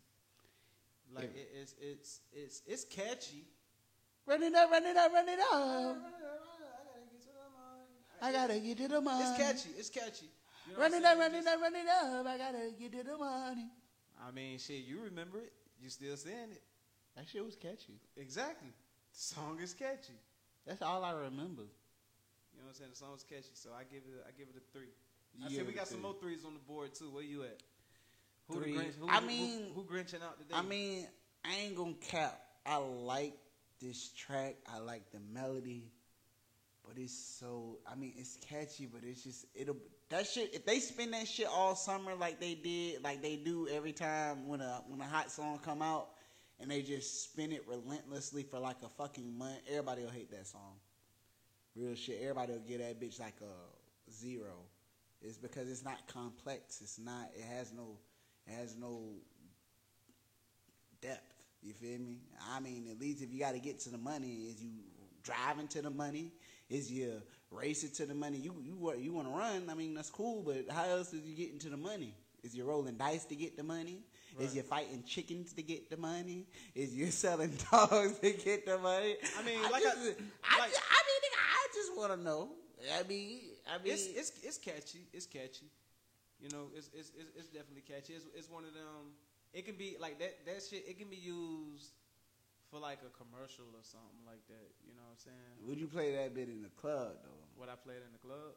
[1.13, 3.45] Like it, it's it's it's it's catchy.
[4.27, 5.97] Run it up, run it up, run it up.
[8.23, 9.25] I gotta get to the money.
[9.25, 9.71] It's catchy.
[9.79, 10.27] It's catchy.
[10.67, 11.33] You know Run what it I'm up, saying?
[11.33, 12.27] run it up, run it up.
[12.27, 13.67] I gotta get to the money.
[14.27, 15.53] I mean, shit, you remember it.
[15.81, 16.63] You still saying it.
[17.17, 18.01] That shit was catchy.
[18.17, 18.69] Exactly.
[19.13, 20.19] The song is catchy.
[20.67, 21.63] That's all I remember.
[22.53, 22.91] You know what I'm saying?
[22.91, 24.89] The song is catchy, so I give it I give it a three.
[25.39, 27.11] You I said we got some more threes on the board too.
[27.11, 27.59] Where you at?
[28.49, 28.73] Who Three.
[28.75, 28.95] Grinch?
[28.99, 30.55] Who, I who- mean, who, who Grinching out today?
[30.55, 31.07] I mean,
[31.45, 32.41] I ain't gonna cap.
[32.67, 33.35] I like
[33.81, 34.57] this track.
[34.67, 35.85] I like the melody,
[36.89, 37.79] but it's so.
[37.87, 39.77] I mean, it's catchy, but it's just it'll
[40.09, 40.55] that shit.
[40.55, 44.49] If they spin that shit all summer like they did, like they do every time
[44.49, 46.09] when a when a hot song come out,
[46.59, 50.47] and they just spin it relentlessly for like a fucking month, everybody will hate that
[50.47, 50.77] song.
[51.77, 52.19] Real shit.
[52.23, 54.55] Everybody will give that bitch like a zero.
[55.21, 56.81] It's because it's not complex.
[56.81, 57.29] It's not.
[57.37, 57.99] It has no.
[58.47, 59.11] It has no
[61.03, 61.35] depth.
[61.63, 62.21] You feel me?
[62.51, 64.71] I mean, at least if you got to get to the money, is you
[65.33, 66.33] driving to the money?
[66.71, 68.39] Is you racing to the money?
[68.39, 69.69] You you you want to run?
[69.71, 72.15] I mean, that's cool, but how else is you getting to the money?
[72.43, 73.99] Is you rolling dice to get the money?
[74.39, 76.47] Is you fighting chickens to get the money?
[76.75, 79.17] Is you selling dogs to get the money?
[79.39, 82.51] I mean, I like just, I- I, like- I mean, I just want to know.
[82.99, 85.09] I mean, I mean, it's it's it's catchy.
[85.13, 85.67] It's catchy.
[86.41, 88.13] You know, it's it's it's, it's definitely catchy.
[88.13, 89.17] It's, it's one of them.
[89.53, 90.47] It can be like that.
[90.47, 90.85] That shit.
[90.87, 91.91] It can be used
[92.71, 94.69] for like a commercial or something like that.
[94.87, 95.55] You know what I'm saying?
[95.67, 97.45] Would you play that bit in the club though?
[97.57, 98.55] What I played in the club.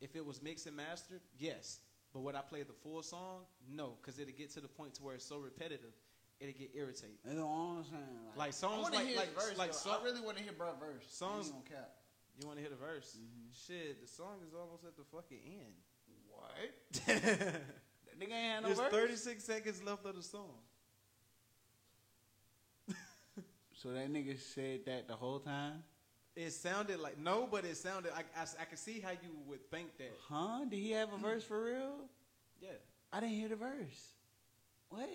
[0.00, 1.80] If it was mixed and mastered, yes.
[2.12, 3.46] But would I play the full song?
[3.68, 5.94] No, because it'll get to the point to where it's so repetitive,
[6.40, 7.16] it'll get irritating.
[7.28, 8.18] You know what I'm saying?
[8.36, 9.78] Like I songs wanna like hear like verse, like though.
[9.78, 11.06] song- I really want to hear bro verse.
[11.08, 11.90] Songs- I ain't gonna cap.
[12.40, 13.16] You want to hear the verse?
[13.16, 13.50] Mm-hmm.
[13.66, 15.74] Shit, the song is almost at the fucking end.
[16.28, 17.06] What?
[17.06, 18.92] that nigga ain't had no There's verse.
[18.92, 20.50] 36 seconds left of the song.
[23.84, 25.82] So that nigga said that the whole time.
[26.34, 28.12] It sounded like no, but it sounded.
[28.16, 30.10] I, I, I can see how you would think that.
[30.26, 30.64] Huh?
[30.70, 32.08] Did he have a verse for real?
[32.62, 32.70] Yeah.
[33.12, 34.14] I didn't hear the verse.
[34.88, 35.10] What?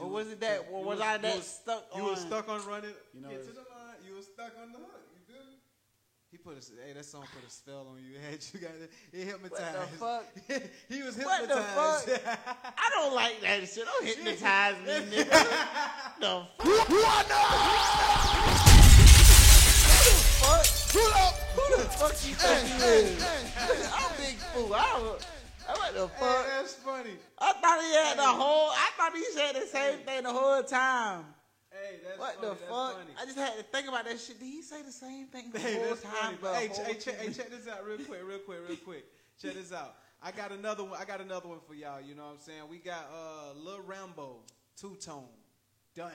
[0.00, 0.66] Or was it that?
[0.68, 2.08] You was I that was- stuck You on?
[2.10, 2.90] were stuck on running.
[3.14, 3.94] You know, get to the line.
[4.04, 5.00] You were stuck on the hook.
[6.34, 6.58] You feel me?
[6.58, 8.18] He put a hey, that song put a spell on you.
[8.30, 8.90] Had you got it?
[9.12, 10.00] It hypnotized.
[10.00, 10.62] What the fuck?
[10.88, 12.10] he was What the hypnotized.
[12.10, 12.74] fuck?
[12.76, 13.84] I don't like that shit.
[13.84, 15.48] Don't hypnotize me, nigga.
[16.20, 16.46] the
[20.40, 20.64] fuck?
[21.54, 23.24] Who the fuck you think you is?
[23.92, 24.74] I'm big fool.
[24.74, 25.26] I don't.
[25.66, 26.46] I what the Hey, fuck?
[26.46, 27.10] that's funny.
[27.38, 28.70] I thought he had the whole.
[28.70, 31.24] I thought he said the same thing the whole time.
[31.74, 32.48] Hey, that's What funny.
[32.48, 32.92] the fuck?
[32.94, 33.14] Funny.
[33.20, 34.38] I just had to think about that shit.
[34.38, 36.38] Did he say the same thing the Hey, whole time?
[36.40, 38.76] the Hey, ch- whole hey, check, hey, check this out real quick, real quick, real
[38.78, 39.04] quick.
[39.42, 39.96] check this out.
[40.22, 40.98] I got another one.
[41.00, 42.00] I got another one for y'all.
[42.00, 42.62] You know what I'm saying?
[42.70, 44.38] We got uh Lil Rambo,
[44.76, 45.26] two tone,
[45.94, 46.12] done.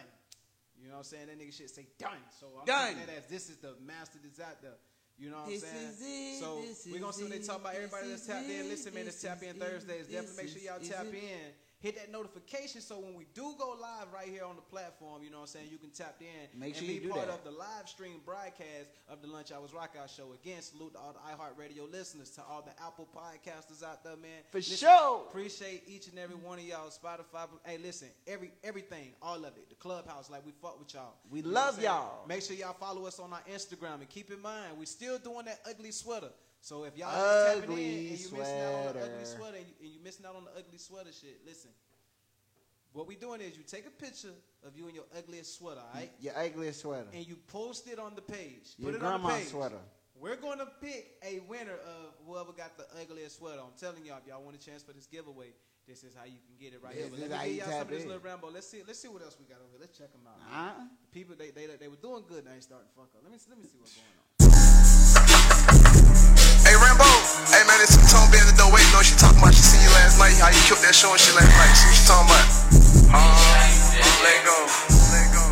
[0.82, 1.28] You know what I'm saying?
[1.28, 2.24] That nigga shit say done.
[2.40, 2.96] So I'm Done.
[3.06, 4.74] that as this is the master disaster.
[5.20, 5.92] You know what This I'm saying?
[6.00, 7.76] it, so this we're gonna see what they talk about.
[7.76, 10.08] Everybody that's tapped in, listen, man, it's tap in Thursdays.
[10.08, 11.14] Definitely make sure y'all tap it.
[11.20, 11.52] in.
[11.82, 15.30] Hit that notification so when we do go live right here on the platform, you
[15.32, 17.34] know what I'm saying, you can tap in Make and sure be part that.
[17.36, 20.34] of the live stream broadcast of the Lunch Hours Rock Out Show.
[20.34, 24.42] Again, salute to all the iHeartRadio listeners, to all the Apple podcasters out there, man.
[24.52, 25.22] For Listen, sure.
[25.30, 26.90] Appreciate each and every one of y'all.
[26.90, 27.48] Spotify.
[27.66, 29.70] Hey, listen, every everything, all of it.
[29.70, 31.14] The clubhouse, like we fuck with y'all.
[31.32, 32.28] We You love y'all.
[32.28, 35.46] Make sure y'all follow us on our Instagram and keep in mind we're still doing
[35.46, 36.30] that ugly sweater.
[36.62, 39.58] So if y'all just tapping in and you missing out on the ugly sweater.
[39.58, 41.72] and you, and you missing out on the ugly sweater shit, listen.
[42.92, 44.34] What we doing is you take a picture
[44.66, 46.12] of you in your ugliest sweater, all right?
[46.20, 47.06] Your ugliest sweater.
[47.14, 48.74] And you post it on the page.
[48.78, 49.48] Your Put it on the page.
[49.48, 49.80] sweater.
[50.20, 53.62] We're gonna pick a winner of whoever got the ugliest sweater.
[53.62, 55.54] I'm telling y'all, if y'all want a chance for this giveaway,
[55.88, 57.30] this is how you can get it right This here.
[57.30, 58.52] But let me give y'all some of this little Rambo.
[58.52, 58.82] Let's see.
[58.86, 59.80] Let's see what else we got over here.
[59.80, 60.38] Let's check them out.
[60.38, 60.86] Uh-huh.
[61.02, 62.44] The people they, they they were doing good.
[62.44, 63.24] Now they starting to fuck up.
[63.24, 64.29] Let me see, let me see what's going on.
[66.70, 67.10] Hey Rambo,
[67.50, 69.02] hey man, it's Tone being the door waiting on.
[69.02, 71.34] She talking about she seen you last night, how you killed that show and shit
[71.34, 71.74] last night.
[71.74, 72.46] See what you talking about?
[73.10, 73.26] Uh,
[74.22, 74.58] let go,
[75.10, 75.46] let go.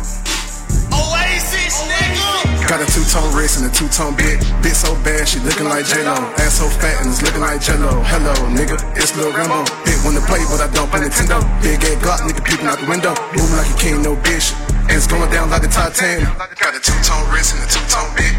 [0.94, 2.70] Oasis, nigga.
[2.70, 4.38] Got a two-tone wrist and a two-tone bit.
[4.62, 6.14] Bit so bad, she looking like J-Lo.
[6.38, 7.98] Ass so fat and it's looking like Jello.
[8.06, 9.66] Hello, nigga, it's Lil Rambo.
[9.82, 11.42] Big wanna play, but I don't play Nintendo.
[11.58, 13.18] Big ass Glock, nigga peeping out the window.
[13.34, 14.54] Moving like a king, no bitch.
[14.86, 16.30] And it's going down like a Titanic.
[16.62, 18.38] Got a two-tone wrist and a two-tone bit.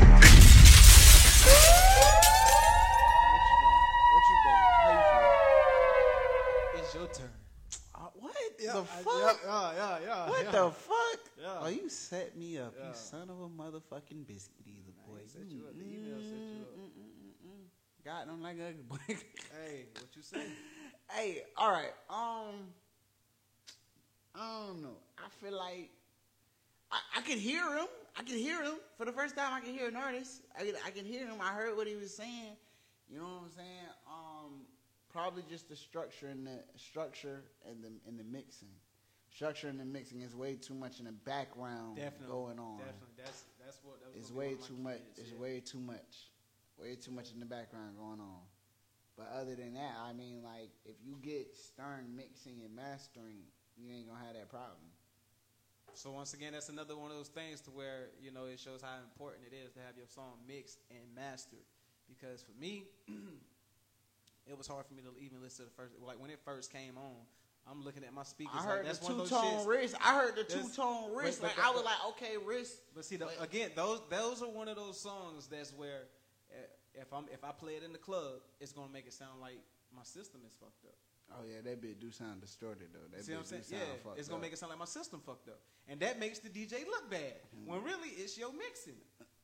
[6.90, 7.30] It's your turn.
[8.18, 8.34] what
[9.20, 9.74] Yeah, the I- fuck?
[9.76, 10.52] yeah, yeah, What yeah.
[10.52, 11.20] the fuck?
[11.42, 11.58] Yeah.
[11.62, 12.88] Oh, you set me up, Yeah.
[12.90, 15.20] you son of a motherfucking biscuit eater, boy.
[15.28, 15.78] set you up.
[15.78, 16.76] The email set you up.
[16.78, 17.66] Mm, mm, mm,
[18.06, 18.98] God, I'm like ugly boy.
[19.08, 20.44] Hey, what you say?
[21.12, 21.94] hey, all right.
[22.10, 22.56] Um,
[24.36, 24.98] I don't know.
[25.18, 25.90] I feel like
[26.92, 27.88] I, I can hear him.
[28.18, 29.54] I can hear him for the first time.
[29.54, 30.42] I can hear an artist.
[30.60, 31.36] I can, I can hear him.
[31.42, 32.56] I heard what he was saying.
[33.12, 33.90] You know what I'm saying?
[34.08, 34.52] Um,
[35.12, 38.70] probably just the structure and the structure and the and the mixing.
[39.40, 42.76] Structure and the mixing is way too much in the background Definitely going on.
[42.76, 43.16] Definitely.
[43.16, 43.96] That's that's what.
[44.04, 45.00] That was It's way too much.
[45.16, 45.40] kids, It's yeah.
[45.40, 46.28] way too much.
[46.76, 48.44] Way too much in the background going on.
[49.16, 53.48] But other than that, I mean, like, if you get Stern mixing and mastering,
[53.80, 54.92] you ain't gonna have that problem.
[55.94, 58.82] So once again, that's another one of those things to where you know it shows
[58.84, 61.64] how important it is to have your song mixed and mastered.
[62.12, 62.84] Because for me,
[64.52, 65.96] it was hard for me to even listen to the first.
[66.04, 67.24] Like when it first came on,
[67.70, 68.56] I'm looking at my speakers.
[68.56, 69.96] I like, heard that's the two tone wrist.
[70.04, 71.44] I heard the two tone but- wrist.
[71.44, 72.74] Like I was like, okay, wrist.
[72.96, 76.04] But see, the, again, those those are one of those songs that's where
[76.52, 76.56] uh,
[76.96, 79.60] if I'm if I play it in the club, it's gonna make it sound like
[79.96, 80.96] my system is fucked up.
[81.32, 83.06] Oh yeah, that bit do sound distorted though.
[83.16, 83.62] That See what I'm bit saying?
[83.62, 84.42] do sound Yeah, it's gonna up.
[84.42, 87.36] make it sound like my system fucked up, and that makes the DJ look bad
[87.66, 88.94] when really it's your mixing.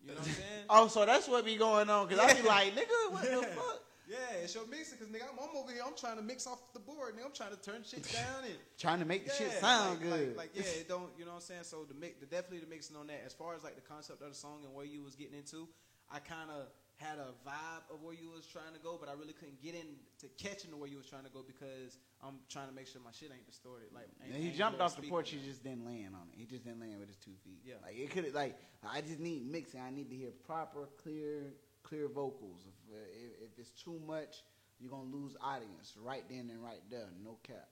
[0.02, 0.65] You know what I'm saying?
[0.69, 2.07] Oh, so that's what be going on?
[2.10, 3.81] Cause I be like, nigga, what the fuck?
[4.07, 5.82] Yeah, it's your mixing because nigga, I'm, I'm over here.
[5.86, 7.15] I'm trying to mix off the board.
[7.15, 10.02] Nigga, I'm trying to turn shit down and Trying to make the shit sound like,
[10.02, 10.38] good.
[10.38, 11.10] Like, like, yeah, it don't.
[11.18, 11.64] You know what I'm saying?
[11.64, 13.23] So the mix, the definitely the mixing on that.
[13.26, 15.68] As far as like the concept of the song and where you was getting into,
[16.11, 16.68] I kind of
[16.98, 19.76] had a vibe of where you was trying to go, but I really couldn't get
[19.76, 23.02] into catching to where you was trying to go because I'm trying to make sure
[23.03, 23.88] my shit ain't distorted.
[23.94, 25.32] Like ain't- he jumped off the porch.
[25.32, 26.40] He just didn't land on it.
[26.40, 27.60] He just didn't land with his two feet.
[27.65, 27.76] Yeah.
[27.84, 28.56] Like it could like
[28.88, 29.82] I just need mixing.
[29.82, 31.53] I need to hear proper, clear,
[31.86, 32.66] clear vocals.
[32.66, 34.44] If uh, if, if it's too much,
[34.80, 37.07] you're gonna lose audience right then and right there.
[37.24, 37.70] No cap.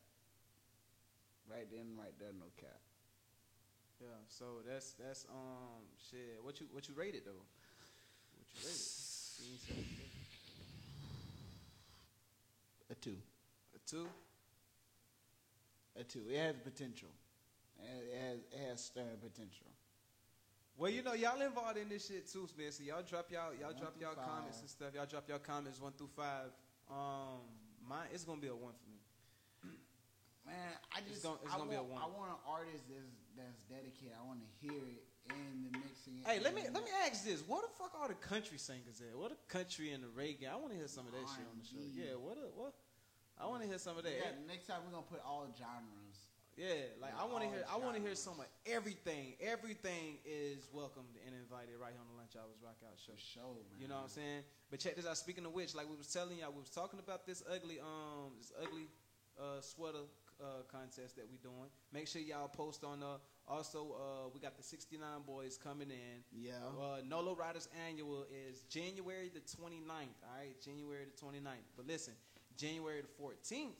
[1.50, 2.32] Right then and right there.
[2.38, 2.80] No cap.
[4.00, 6.40] Yeah, so that's that's um shit.
[6.42, 7.32] What you what you rated though?
[8.38, 8.80] What you rated?
[9.40, 9.86] You ain't said it.
[12.92, 13.18] A two.
[13.76, 14.08] A two.
[16.00, 16.24] A two.
[16.30, 17.10] It has potential.
[17.80, 19.68] It has it has stern potential.
[20.78, 22.72] Well, you know, y'all involved in this shit too, man.
[22.72, 24.26] So y'all drop y'all y'all One drop y'all five.
[24.26, 24.90] comments and stuff.
[24.96, 26.50] Y'all drop y'all comments one through five.
[26.90, 27.46] Um,
[27.88, 29.00] mine it's gonna be a one for me.
[30.48, 30.56] Man,
[30.92, 32.02] I It's just gonna- it's I, gonna be a want, one.
[32.02, 34.14] I want an artist that's that's dedicated.
[34.18, 36.20] I want to hear it in the mixing.
[36.26, 39.14] Hey, let me let me ask this: What the fuck are the country singers at?
[39.18, 40.50] What the country and the reggae?
[40.52, 41.78] I want to hear some of that shit on the show.
[41.94, 42.36] Yeah, what?
[42.42, 42.74] A, what?
[43.40, 44.14] I want to hear some of that.
[44.14, 46.03] Yeah, next time we're gonna put all genres.
[46.56, 47.66] Yeah, like I want to hear.
[47.66, 49.34] I want to hear some of everything.
[49.42, 53.18] Everything is welcomed and invited right here on the Lunch Hours Rock Out Show.
[53.18, 53.82] Show, man.
[53.82, 54.42] You know what I'm saying?
[54.70, 55.18] But check this out.
[55.18, 58.38] Speaking of which, like we was telling y'all, we was talking about this ugly, um,
[58.38, 58.86] this ugly
[59.40, 60.06] uh, sweater
[60.42, 61.70] uh, contest that we doing.
[61.92, 63.18] Make sure y'all post on uh
[63.48, 66.24] Also, uh, we got the 69 boys coming in.
[66.32, 66.54] Yeah.
[66.80, 69.90] Uh, Nolo Riders Annual is January the 29th.
[69.90, 71.68] All right, January the 29th.
[71.76, 72.14] But listen,
[72.58, 73.74] January the 14th.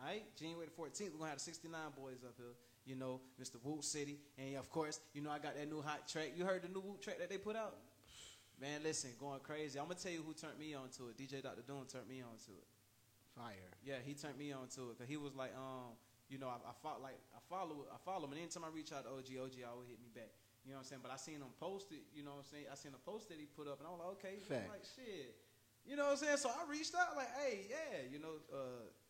[0.00, 2.54] All right, January the 14th, we're gonna have the 69 boys up here.
[2.84, 3.56] You know, Mr.
[3.62, 6.32] Woot City, and of course, you know I got that new hot track.
[6.36, 7.76] You heard the new Woot track that they put out?
[8.60, 9.78] Man, listen, going crazy.
[9.78, 11.16] I'm gonna tell you who turned me on to it.
[11.16, 11.62] DJ Dr.
[11.66, 12.68] Doom turned me on to it.
[13.34, 13.72] Fire.
[13.82, 15.96] Yeah, he turned me on to it because he was like, um,
[16.28, 18.92] you know, I, I follow like I follow I follow him, and anytime I reach
[18.92, 20.30] out to OG, OG always hit me back.
[20.64, 21.02] You know what I'm saying?
[21.04, 22.04] But I seen him post it.
[22.12, 22.68] You know what I'm saying?
[22.72, 24.84] I seen a post that he put up, and I was like, okay, I'm like
[24.84, 25.36] shit.
[25.86, 26.36] You know what I'm saying?
[26.38, 28.56] So I reached out like, hey, yeah, you know, uh,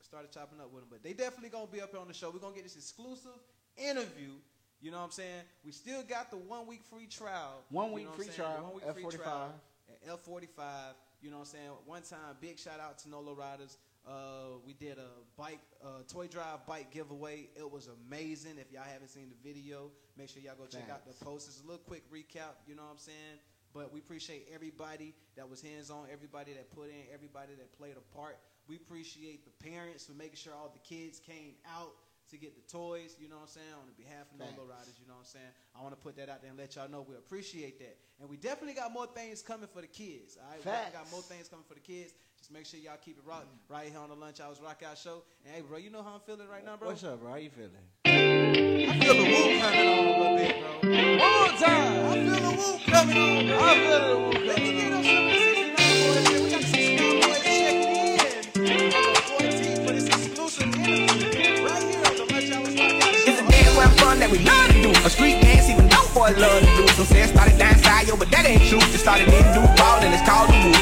[0.00, 0.88] started chopping up with him.
[0.90, 2.30] But they definitely gonna be up here on the show.
[2.30, 3.38] We're gonna get this exclusive
[3.76, 4.32] interview.
[4.80, 5.42] You know what I'm saying?
[5.64, 7.62] We still got the one week free trial.
[7.70, 8.48] One You week know free I'm saying?
[8.48, 9.22] The trial, One week free F45.
[9.22, 9.54] trial
[9.88, 10.94] at F45.
[11.22, 11.70] You know what I'm saying?
[11.86, 13.78] One time, big shout out to Nolo Riders.
[14.06, 17.48] Uh, we did a bike, uh, toy drive bike giveaway.
[17.56, 18.58] It was amazing.
[18.58, 21.48] If y'all haven't seen the video, make sure y'all go check out the post.
[21.48, 22.60] It's a little quick recap.
[22.68, 23.38] You know what I'm saying?
[23.74, 27.96] But we appreciate everybody that was hands on, everybody that put in, everybody that played
[27.96, 28.38] a part.
[28.68, 31.92] We appreciate the parents for making sure all the kids came out
[32.30, 34.78] to get the toys, you know what I'm saying, on behalf of Nolo Facts.
[34.78, 35.52] Riders, you know what I'm saying?
[35.76, 37.98] I want to put that out there and let y'all know we appreciate that.
[38.20, 40.86] And we definitely got more things coming for the kids, all right?
[40.88, 42.14] We got more things coming for the kids.
[42.38, 44.96] Just make sure y'all keep it rock right here on the Lunch Hours Rock Out
[44.96, 45.22] Show.
[45.44, 46.88] And hey, bro, you know how I'm feeling right now, bro?
[46.88, 47.30] What's up, bro?
[47.32, 47.72] How you feeling?
[48.06, 50.90] I feel the coming on a little bit, bro.
[50.92, 52.04] One more time.
[52.04, 53.46] I feel the woo coming on.
[53.48, 53.56] Bro.
[53.56, 56.44] I feel the woo coming Let me get up some of the 69 boys here.
[56.44, 61.80] We got the 69 boys checking in on the 14th for this exclusive interview right
[61.80, 63.32] here on the Lunch Hours Rock Out Show.
[63.32, 64.90] It's a damn well fun that we love to do.
[65.00, 66.84] A street dance, even though boys love to do.
[67.00, 68.84] Some say it started down side, yo, but that ain't true.
[68.92, 70.76] Just started in do ball and it's called the woo.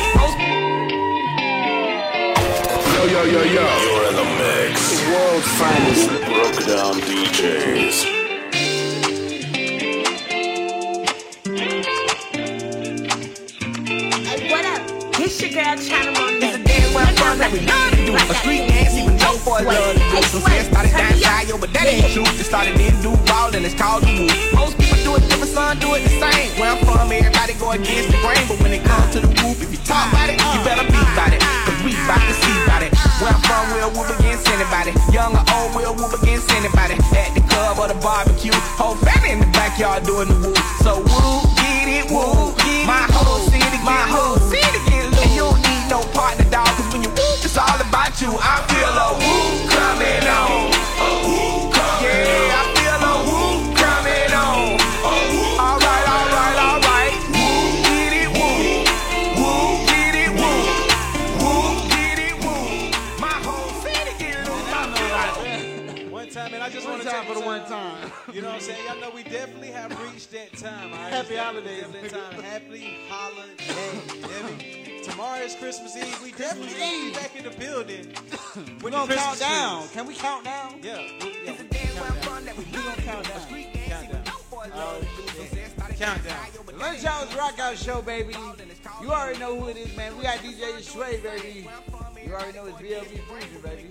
[2.99, 3.63] Yo, yo, yo, yo.
[3.63, 4.75] You're in the mix.
[4.91, 8.22] The world's finest broke down DJs.
[15.23, 16.43] It's your girl China Monet.
[16.43, 18.11] It's a damn well fun that we love to do.
[18.11, 20.19] A street dance, even though boys love to do.
[20.27, 22.27] Some say started down side, but that ain't true.
[22.35, 24.27] Just started in do ball and it's called the woo.
[24.51, 26.51] Most people do it different, son, do it the same.
[26.59, 29.63] Where I'm from, everybody go against the grain, but when it comes to the whoop,
[29.63, 31.39] if you talk about it, you better be about it.
[31.71, 32.91] Cause we bout to see about it.
[33.23, 34.91] Where I'm from, we'll whoop against anybody.
[35.15, 36.99] Young or old, we'll whoop against anybody.
[37.15, 40.59] At the club or the barbecue, whole family in the backyard doing the whoop.
[40.83, 42.59] So woo, get it, woo.
[42.59, 42.91] Get it.
[42.91, 44.62] my whole city, my whole city
[45.93, 48.33] don't no partner, dog, cause when you whoop, it's all about you.
[48.41, 50.73] I feel a whoop coming on.
[50.73, 54.81] A whoop coming yeah, I feel a whoop coming on.
[55.61, 57.13] Alright, alright, alright.
[57.29, 58.89] Woo, get it, woo.
[59.37, 60.65] Woo, get it, woo.
[61.45, 61.61] Woo,
[61.93, 63.21] get it, woo.
[63.21, 64.73] My whole city get loose.
[64.73, 67.47] I feel like One time, and I just One want to time for the the
[67.47, 68.11] one time.
[68.33, 68.87] You know what I'm saying?
[68.87, 70.95] Y'all know we definitely have reached that time.
[70.95, 71.13] All right?
[71.13, 72.31] Happy holidays, definitely nigga.
[72.31, 72.43] Time.
[72.43, 74.89] Happy holidays.
[75.05, 75.23] You hear me?
[75.23, 76.23] Tomorrow is Christmas Eve.
[76.23, 78.15] We definitely gonna be back in the building.
[78.83, 79.89] We're gonna count down.
[79.89, 80.75] Can we count down?
[80.83, 80.97] Yeah.
[80.99, 81.03] we-
[81.45, 81.51] yeah.
[81.53, 83.33] It's a damn well fun we love to do.
[83.33, 85.29] A street dance, even though boys love to do.
[85.29, 86.45] Some say it started down Countdown.
[86.45, 88.35] side, yo, but The Lunch Hours Rock Out Show, baby.
[89.03, 90.17] You already know who it is, man.
[90.17, 91.67] We got DJ Sway, baby.
[92.25, 93.89] You already know it's BLB Fusion, baby.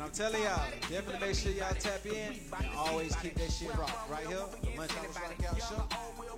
[0.00, 3.68] And I'm telling y'all, definitely make sure y'all tap in and always keep that shit
[3.76, 4.08] rock.
[4.08, 5.84] Right here, the Lunch Hours Rockout Show.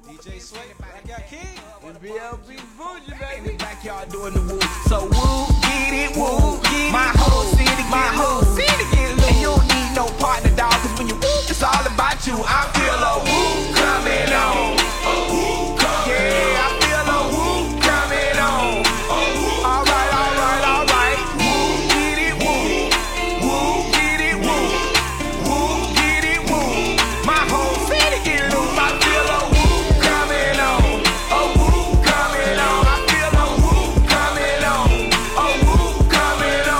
[0.02, 1.47] DJ Sway, Rockout King,
[1.86, 3.39] and BLB Fuji, baby.
[3.39, 4.59] In the backyard doing the woo.
[4.90, 6.90] So woo, get it, woo, get it.
[6.90, 9.30] My whole city, my whole city get loose.
[9.30, 12.34] And you don't need no partner, dog, cause when you woo, it's all about you.
[12.43, 14.74] I feel a woo coming on.
[15.06, 16.81] A woo coming on.
[16.81, 16.81] Yeah,